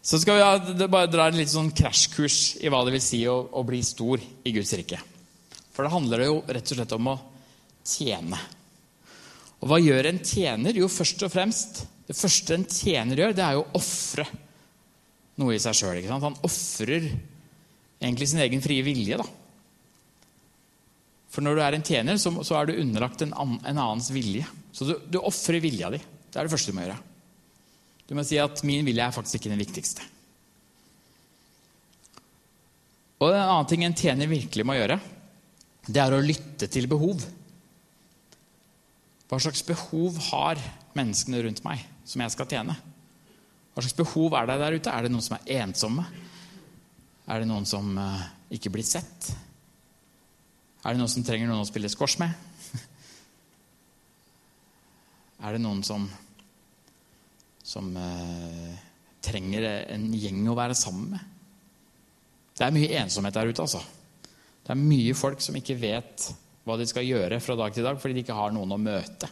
Så 0.10 0.18
skal 0.18 0.40
vi 0.66 0.88
bare 0.90 1.10
dra 1.12 1.28
en 1.30 1.38
litt 1.38 1.52
sånn 1.52 1.70
krasjkurs 1.76 2.58
i 2.64 2.70
hva 2.72 2.80
det 2.86 2.96
vil 2.96 3.04
si 3.04 3.20
å, 3.30 3.36
å, 3.54 3.62
bli 3.62 3.78
stor 3.86 4.18
i 4.18 4.54
Guds 4.56 4.72
rike. 4.74 4.98
For 5.70 5.86
det 5.86 5.92
handler 5.94 6.24
jo 6.26 6.40
rett 6.48 6.72
og 6.74 6.80
slett 6.80 6.96
om 6.96 7.10
å 7.12 7.20
tjene. 7.86 8.40
Og 9.62 9.70
hva 9.70 9.78
gjør 9.78 10.10
en 10.10 10.22
tjener? 10.26 10.80
Jo, 10.82 10.88
først 10.90 11.28
og 11.28 11.34
fremst 11.34 11.84
Det 12.10 12.16
første 12.18 12.56
en 12.56 12.66
tjener 12.66 13.22
gjør, 13.22 13.36
det 13.38 13.44
er 13.46 13.58
jo 13.60 13.68
å 13.68 13.76
ofre 13.78 14.26
noe 15.38 15.54
i 15.54 15.62
seg 15.62 15.78
sjøl. 15.78 16.00
Han 16.10 16.40
ofrer 16.48 17.06
egentlig 17.06 18.32
sin 18.32 18.42
egen 18.42 18.64
frie 18.66 18.82
vilje. 18.88 19.20
da. 19.22 19.28
For 21.30 21.46
når 21.46 21.60
du 21.60 21.64
er 21.68 21.78
en 21.78 21.86
tjener, 21.86 22.18
så, 22.18 22.34
så 22.42 22.58
er 22.58 22.66
du 22.66 22.80
underlagt 22.82 23.22
en, 23.22 23.36
an, 23.38 23.60
en 23.62 23.84
annens 23.86 24.10
vilje. 24.16 24.50
Så 24.74 24.90
du, 24.90 24.96
du 25.06 25.22
ofrer 25.22 25.62
vilja 25.62 25.94
di. 25.94 26.02
Det 26.02 26.42
er 26.42 26.50
det 26.50 26.56
første 26.56 26.74
du 26.74 26.80
må 26.80 26.88
gjøre. 26.88 26.98
Du 28.10 28.16
må 28.18 28.24
si 28.26 28.40
at 28.42 28.64
min 28.66 28.88
vilje 28.88 29.06
er 29.06 29.14
faktisk 29.14 29.38
ikke 29.38 29.52
den 29.52 29.62
viktigste. 29.62 30.06
Og 33.20 33.30
En 33.30 33.44
annen 33.44 33.68
ting 33.70 33.84
en 33.86 33.94
tjener 33.94 34.32
virkelig 34.32 34.66
må 34.66 34.78
gjøre, 34.78 34.98
det 35.86 36.02
er 36.02 36.16
å 36.16 36.24
lytte 36.24 36.70
til 36.72 36.88
behov. 36.90 37.22
Hva 39.30 39.38
slags 39.44 39.62
behov 39.68 40.18
har 40.32 40.62
menneskene 40.98 41.42
rundt 41.46 41.62
meg 41.66 41.84
som 42.08 42.24
jeg 42.24 42.34
skal 42.34 42.50
tjene? 42.50 42.74
Hva 43.76 43.84
slags 43.84 44.00
behov 44.00 44.38
er 44.40 44.50
det 44.50 44.58
der 44.64 44.78
ute? 44.80 44.94
Er 44.94 45.06
det 45.06 45.12
noen 45.14 45.26
som 45.26 45.38
er 45.38 45.62
ensomme? 45.62 46.08
Er 47.30 47.44
det 47.44 47.50
noen 47.52 47.68
som 47.70 47.92
uh, 47.94 48.24
ikke 48.50 48.72
blir 48.74 48.88
sett? 48.88 49.30
Er 50.82 50.96
det 50.96 51.02
noen 51.02 51.12
som 51.12 51.26
trenger 51.28 51.52
noen 51.52 51.62
å 51.62 51.70
spille 51.70 51.92
squash 51.92 52.18
med? 52.22 52.34
er 55.46 55.54
det 55.54 55.62
noen 55.62 55.86
som 55.86 56.10
som 57.70 57.90
eh, 57.98 58.78
trenger 59.22 59.68
en 59.94 60.08
gjeng 60.16 60.48
å 60.50 60.58
være 60.58 60.78
sammen 60.78 61.14
med. 61.14 61.26
Det 62.58 62.66
er 62.66 62.76
mye 62.76 63.02
ensomhet 63.04 63.36
der 63.36 63.52
ute, 63.52 63.64
altså. 63.64 63.82
Det 64.66 64.74
er 64.74 64.80
mye 64.80 65.16
folk 65.18 65.42
som 65.42 65.56
ikke 65.58 65.78
vet 65.80 66.30
hva 66.68 66.76
de 66.78 66.88
skal 66.90 67.08
gjøre 67.08 67.40
fra 67.42 67.56
dag 67.58 67.74
til 67.74 67.86
dag 67.86 68.00
fordi 68.02 68.18
de 68.18 68.24
ikke 68.26 68.38
har 68.38 68.52
noen 68.54 68.76
å 68.76 68.82
møte. 68.82 69.30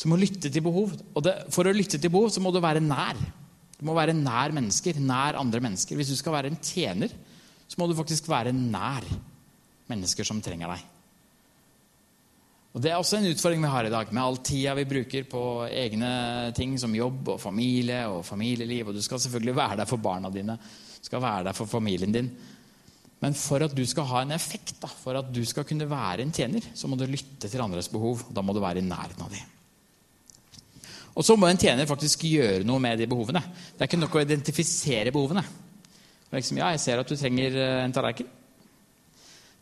Så 0.00 0.08
må 0.08 0.16
lytte 0.16 0.48
til 0.48 0.64
behov. 0.64 0.94
Og 1.12 1.24
det, 1.26 1.34
for 1.52 1.68
å 1.68 1.74
lytte 1.76 2.00
til 2.00 2.12
behov 2.12 2.30
så 2.32 2.40
må 2.40 2.54
du 2.54 2.60
være 2.62 2.80
nær. 2.80 3.18
Du 3.76 3.84
må 3.88 3.92
være 3.96 4.16
nær 4.16 4.54
mennesker, 4.56 4.96
nær 4.96 5.38
andre 5.40 5.60
mennesker. 5.64 5.98
Hvis 5.98 6.14
du 6.14 6.16
skal 6.16 6.38
være 6.38 6.52
en 6.52 6.58
tjener, 6.64 7.12
så 7.68 7.78
må 7.78 7.86
du 7.88 7.98
faktisk 7.98 8.30
være 8.30 8.54
nær 8.56 9.04
mennesker 9.90 10.26
som 10.26 10.40
trenger 10.42 10.72
deg. 10.72 10.89
Og 12.70 12.82
Det 12.82 12.92
er 12.92 13.00
også 13.00 13.18
en 13.18 13.26
utfordring 13.32 13.64
vi 13.64 13.72
har 13.72 13.86
i 13.86 13.90
dag, 13.90 14.12
med 14.14 14.22
all 14.22 14.38
tida 14.46 14.76
vi 14.78 14.86
bruker 14.86 15.24
på 15.26 15.42
egne 15.66 16.52
ting 16.54 16.76
som 16.78 16.94
jobb 16.94 17.32
og 17.34 17.40
familie 17.42 18.04
og 18.06 18.22
familieliv. 18.24 18.88
Og 18.88 18.94
du 18.94 19.02
skal 19.02 19.18
selvfølgelig 19.20 19.56
være 19.56 19.80
der 19.80 19.90
for 19.90 19.98
barna 19.98 20.30
dine, 20.30 20.54
du 20.54 21.08
skal 21.08 21.22
være 21.22 21.48
der 21.48 21.56
for 21.58 21.66
familien 21.66 22.14
din. 22.14 22.30
Men 23.20 23.34
for 23.36 23.66
at 23.66 23.74
du 23.76 23.82
skal 23.84 24.06
ha 24.08 24.22
en 24.22 24.32
effekt, 24.32 24.76
da, 24.80 24.88
for 24.88 25.18
at 25.18 25.28
du 25.34 25.42
skal 25.44 25.66
kunne 25.68 25.90
være 25.90 26.22
en 26.22 26.32
tjener, 26.32 26.70
så 26.74 26.88
må 26.88 26.96
du 26.96 27.04
lytte 27.10 27.50
til 27.50 27.60
andres 27.60 27.90
behov. 27.92 28.22
og 28.28 28.36
Da 28.36 28.40
må 28.40 28.54
du 28.56 28.62
være 28.62 28.78
i 28.78 28.86
nærheten 28.86 29.26
av 29.26 29.34
dem. 29.34 29.56
Og 31.14 31.26
så 31.26 31.34
må 31.36 31.50
en 31.50 31.58
tjener 31.58 31.90
faktisk 31.90 32.22
gjøre 32.24 32.64
noe 32.64 32.80
med 32.80 33.02
de 33.02 33.10
behovene. 33.10 33.42
Det 33.74 33.82
er 33.82 33.90
ikke 33.90 34.00
nok 34.00 34.14
å 34.14 34.22
identifisere 34.22 35.12
behovene. 35.12 35.42
Liksom, 36.30 36.60
ja, 36.62 36.70
jeg 36.70 36.80
ser 36.80 37.02
at 37.02 37.10
du 37.10 37.18
trenger 37.18 37.58
eh, 37.58 37.84
en 37.84 37.92
tallerken. 37.92 38.28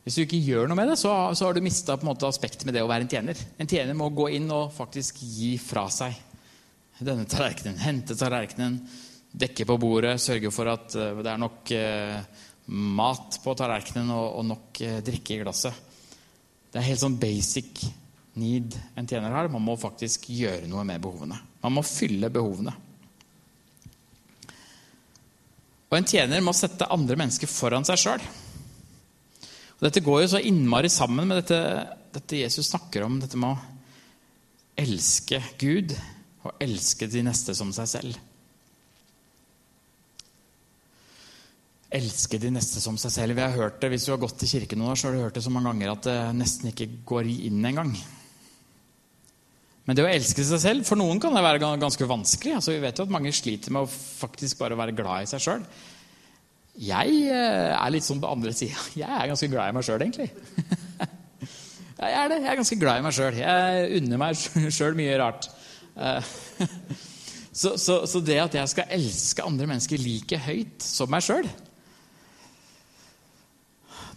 Hvis 0.09 0.17
du 0.17 0.23
ikke 0.23 0.39
gjør 0.41 0.71
noe 0.71 0.77
med 0.79 0.89
det, 0.89 0.95
så, 0.97 1.11
så 1.37 1.45
har 1.45 1.53
du 1.53 1.61
mista 1.61 1.93
aspektet 2.25 2.63
med 2.65 2.73
det 2.73 2.81
å 2.81 2.89
være 2.89 3.05
en 3.05 3.11
tjener. 3.13 3.41
En 3.61 3.69
tjener 3.69 3.93
må 3.93 4.07
gå 4.17 4.31
inn 4.39 4.47
og 4.49 4.71
faktisk 4.73 5.19
gi 5.21 5.51
fra 5.61 5.83
seg 5.93 6.17
denne 7.05 7.27
tallerkenen. 7.29 7.77
Hente 7.83 8.17
tallerkenen, 8.17 8.79
dekke 9.37 9.67
på 9.69 9.77
bordet, 9.77 10.15
sørge 10.25 10.49
for 10.49 10.73
at 10.73 10.97
uh, 10.97 11.21
det 11.21 11.29
er 11.29 11.43
nok 11.43 11.75
eh, 11.77 12.41
mat 12.73 13.37
på 13.45 13.57
tallerkenen 13.61 14.15
og, 14.17 14.31
og 14.41 14.49
nok 14.49 14.83
eh, 14.87 14.97
drikke 15.05 15.37
i 15.37 15.41
glasset. 15.43 15.77
Det 16.73 16.81
er 16.81 16.89
helt 16.89 17.05
sånn 17.05 17.21
basic 17.21 17.85
need 18.41 18.81
en 18.97 19.13
tjener 19.13 19.37
har. 19.37 19.53
Man 19.53 19.69
må 19.69 19.77
faktisk 19.77 20.31
gjøre 20.33 20.73
noe 20.73 20.89
med 20.89 21.05
behovene. 21.05 21.37
Man 21.61 21.77
må 21.77 21.85
fylle 21.85 22.33
behovene. 22.33 22.73
Og 25.93 26.01
en 26.01 26.09
tjener 26.17 26.41
må 26.41 26.57
sette 26.57 26.89
andre 26.97 27.21
mennesker 27.21 27.59
foran 27.61 27.85
seg 27.85 28.07
sjøl. 28.09 28.31
Dette 29.79 30.03
går 30.03 30.25
jo 30.25 30.31
så 30.35 30.41
innmari 30.43 30.91
sammen 30.91 31.29
med 31.29 31.39
dette, 31.39 31.59
dette 32.15 32.41
Jesus 32.41 32.71
snakker 32.73 33.05
om, 33.07 33.21
dette 33.23 33.39
med 33.39 33.55
å 33.55 33.77
elske 34.79 35.39
Gud 35.61 35.95
og 36.47 36.63
elske 36.63 37.07
de 37.11 37.23
neste 37.27 37.55
som 37.55 37.71
seg 37.75 37.91
selv. 37.91 38.19
Elske 41.95 42.41
de 42.43 42.51
neste 42.53 42.83
som 42.83 42.99
seg 43.01 43.15
selv. 43.15 43.39
Vi 43.39 43.45
har 43.45 43.55
hørt 43.55 43.81
det, 43.81 43.89
Hvis 43.95 44.05
du 44.05 44.13
har 44.13 44.21
gått 44.21 44.37
til 44.43 44.51
kirken 44.51 44.83
noen 44.83 44.93
år, 44.93 44.99
så 44.99 45.09
har 45.09 45.17
du 45.17 45.23
hørt 45.25 45.39
det 45.39 45.45
så 45.47 45.53
mange 45.53 45.71
ganger 45.71 45.95
at 45.95 46.05
det 46.05 46.17
nesten 46.37 46.73
ikke 46.73 46.91
går 47.09 47.31
inn 47.33 47.65
engang. 47.65 47.95
Men 49.89 49.97
det 49.97 50.05
å 50.05 50.11
elske 50.11 50.45
seg 50.45 50.61
selv 50.61 50.85
For 50.85 51.01
noen 51.01 51.17
kan 51.23 51.33
det 51.33 51.41
være 51.41 51.63
ganske 51.81 52.11
vanskelig. 52.11 52.59
Altså, 52.59 52.75
vi 52.75 52.83
vet 52.83 52.99
jo 52.99 53.07
at 53.07 53.15
mange 53.15 53.33
sliter 53.33 53.73
med 53.73 53.87
å 53.87 53.93
faktisk 53.93 54.61
bare 54.61 54.77
være 54.77 54.97
glad 54.99 55.25
i 55.25 55.31
seg 55.31 55.41
sjøl. 55.41 55.65
Jeg 56.79 57.15
eh, 57.27 57.73
er 57.75 57.91
litt 57.91 58.07
sånn 58.07 58.21
på 58.23 58.31
andre 58.31 58.53
sida. 58.55 58.79
Jeg 59.03 59.11
er 59.11 59.31
ganske 59.33 59.51
glad 59.51 59.71
i 59.71 59.75
meg 59.75 59.87
sjøl, 59.87 60.03
egentlig. 60.05 60.29
Jeg 61.99 62.15
er 62.15 62.29
det. 62.31 62.37
Jeg 62.45 62.51
er 62.53 62.59
ganske 62.61 62.79
glad 62.79 63.01
i 63.01 63.03
meg 63.03 63.15
sjøl. 63.17 63.39
Jeg 63.41 63.87
unner 63.99 64.21
meg 64.23 64.43
sjøl 64.77 64.99
mye 64.99 65.17
rart. 65.19 65.49
Eh, 65.99 66.35
så, 67.51 67.73
så, 67.75 68.05
så, 68.07 68.21
det 68.23 68.37
at 68.39 68.55
jeg 68.55 68.71
skal 68.71 68.93
elske 68.95 69.43
andre 69.43 69.67
mennesker 69.67 69.99
like 69.99 70.39
høyt 70.45 70.85
som 70.85 71.11
meg 71.11 71.25
sjøl, 71.27 71.49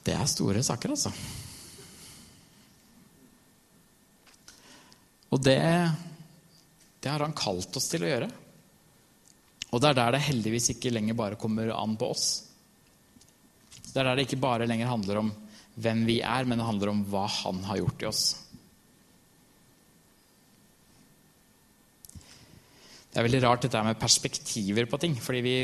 det 0.06 0.14
er 0.14 0.30
store 0.30 0.62
saker, 0.66 0.94
altså. 0.94 1.10
Og 5.34 5.42
det, 5.42 5.58
det 7.02 7.10
har 7.10 7.26
han 7.26 7.34
kalt 7.38 7.82
oss 7.82 7.90
til 7.90 8.06
å 8.06 8.14
gjøre. 8.14 8.30
Og 9.72 9.82
det 9.82 9.90
er 9.90 9.98
der 9.98 10.16
det 10.18 10.26
heldigvis 10.28 10.74
ikke 10.76 10.94
lenger 10.94 11.18
bare 11.18 11.40
kommer 11.42 11.74
an 11.74 11.98
på 11.98 12.14
oss. 12.14 12.30
Det 13.92 14.00
er 14.00 14.08
der 14.08 14.20
det 14.20 14.28
ikke 14.28 14.42
bare 14.44 14.68
lenger 14.70 14.92
handler 14.92 15.22
om 15.22 15.32
hvem 15.82 16.06
vi 16.08 16.20
er, 16.24 16.48
men 16.48 16.60
det 16.60 16.68
handler 16.68 16.92
om 16.92 17.04
hva 17.12 17.26
han 17.42 17.62
har 17.68 17.82
gjort 17.82 18.04
i 18.04 18.10
oss. 18.10 18.24
Det 23.12 23.20
er 23.20 23.28
veldig 23.28 23.42
rart 23.44 23.66
dette 23.68 23.84
med 23.84 24.00
perspektiver 24.00 24.88
på 24.88 25.00
ting. 25.00 25.16
fordi 25.20 25.42
vi, 25.44 25.56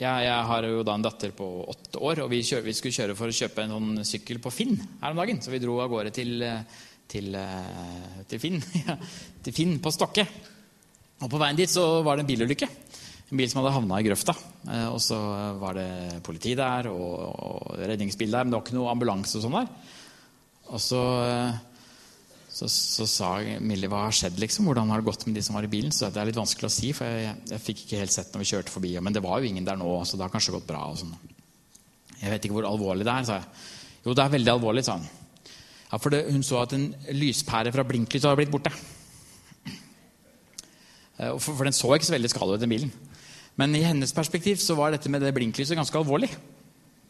ja, 0.00 0.18
Jeg 0.18 0.46
har 0.50 0.64
jo 0.66 0.82
da 0.82 0.94
en 0.94 1.06
datter 1.06 1.30
på 1.30 1.46
åtte 1.70 1.98
år, 1.98 2.24
og 2.24 2.30
vi, 2.30 2.42
kjører, 2.42 2.66
vi, 2.66 2.74
skulle 2.74 2.94
kjøre 2.94 3.14
for 3.18 3.30
å 3.30 3.38
kjøpe 3.38 3.62
en 3.62 3.74
sånn 3.76 4.04
sykkel 4.04 4.42
på 4.42 4.50
Finn 4.50 4.76
her 5.00 5.14
om 5.14 5.22
dagen. 5.22 5.40
Så 5.42 5.54
vi 5.54 5.62
dro 5.62 5.78
av 5.78 5.90
gårde 5.90 6.10
til 6.10 6.42
til, 7.08 7.36
til, 8.28 8.40
Finn, 8.42 8.60
til 9.44 9.56
Finn 9.56 9.78
på 9.82 9.92
Stokke. 9.94 10.26
Og 11.18 11.30
På 11.30 11.40
veien 11.40 11.58
dit 11.58 11.70
så 11.70 12.02
var 12.06 12.18
det 12.18 12.26
en 12.26 12.30
bilulykke. 12.30 12.68
En 13.28 13.36
bil 13.36 13.48
som 13.50 13.60
hadde 13.60 13.74
havna 13.74 14.00
i 14.00 14.06
grøfta. 14.06 14.34
Eh, 14.72 14.88
og 14.88 15.00
så 15.04 15.18
var 15.60 15.76
det 15.76 16.20
politi 16.24 16.54
der 16.56 16.88
og, 16.90 17.16
og 17.28 17.78
redningsbil 17.80 18.32
der, 18.32 18.44
men 18.44 18.52
det 18.52 18.58
var 18.58 18.66
ikke 18.66 18.78
noe 18.78 18.92
ambulanse 18.92 19.36
og 19.36 19.44
sånn 19.44 19.58
der. 19.58 19.72
Og 20.68 20.80
så, 20.80 21.02
eh, 21.24 21.58
så, 22.48 22.68
så 22.72 23.08
sa 23.08 23.32
Millie 23.60 23.90
hva 23.92 24.06
har 24.06 24.16
skjedd, 24.16 24.40
liksom? 24.40 24.68
Hvordan 24.68 24.92
har 24.92 25.02
det 25.02 25.08
gått 25.10 25.26
med 25.28 25.36
de 25.36 25.44
som 25.44 25.58
var 25.58 25.68
i 25.68 25.72
bilen? 25.72 25.92
Så 25.92 26.08
det 26.12 26.22
er 26.22 26.30
litt 26.30 26.40
vanskelig 26.40 26.70
å 26.70 26.72
si, 26.72 26.94
for 26.96 27.08
jeg, 27.08 27.36
jeg 27.52 27.64
fikk 27.64 27.84
ikke 27.84 28.02
helt 28.02 28.16
sett 28.16 28.32
når 28.32 28.44
vi 28.44 28.50
kjørte 28.52 28.74
forbi. 28.74 28.94
Men 29.04 29.16
det 29.16 29.24
var 29.24 29.40
jo 29.40 29.52
ingen 29.52 29.68
der 29.68 29.80
nå, 29.80 29.92
så 30.08 30.16
det 30.16 30.24
har 30.24 30.32
kanskje 30.32 30.56
gått 30.56 30.68
bra. 30.68 30.86
og 30.88 31.00
sånn. 31.00 31.16
Jeg 32.18 32.32
vet 32.32 32.48
ikke 32.48 32.58
hvor 32.58 32.68
alvorlig 32.68 33.06
det 33.06 33.14
er, 33.14 33.28
sa 33.28 33.40
jeg. 33.42 33.64
Jo, 34.06 34.14
det 34.16 34.24
er 34.24 34.36
veldig 34.38 34.54
alvorlig, 34.56 34.84
sa 34.86 34.96
han. 34.96 35.08
Ja, 35.88 35.98
for 36.00 36.12
det, 36.12 36.24
Hun 36.32 36.44
så 36.44 36.62
at 36.62 36.72
en 36.76 36.90
lyspære 37.16 37.72
fra 37.72 37.84
blinklyset 37.88 38.28
hadde 38.28 38.40
blitt 38.40 38.52
borte. 38.52 38.72
Eh, 41.18 41.32
for, 41.38 41.54
for, 41.54 41.64
den 41.66 41.76
så 41.76 41.92
ikke 41.94 42.06
så 42.06 42.14
veldig 42.14 42.30
skadet 42.30 42.58
ut, 42.58 42.62
den 42.62 42.72
bilen. 42.72 42.92
Men 43.58 43.74
i 43.74 43.82
hennes 43.82 44.14
perspektiv 44.14 44.60
så 44.62 44.76
var 44.78 44.94
dette 44.94 45.10
med 45.10 45.24
det 45.24 45.34
blinklyset 45.34 45.78
ganske 45.78 45.98
alvorlig. 45.98 46.30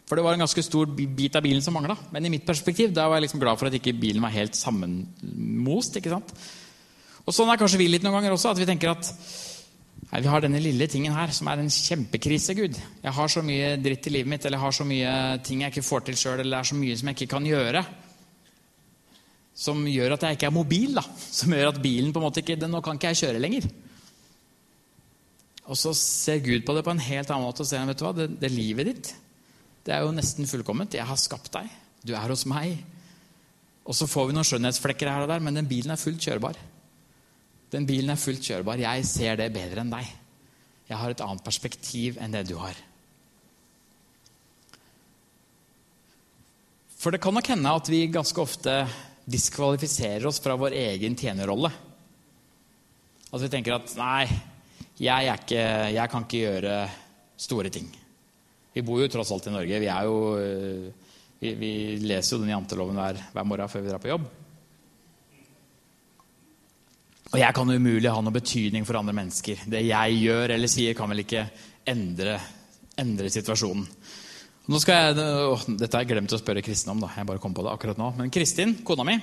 For 0.09 0.17
det 0.17 0.25
var 0.25 0.37
en 0.37 0.45
ganske 0.47 0.65
stor 0.65 0.89
bit 0.89 1.37
av 1.37 1.45
bilen 1.45 1.61
som 1.65 1.77
mangla. 1.77 1.99
Men 2.15 2.25
i 2.25 2.33
mitt 2.33 2.47
perspektiv 2.49 2.95
da 2.97 3.05
var 3.09 3.19
jeg 3.19 3.29
liksom 3.29 3.43
glad 3.43 3.61
for 3.61 3.69
at 3.69 3.77
ikke 3.77 3.93
bilen 4.01 4.25
var 4.25 4.33
helt 4.33 4.57
sammenmost. 4.57 6.01
ikke 6.01 6.15
sant? 6.15 6.33
Og 7.29 7.37
Sånn 7.37 7.53
er 7.53 7.61
kanskje 7.61 7.83
vi 7.83 7.91
litt 7.93 8.07
noen 8.07 8.17
ganger 8.17 8.33
også. 8.33 8.55
At 8.55 8.63
vi 8.63 8.69
tenker 8.69 8.95
at 8.95 9.11
nei, 10.09 10.23
vi 10.25 10.33
har 10.33 10.41
denne 10.41 10.63
lille 10.65 10.89
tingen 10.89 11.13
her 11.13 11.35
som 11.37 11.53
er 11.53 11.61
en 11.61 11.69
kjempekrise, 11.69 12.57
Gud. 12.57 12.81
Jeg 13.05 13.17
har 13.19 13.33
så 13.35 13.45
mye 13.45 13.75
dritt 13.85 14.09
i 14.09 14.15
livet 14.17 14.33
mitt, 14.33 14.49
eller 14.49 14.57
jeg 14.57 14.65
har 14.65 14.79
så 14.81 14.89
mye 14.89 15.15
ting 15.45 15.67
jeg 15.67 15.77
ikke 15.77 15.89
får 15.91 16.09
til 16.09 16.17
sjøl, 16.17 16.39
eller 16.41 16.57
det 16.57 16.63
er 16.63 16.71
så 16.73 16.81
mye 16.81 16.97
som 16.97 17.13
jeg 17.13 17.21
ikke 17.21 17.35
kan 17.37 17.51
gjøre 17.53 17.85
som 19.59 19.83
gjør 19.91 20.15
at 20.15 20.25
jeg 20.25 20.39
ikke 20.39 20.47
er 20.47 20.55
mobil. 20.55 20.95
da, 20.95 21.03
Som 21.19 21.53
gjør 21.53 21.73
at 21.73 21.83
bilen 21.83 22.13
på 22.15 22.21
en 22.21 22.29
måte 22.29 22.45
ikke 22.45 22.69
Nå 22.71 22.81
kan 22.85 22.99
ikke 22.99 23.11
jeg 23.13 23.23
kjøre 23.25 23.43
lenger. 23.43 23.67
Og 25.69 25.77
så 25.77 25.93
ser 25.97 26.41
Gud 26.45 26.65
på 26.65 26.75
det 26.77 26.85
på 26.87 26.93
en 26.95 27.03
helt 27.03 27.31
annen 27.31 27.45
måte 27.45 27.65
og 27.65 27.69
sier 27.69 27.85
vet 27.89 28.01
du 28.01 28.07
hva, 28.07 28.15
det, 28.17 28.31
det 28.41 28.53
livet 28.53 28.89
ditt 28.89 29.11
det 29.89 29.95
er 29.97 30.05
jo 30.05 30.13
nesten 30.13 30.45
fullkomment. 30.45 30.93
Jeg 30.93 31.09
har 31.09 31.17
skapt 31.17 31.49
deg. 31.55 31.69
Du 32.05 32.13
er 32.13 32.29
hos 32.29 32.45
meg. 32.45 32.77
Og 33.89 33.97
så 33.97 34.05
får 34.05 34.29
vi 34.29 34.35
noen 34.37 34.45
skjønnhetsflekker 34.45 35.09
her 35.09 35.25
og 35.25 35.31
der, 35.31 35.41
men 35.41 35.57
den 35.57 35.71
bilen 35.71 35.95
er 35.95 36.01
fullt 36.01 36.21
kjørbar. 36.21 36.59
Den 37.73 37.87
bilen 37.89 38.13
er 38.13 38.21
fullt 38.21 38.45
kjørbar. 38.45 38.83
Jeg 38.83 39.07
ser 39.09 39.39
det 39.41 39.49
bedre 39.55 39.81
enn 39.81 39.95
deg. 39.95 40.11
Jeg 40.91 41.01
har 41.01 41.15
et 41.15 41.25
annet 41.25 41.45
perspektiv 41.45 42.21
enn 42.21 42.37
det 42.37 42.45
du 42.51 42.59
har. 42.61 42.77
For 46.99 47.17
det 47.17 47.23
kan 47.25 47.33
nok 47.33 47.49
hende 47.49 47.73
at 47.81 47.89
vi 47.89 48.03
ganske 48.13 48.45
ofte 48.45 48.77
diskvalifiserer 49.29 50.29
oss 50.29 50.41
fra 50.45 50.57
vår 50.59 50.77
egen 50.77 51.17
tjenerrolle. 51.17 51.73
At 53.33 53.41
vi 53.41 53.51
tenker 53.53 53.79
at 53.79 53.97
nei, 53.97 54.25
jeg, 54.99 55.39
ikke, 55.39 55.63
jeg, 55.95 56.11
kan 56.11 56.27
ikke 56.27 56.43
gjøre 56.43 56.75
store 57.39 57.71
ting. 57.71 57.87
Vi 58.75 58.83
bor 58.87 59.01
jo 59.03 59.11
tross 59.11 59.31
alt 59.35 59.47
i 59.47 59.55
Norge. 59.55 59.79
Vi, 59.79 59.89
jo, 59.89 60.19
eh, 60.43 61.15
vi, 61.39 61.55
vi 61.59 61.73
leser 62.03 62.37
jo 62.37 62.43
den 62.43 62.53
janteloven 62.53 62.99
hver, 62.99 63.21
hver 63.35 63.47
morgen 63.47 63.71
før 63.71 63.85
vi 63.85 63.93
drar 63.93 64.03
på 64.03 64.11
jobb. 64.11 64.29
Og 67.29 67.37
jeg 67.37 67.55
kan 67.55 67.71
umulig 67.71 68.09
ha 68.09 68.21
noe 68.25 68.35
betydning 68.35 68.87
for 68.89 68.99
andre 68.99 69.15
mennesker. 69.17 69.67
Det 69.69 69.85
jeg 69.85 70.21
gjør 70.23 70.55
eller 70.57 70.73
sier, 70.73 70.97
kan 70.97 71.11
vel 71.13 71.23
ikke 71.27 71.45
endre, 71.89 72.39
endre 72.99 73.31
situasjonen. 73.33 73.85
Nå 74.69 74.79
skal 74.83 74.99
jeg, 74.99 75.27
å, 75.49 75.57
Dette 75.81 75.95
har 75.97 76.05
jeg 76.05 76.11
glemt 76.11 76.33
å 76.35 76.41
spørre 76.41 76.65
Kristin 76.65 76.93
om. 76.93 77.05
da, 77.05 77.13
jeg 77.17 77.29
bare 77.29 77.41
kom 77.41 77.55
på 77.57 77.65
det 77.65 77.73
akkurat 77.73 78.01
nå. 78.01 78.11
Men 78.19 78.33
Kristin, 78.33 78.79
kona 78.85 79.07
mi, 79.07 79.17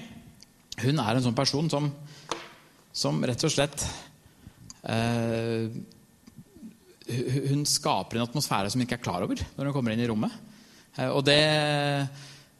hun 0.81 1.01
er 1.01 1.17
en 1.17 1.25
sånn 1.25 1.37
person 1.37 1.69
som, 1.71 1.89
som 2.93 3.19
rett 3.25 3.43
og 3.45 3.53
slett 3.53 3.85
Hun 7.05 7.65
skaper 7.69 8.17
en 8.17 8.25
atmosfære 8.25 8.69
som 8.71 8.81
hun 8.81 8.85
ikke 8.87 8.99
er 8.99 9.05
klar 9.05 9.25
over 9.25 9.37
når 9.37 9.69
hun 9.69 9.75
kommer 9.75 9.93
inn 9.93 10.03
i 10.03 10.09
rommet. 10.09 10.33
Eh, 10.97 11.09
og 11.09 11.23
det, 11.27 11.39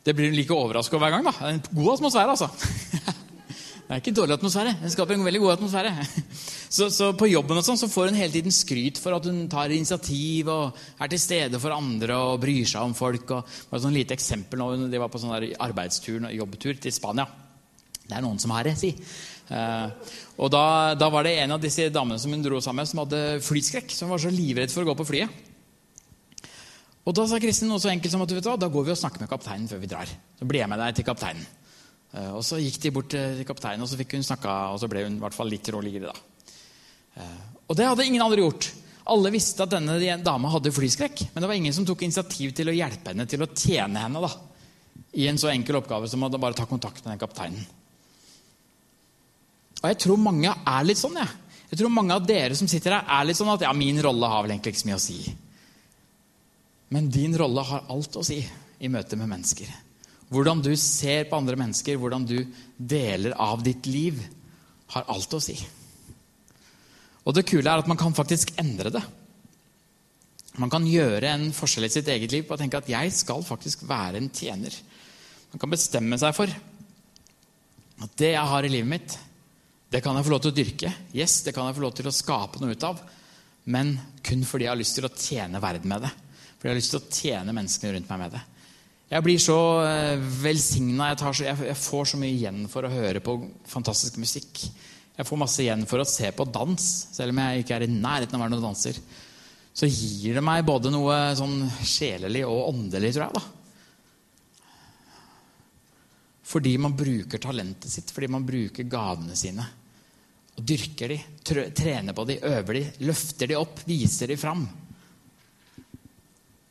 det 0.05 0.15
blir 0.15 0.31
hun 0.31 0.37
like 0.37 0.55
overraska 0.55 0.99
hver 1.01 1.13
gang. 1.15 1.25
da. 1.25 1.35
En 1.49 1.63
god 1.71 1.97
atmosfære, 1.97 2.35
altså. 2.35 2.49
Det 3.85 3.93
er 3.93 3.99
ikke 4.01 4.09
en 4.09 4.17
dårlig 4.17 4.33
atmosfære. 4.33 4.71
Den 4.81 4.89
skaper 4.89 5.13
en 5.13 5.25
veldig 5.27 5.39
god 5.43 5.51
atmosfære. 5.59 5.91
Så, 6.75 6.89
så, 6.89 7.11
på 7.15 7.27
jobben 7.29 7.55
og 7.55 7.63
sånn, 7.63 7.77
så 7.79 7.87
får 7.87 8.09
hun 8.09 8.17
hele 8.17 8.33
tiden 8.33 8.51
skryt 8.51 8.97
for 8.99 9.15
at 9.15 9.27
hun 9.29 9.45
tar 9.47 9.71
initiativ 9.71 10.49
og 10.51 10.79
er 10.99 11.11
til 11.13 11.21
stede 11.21 11.59
for 11.61 11.71
andre 11.71 12.17
og 12.17 12.41
bryr 12.41 12.65
seg 12.67 12.81
om 12.83 12.95
folk. 12.97 13.29
Og, 13.31 13.53
bare 13.69 13.83
sånn 13.83 13.95
lite 13.95 14.17
eksempel 14.17 14.59
når 14.59 14.89
de 14.91 14.99
var 14.99 15.11
på 15.13 15.21
sånn 15.21 15.37
arbeidstur 15.37 16.25
jobbtur 16.33 16.81
til 16.81 16.91
Spania. 16.91 17.27
Det 18.01 18.17
er 18.17 18.25
noen 18.25 18.41
som 18.41 18.51
har 18.57 18.67
det, 18.67 18.73
si. 18.81 18.91
Eh, 19.45 20.13
og 20.41 20.49
da, 20.53 20.95
da, 20.97 21.09
var 21.13 21.27
det 21.27 21.35
en 21.43 21.55
av 21.55 21.61
disse 21.61 21.89
damene 21.93 22.21
som 22.21 22.33
hun 22.33 22.43
dro 22.45 22.61
sammen 22.63 22.81
med, 22.81 22.89
som 22.89 23.03
hadde 23.03 23.21
flyskrekk. 23.45 23.91
Som 23.93 24.13
var 24.13 24.21
så 24.21 24.33
livredd 24.33 24.73
for 24.73 24.85
å 24.85 24.89
gå 24.91 24.97
på 25.01 25.09
flyet. 25.11 25.43
Og 27.05 27.13
da 27.13 27.27
sa 27.29 27.37
Kristin 27.41 27.69
noe 27.69 27.81
så 27.81 27.91
enkelt 27.91 28.13
som 28.13 28.23
at 28.25 28.31
vet 28.33 28.45
du, 28.45 28.49
da 28.57 28.71
går 28.71 28.87
vi 28.87 28.93
og 28.95 28.97
snakker 28.97 29.21
med 29.21 29.29
kapteinen 29.29 29.69
før 29.69 29.83
vi 29.83 29.91
drar. 29.91 30.09
Så 30.39 30.47
blir 30.49 30.63
jeg 30.63 30.71
med 30.71 30.81
deg 30.81 30.97
til 30.97 31.05
kapteinen. 31.05 31.45
Eh, 32.15 32.31
og 32.31 32.41
så 32.45 32.61
gikk 32.61 32.79
de 32.81 32.93
bort 32.95 33.11
til 33.13 33.43
kapteinen, 33.47 33.85
og 33.85 33.91
så 33.91 33.99
fikk 33.99 34.17
hun 34.17 34.25
snakka, 34.25 34.55
og 34.73 34.81
så 34.81 34.89
ble 34.91 35.05
hun 35.05 35.19
i 35.19 35.21
hvert 35.25 35.37
fall 35.37 35.51
litt 35.53 35.69
roligere. 35.73 36.09
da. 36.09 36.49
Eh, 37.21 37.37
og 37.69 37.77
det 37.77 37.87
hadde 37.89 38.09
ingen 38.09 38.25
andre 38.25 38.41
gjort. 38.41 38.71
Alle 39.13 39.29
visste 39.33 39.65
at 39.65 39.73
denne 39.75 40.17
dama 40.25 40.49
hadde 40.49 40.73
flyskrekk, 40.73 41.27
men 41.33 41.43
det 41.43 41.49
var 41.49 41.59
ingen 41.59 41.73
som 41.73 41.85
tok 41.85 42.01
initiativ 42.07 42.55
til 42.57 42.71
å 42.71 42.73
hjelpe 42.73 43.13
henne 43.13 43.27
til 43.29 43.45
å 43.45 43.51
tjene 43.53 44.01
henne 44.01 44.21
da, 44.23 44.31
i 45.21 45.27
en 45.29 45.37
så 45.37 45.51
enkel 45.51 45.77
oppgave 45.77 46.09
som 46.09 46.25
å 46.25 46.31
bare 46.33 46.57
ta 46.57 46.65
kontakt 46.65 47.03
med 47.05 47.13
den 47.13 47.21
kapteinen. 47.21 47.67
Og 49.85 49.91
jeg 49.91 50.01
tror 50.01 50.17
mange 50.17 50.49
er 50.49 50.85
litt 50.87 50.97
sånn. 50.97 51.19
Jeg. 51.21 51.57
jeg 51.69 51.77
tror 51.77 51.91
mange 51.93 52.15
av 52.17 52.25
dere 52.25 52.55
som 52.57 52.69
sitter 52.69 52.95
her, 52.97 53.05
er 53.05 53.27
litt 53.29 53.37
sånn 53.37 53.51
at 53.53 53.67
ja, 53.67 53.73
min 53.77 54.01
rolle 54.01 54.29
har 54.31 54.41
vel 54.41 54.55
egentlig 54.55 54.73
ikke 54.73 54.81
så 54.81 54.89
mye 54.89 54.97
å 54.97 55.03
si. 55.03 55.19
Men 56.95 57.09
din 57.13 57.35
rolle 57.37 57.61
har 57.69 57.85
alt 57.93 58.17
å 58.17 58.23
si 58.25 58.39
i 58.41 58.89
møte 58.89 59.19
med 59.19 59.29
mennesker. 59.29 59.69
Hvordan 60.33 60.63
du 60.65 60.71
ser 60.79 61.27
på 61.29 61.37
andre 61.37 61.59
mennesker, 61.61 61.99
hvordan 62.01 62.25
du 62.25 62.39
deler 62.77 63.37
av 63.37 63.61
ditt 63.61 63.85
liv, 63.85 64.23
har 64.95 65.05
alt 65.13 65.37
å 65.37 65.41
si. 65.43 65.59
Og 67.25 67.37
det 67.37 67.45
kule 67.45 67.69
er 67.69 67.83
at 67.83 67.89
man 67.89 68.01
kan 68.01 68.17
faktisk 68.17 68.55
endre 68.61 68.89
det. 68.97 69.03
Man 70.57 70.71
kan 70.73 70.85
gjøre 70.89 71.29
en 71.29 71.49
forskjell 71.53 71.85
i 71.85 71.93
sitt 71.93 72.09
eget 72.09 72.33
liv 72.33 72.45
på 72.47 72.57
å 72.57 72.59
tenke 72.59 72.81
at 72.81 72.89
jeg 72.89 73.13
skal 73.13 73.45
faktisk 73.45 73.85
være 73.85 74.17
en 74.17 74.33
tjener. 74.33 74.73
Man 75.53 75.61
kan 75.61 75.73
bestemme 75.77 76.17
seg 76.21 76.33
for 76.37 76.49
at 78.05 78.19
det 78.19 78.33
jeg 78.33 78.51
har 78.51 78.65
i 78.65 78.71
livet 78.71 78.91
mitt, 78.91 79.17
det 79.95 80.01
kan 80.03 80.17
jeg 80.17 80.25
få 80.27 80.33
lov 80.33 80.41
til 80.43 80.51
å 80.51 80.55
dyrke. 80.55 80.89
Yes, 81.15 81.37
det 81.45 81.53
kan 81.55 81.69
jeg 81.69 81.77
få 81.77 81.85
lov 81.85 81.93
til 81.95 82.09
å 82.09 82.11
skape 82.11 82.59
noe 82.59 82.75
ut 82.75 82.83
av. 82.83 82.97
Men 83.71 83.93
kun 84.25 84.41
fordi 84.43 84.67
jeg 84.67 84.73
har 84.73 84.79
lyst 84.81 84.97
til 84.99 85.07
å 85.07 85.13
tjene 85.15 85.61
verden 85.63 85.87
med 85.87 86.03
det. 86.03 86.09
Fordi 86.57 86.67
jeg 86.67 86.73
har 86.73 86.79
lyst 86.81 86.91
til 86.91 86.99
å 86.99 87.15
tjene 87.15 87.55
menneskene 87.55 87.93
rundt 87.95 88.11
meg 88.11 88.19
med 88.25 88.35
det. 88.35 88.41
Jeg 89.13 89.23
blir 89.23 89.39
så 89.39 89.57
eh, 89.85 90.25
velsigna. 90.41 91.13
Jeg, 91.13 91.55
jeg, 91.69 91.77
får 91.79 92.11
så 92.11 92.19
mye 92.19 92.33
igjen 92.33 92.65
for 92.73 92.83
å 92.83 92.91
høre 92.91 93.21
på 93.23 93.37
fantastisk 93.71 94.19
musikk. 94.19 94.65
Jeg 95.15 95.29
får 95.29 95.39
masse 95.39 95.63
igjen 95.63 95.87
for 95.87 96.03
å 96.03 96.09
se 96.09 96.27
på 96.35 96.49
dans, 96.51 96.89
selv 97.15 97.31
om 97.31 97.39
jeg 97.39 97.63
ikke 97.63 97.77
er 97.77 97.85
i 97.87 97.93
nærheten 97.93 98.35
av 98.35 98.41
å 98.41 98.43
være 98.43 98.55
noen 98.57 98.67
danser. 98.67 98.99
Så 99.75 99.87
gir 99.87 100.35
det 100.35 100.43
meg 100.43 100.67
både 100.67 100.91
noe 100.91 101.21
sånn 101.39 101.61
sjelelig 101.87 102.43
og 102.49 102.73
åndelig, 102.73 103.13
tror 103.15 103.29
jeg. 103.29 103.39
da. 103.39 103.45
Fordi 106.45 106.75
man 106.77 106.93
bruker 106.97 107.41
talentet 107.41 107.91
sitt, 107.91 108.11
fordi 108.13 108.27
man 108.35 108.45
bruker 108.45 108.85
gavene 108.89 109.39
sine. 109.39 109.65
Og 110.55 110.63
dyrker 110.63 111.11
de, 111.11 111.19
trener 111.75 112.15
på 112.15 112.25
de, 112.27 112.39
øver 112.47 112.77
de, 112.77 112.83
løfter 113.03 113.51
de 113.51 113.57
opp, 113.59 113.81
viser 113.87 114.31
de 114.31 114.37
fram. 114.39 114.63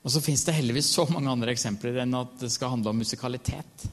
Og 0.05 0.13
så 0.13 0.21
fins 0.25 0.45
det 0.45 0.57
heldigvis 0.57 0.89
så 0.93 1.07
mange 1.09 1.33
andre 1.33 1.53
eksempler 1.53 2.03
enn 2.03 2.17
at 2.17 2.37
det 2.43 2.51
skal 2.53 2.75
handle 2.75 2.93
om 2.93 3.01
musikalitet. 3.01 3.87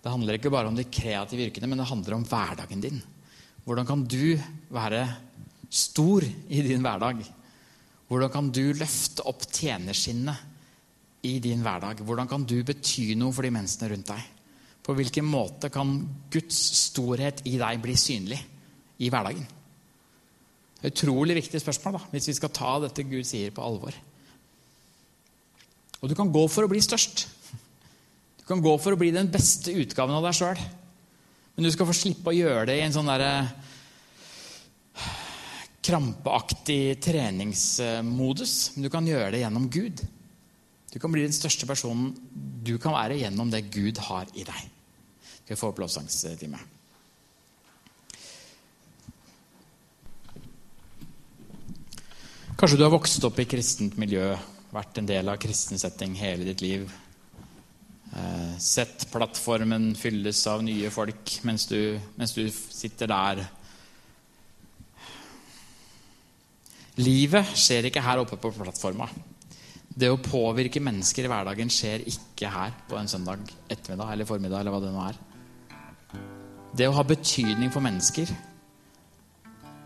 Det 0.00 0.12
handler 0.12 0.36
ikke 0.36 0.52
bare 0.52 0.68
om 0.70 0.76
de 0.76 0.84
kreative 0.92 1.48
yrkene, 1.48 1.68
men 1.68 1.80
det 1.80 1.88
handler 1.88 2.18
om 2.18 2.26
hverdagen 2.28 2.82
din. 2.84 3.00
Hvordan 3.66 3.88
kan 3.88 4.04
du 4.06 4.36
være 4.72 5.02
stor 5.72 6.24
i 6.24 6.60
din 6.62 6.84
hverdag? 6.84 7.24
Hvordan 8.06 8.30
kan 8.32 8.50
du 8.54 8.70
løfte 8.76 9.24
opp 9.26 9.48
tjenerskinnet 9.50 11.24
i 11.26 11.38
din 11.42 11.64
hverdag? 11.64 12.04
Hvordan 12.06 12.28
kan 12.30 12.44
du 12.46 12.60
bety 12.64 13.16
noe 13.18 13.34
for 13.34 13.42
de 13.42 13.52
menneskene 13.56 13.90
rundt 13.92 14.12
deg? 14.12 14.28
På 14.86 14.94
hvilken 14.94 15.26
måte 15.26 15.72
kan 15.74 15.96
Guds 16.30 16.60
storhet 16.84 17.42
i 17.50 17.56
deg 17.58 17.80
bli 17.82 17.96
synlig 17.98 18.38
i 19.02 19.10
hverdagen? 19.12 19.46
Det 20.76 20.88
er 20.88 20.92
utrolig 20.92 21.38
viktig 21.38 21.60
spørsmål 21.62 21.96
da, 21.96 22.02
hvis 22.12 22.28
vi 22.30 22.36
skal 22.36 22.52
ta 22.54 22.76
dette 22.84 23.06
Gud 23.08 23.24
sier, 23.26 23.54
på 23.54 23.64
alvor. 23.64 23.96
Og 26.02 26.10
du 26.10 26.14
kan 26.18 26.30
gå 26.32 26.42
for 26.52 26.66
å 26.66 26.70
bli 26.70 26.82
størst. 26.84 27.24
Du 28.42 28.44
kan 28.48 28.60
gå 28.62 28.74
for 28.78 28.94
å 28.94 29.00
bli 29.00 29.08
den 29.14 29.30
beste 29.32 29.72
utgaven 29.74 30.18
av 30.18 30.26
deg 30.28 30.36
sjøl. 30.36 30.60
Men 31.56 31.66
du 31.66 31.72
skal 31.72 31.88
få 31.88 31.96
slippe 31.96 32.30
å 32.30 32.36
gjøre 32.36 32.68
det 32.68 32.76
i 32.78 32.84
en 32.84 32.94
sånn 32.94 33.08
derre 33.08 33.32
krampeaktig 35.86 36.98
treningsmodus. 37.02 38.54
Men 38.76 38.86
du 38.86 38.92
kan 38.92 39.08
gjøre 39.08 39.32
det 39.34 39.42
gjennom 39.42 39.70
Gud. 39.72 40.04
Du 40.92 41.00
kan 41.02 41.12
bli 41.12 41.24
den 41.24 41.34
største 41.34 41.68
personen 41.68 42.12
du 42.66 42.76
kan 42.82 42.94
være 42.96 43.18
gjennom 43.20 43.50
det 43.52 43.66
Gud 43.72 43.98
har 44.06 44.28
i 44.34 44.44
deg. 44.46 44.64
Skal 45.42 45.54
vi 45.54 45.60
få 45.60 45.72
opp 45.72 45.80
lovsangstime? 45.82 46.60
Kanskje 52.56 52.78
du 52.80 52.86
har 52.86 52.92
vokst 52.94 53.24
opp 53.28 53.36
i 53.42 53.44
kristent 53.44 53.98
miljø, 54.00 54.30
vært 54.72 54.96
en 54.96 55.08
del 55.08 55.28
av 55.28 55.36
kristen 55.36 55.76
setting 55.76 56.14
hele 56.16 56.46
ditt 56.46 56.62
liv. 56.64 56.86
Eh, 58.16 58.54
sett 58.56 59.04
plattformen 59.12 59.90
fylles 59.98 60.40
av 60.48 60.64
nye 60.64 60.88
folk 60.88 61.34
mens 61.44 61.68
du, 61.68 62.00
mens 62.16 62.32
du 62.32 62.48
sitter 62.48 63.12
der. 63.12 63.44
Livet 66.96 67.52
skjer 67.52 67.90
ikke 67.90 68.08
her 68.08 68.24
oppe 68.24 68.40
på 68.40 68.54
plattforma. 68.56 69.10
Det 69.92 70.08
å 70.08 70.16
påvirke 70.16 70.80
mennesker 70.80 71.28
i 71.28 71.32
hverdagen 71.32 71.68
skjer 71.68 72.08
ikke 72.08 72.56
her 72.56 72.72
på 72.88 72.96
en 72.96 73.12
søndag 73.12 73.44
ettermiddag 73.68 74.14
eller 74.14 74.32
formiddag. 74.32 74.60
eller 74.60 74.72
hva 74.72 74.80
Det 74.80 74.96
nå 74.96 75.08
er. 75.10 75.24
Det 76.72 76.88
å 76.88 76.96
ha 76.96 77.04
betydning 77.04 77.68
for 77.68 77.84
mennesker 77.84 78.32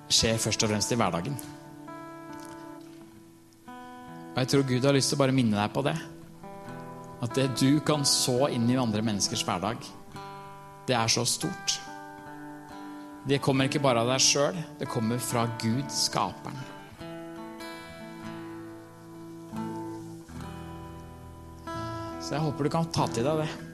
skjer 0.07 0.39
først 0.39 0.63
og 0.63 0.71
fremst 0.71 0.95
i 0.95 0.99
hverdagen. 1.03 1.59
Og 4.31 4.39
Jeg 4.39 4.49
tror 4.53 4.67
Gud 4.69 4.85
har 4.87 4.95
lyst 4.95 5.11
til 5.11 5.19
å 5.19 5.23
bare 5.25 5.35
minne 5.35 5.59
deg 5.59 5.73
på 5.75 5.83
det. 5.83 5.97
At 7.21 7.35
det 7.37 7.49
du 7.61 7.81
kan 7.85 8.05
så 8.09 8.49
inn 8.49 8.69
i 8.71 8.79
andre 8.81 9.03
menneskers 9.05 9.43
hverdag, 9.45 9.83
det 10.89 10.97
er 10.97 11.11
så 11.11 11.27
stort. 11.29 11.81
Det 13.29 13.41
kommer 13.45 13.69
ikke 13.69 13.83
bare 13.85 14.01
av 14.01 14.09
deg 14.09 14.23
sjøl, 14.25 14.57
det 14.81 14.89
kommer 14.89 15.21
fra 15.21 15.45
Gud, 15.61 15.85
skaperen. 15.93 16.57
Så 22.21 22.37
jeg 22.37 22.45
håper 22.47 22.65
du 22.65 22.73
kan 22.73 22.89
ta 22.95 23.11
til 23.11 23.27
deg 23.27 23.43
det. 23.43 23.70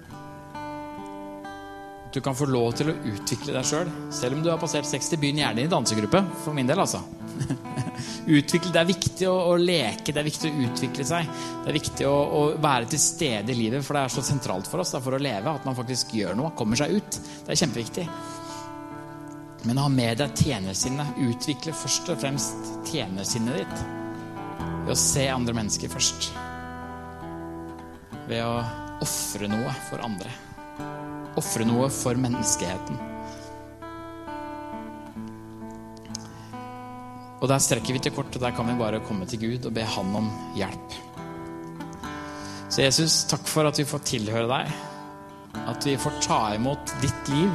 Du 2.17 2.23
kan 2.25 2.33
få 2.33 2.47
lov 2.49 2.71
til 2.73 2.89
å 2.89 2.93
utvikle 3.11 3.53
deg 3.53 3.67
sjøl. 3.69 3.91
Selv. 3.91 4.13
selv 4.17 4.39
om 4.39 4.45
du 4.45 4.47
har 4.49 4.57
passert 4.57 4.87
60, 4.89 5.19
begynn 5.21 5.43
gjerne 5.43 5.67
i 5.67 5.69
dansegruppe. 5.69 6.23
For 6.47 6.57
min 6.57 6.71
del, 6.71 6.81
altså. 6.81 7.03
Utvikle, 8.39 8.71
det 8.73 8.81
er 8.81 8.89
viktig 8.89 9.27
å, 9.29 9.35
å, 9.51 9.59
leke, 9.61 10.15
det 10.15 10.23
er 10.23 10.25
viktig 10.25 10.49
å 10.49 10.63
utvikle 10.65 11.05
seg. 11.05 11.29
Det 11.61 11.69
er 11.69 11.77
viktig 11.77 12.07
å, 12.09 12.15
å, 12.17 12.41
være 12.57 12.89
til 12.95 13.03
stede 13.05 13.53
i 13.53 13.59
livet, 13.59 13.85
for 13.85 13.99
det 13.99 14.07
er 14.07 14.15
så 14.15 14.25
sentralt 14.25 14.71
for 14.73 14.81
oss 14.81 14.95
da, 14.97 15.03
for 15.05 15.19
å 15.19 15.21
leve. 15.21 15.53
At 15.53 15.69
man 15.69 15.77
faktisk 15.77 16.17
gjør 16.17 16.41
noe, 16.41 16.55
kommer 16.57 16.81
seg 16.81 16.97
ut. 16.97 17.21
Det 17.45 17.53
er 17.53 17.61
kjempeviktig. 17.67 18.07
Men 19.69 19.85
ha 19.85 19.87
med 19.93 20.25
deg 20.25 20.41
tjenersinnet. 20.41 21.21
Utvikle 21.21 21.77
først 21.77 22.09
og 22.17 22.25
fremst 22.25 22.73
tjenersinnet 22.95 23.61
ditt 23.61 23.87
ved 24.87 24.97
å 24.97 25.01
se 25.05 25.29
andre 25.37 25.59
mennesker 25.61 25.93
først. 25.93 26.33
Ved 28.33 28.41
å 28.41 28.57
ofre 29.05 29.53
noe 29.53 29.79
for 29.91 30.01
andre. 30.09 30.46
Ofre 31.37 31.67
noe 31.69 31.91
for 31.93 32.19
menneskeheten. 32.19 32.97
Og 37.37 37.51
der 37.51 37.61
strekker 37.61 37.95
vi 37.95 38.01
til 38.03 38.15
kort, 38.17 38.33
og 38.33 38.43
der 38.43 38.55
kan 38.57 38.69
vi 38.69 38.79
bare 38.79 39.03
komme 39.05 39.27
til 39.29 39.43
Gud 39.43 39.69
og 39.69 39.75
be 39.77 39.85
Han 39.85 40.15
om 40.17 40.31
hjelp. 40.57 40.97
Så 42.73 42.83
Jesus, 42.83 43.25
takk 43.31 43.47
for 43.49 43.69
at 43.69 43.79
vi 43.79 43.87
får 43.89 44.05
tilhøre 44.09 44.49
deg. 44.51 44.73
At 45.67 45.87
vi 45.87 45.97
får 46.01 46.17
ta 46.25 46.41
imot 46.57 46.97
ditt 47.03 47.31
liv 47.33 47.53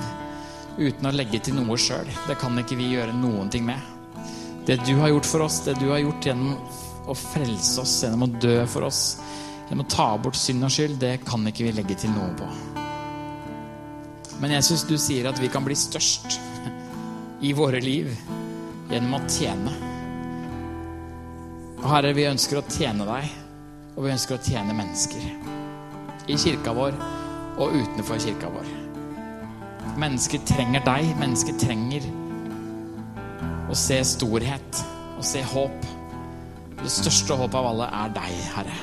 uten 0.77 1.09
å 1.09 1.13
legge 1.13 1.41
til 1.43 1.57
noe 1.57 1.77
sjøl. 1.77 2.07
Det 2.27 2.37
kan 2.41 2.57
ikke 2.61 2.77
vi 2.79 2.93
gjøre 2.93 3.17
noen 3.17 3.49
ting 3.51 3.65
med. 3.67 3.81
Det 4.65 4.79
du 4.85 4.95
har 5.01 5.11
gjort 5.11 5.27
for 5.27 5.45
oss, 5.47 5.59
det 5.65 5.75
du 5.81 5.89
har 5.91 6.01
gjort 6.03 6.29
gjennom 6.29 6.55
å 7.09 7.17
frelse 7.17 7.81
oss, 7.81 7.97
gjennom 8.05 8.27
å 8.27 8.31
dø 8.41 8.59
for 8.69 8.85
oss, 8.87 9.01
gjennom 9.67 9.85
å 9.85 9.91
ta 9.91 10.11
bort 10.21 10.37
synd 10.37 10.69
og 10.69 10.73
skyld, 10.73 11.01
det 11.01 11.17
kan 11.25 11.45
ikke 11.49 11.67
vi 11.67 11.75
legge 11.81 11.97
til 12.05 12.13
noe 12.13 12.31
på. 12.37 12.80
Men 14.41 14.55
Jesus, 14.55 14.81
du 14.89 14.95
sier 14.97 15.29
at 15.29 15.37
vi 15.37 15.51
kan 15.53 15.61
bli 15.61 15.75
størst 15.77 16.39
i 17.45 17.51
våre 17.53 17.77
liv 17.81 18.09
gjennom 18.89 19.19
å 19.19 19.21
tjene. 19.29 19.73
Og 21.81 21.87
Herre, 21.89 22.13
vi 22.17 22.25
ønsker 22.29 22.57
å 22.57 22.65
tjene 22.65 23.05
deg, 23.05 23.29
og 23.93 24.05
vi 24.05 24.13
ønsker 24.15 24.37
å 24.37 24.41
tjene 24.41 24.73
mennesker. 24.77 25.27
I 26.25 26.37
kirka 26.41 26.73
vår 26.73 26.97
og 27.61 27.77
utenfor 27.77 28.21
kirka 28.21 28.49
vår. 28.49 28.73
Mennesker 30.01 30.41
trenger 30.49 30.85
deg. 30.85 31.13
Mennesker 31.19 31.57
trenger 31.61 32.05
Å 33.71 33.75
se 33.77 34.01
storhet 34.03 34.79
og 35.15 35.23
se 35.23 35.41
håp. 35.47 35.85
Det 36.81 36.89
største 36.91 37.37
håpet 37.39 37.55
av 37.55 37.69
alle 37.69 37.87
er 38.01 38.13
deg, 38.17 38.41
Herre. 38.57 38.79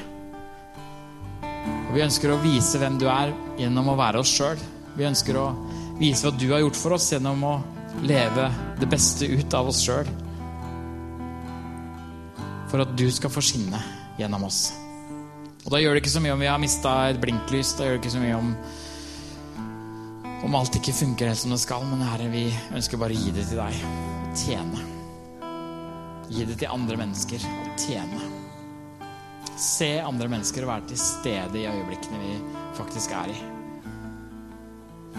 Og 1.88 1.94
Vi 1.96 2.04
ønsker 2.04 2.32
å 2.32 2.40
vise 2.40 2.80
hvem 2.80 2.96
du 3.00 3.08
er 3.10 3.34
gjennom 3.58 3.90
å 3.92 3.98
være 3.98 4.22
oss 4.22 4.32
sjøl. 4.32 4.60
Vi 4.98 5.06
ønsker 5.06 5.36
å 5.38 5.52
vise 5.98 6.26
hva 6.26 6.34
du 6.34 6.48
har 6.50 6.64
gjort 6.64 6.78
for 6.78 6.96
oss 6.96 7.12
gjennom 7.12 7.44
å 7.46 7.54
leve 8.02 8.48
det 8.80 8.88
beste 8.90 9.28
ut 9.30 9.54
av 9.54 9.70
oss 9.70 9.84
sjøl. 9.86 10.08
For 12.68 12.82
at 12.82 12.92
du 12.98 13.06
skal 13.14 13.30
få 13.32 13.42
skinne 13.44 13.78
gjennom 14.18 14.48
oss. 14.48 14.66
Og 15.64 15.70
da 15.70 15.80
gjør 15.80 15.94
det 15.94 16.02
ikke 16.02 16.16
så 16.16 16.22
mye 16.24 16.34
om 16.34 16.42
vi 16.42 16.50
har 16.50 16.60
mista 16.60 16.94
et 17.12 17.20
blinklys. 17.22 17.74
Da 17.78 17.86
gjør 17.86 17.98
det 17.98 18.02
ikke 18.02 18.16
så 18.16 18.22
mye 18.24 18.38
om 18.42 18.54
om 20.46 20.54
alt 20.54 20.76
ikke 20.78 20.94
funker 20.94 21.30
helt 21.30 21.40
som 21.40 21.50
det 21.54 21.60
skal. 21.62 21.86
Men 21.86 22.04
Herre, 22.06 22.28
vi 22.30 22.46
ønsker 22.74 23.00
bare 23.00 23.14
å 23.14 23.22
gi 23.22 23.34
det 23.34 23.46
til 23.50 23.58
deg. 23.58 23.82
Tjene. 24.38 24.86
Gi 26.30 26.46
det 26.46 26.58
til 26.60 26.74
andre 26.74 26.98
mennesker 27.00 27.46
tjene. 27.80 28.32
Se 29.58 29.96
andre 29.98 30.30
mennesker 30.30 30.66
og 30.66 30.74
være 30.74 30.90
til 30.92 31.02
stede 31.02 31.62
i 31.62 31.66
øyeblikkene 31.66 32.22
vi 32.22 32.34
faktisk 32.78 33.14
er 33.18 33.34
i. 33.34 33.57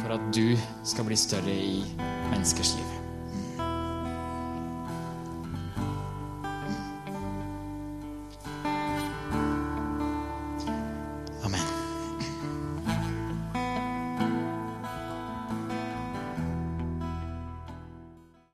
For 0.01 0.15
at 0.15 0.29
du 0.35 0.57
skal 0.83 1.05
bli 1.05 1.15
større 1.15 1.55
i 1.55 1.83
menneskers 2.31 2.75
liv. 2.77 2.88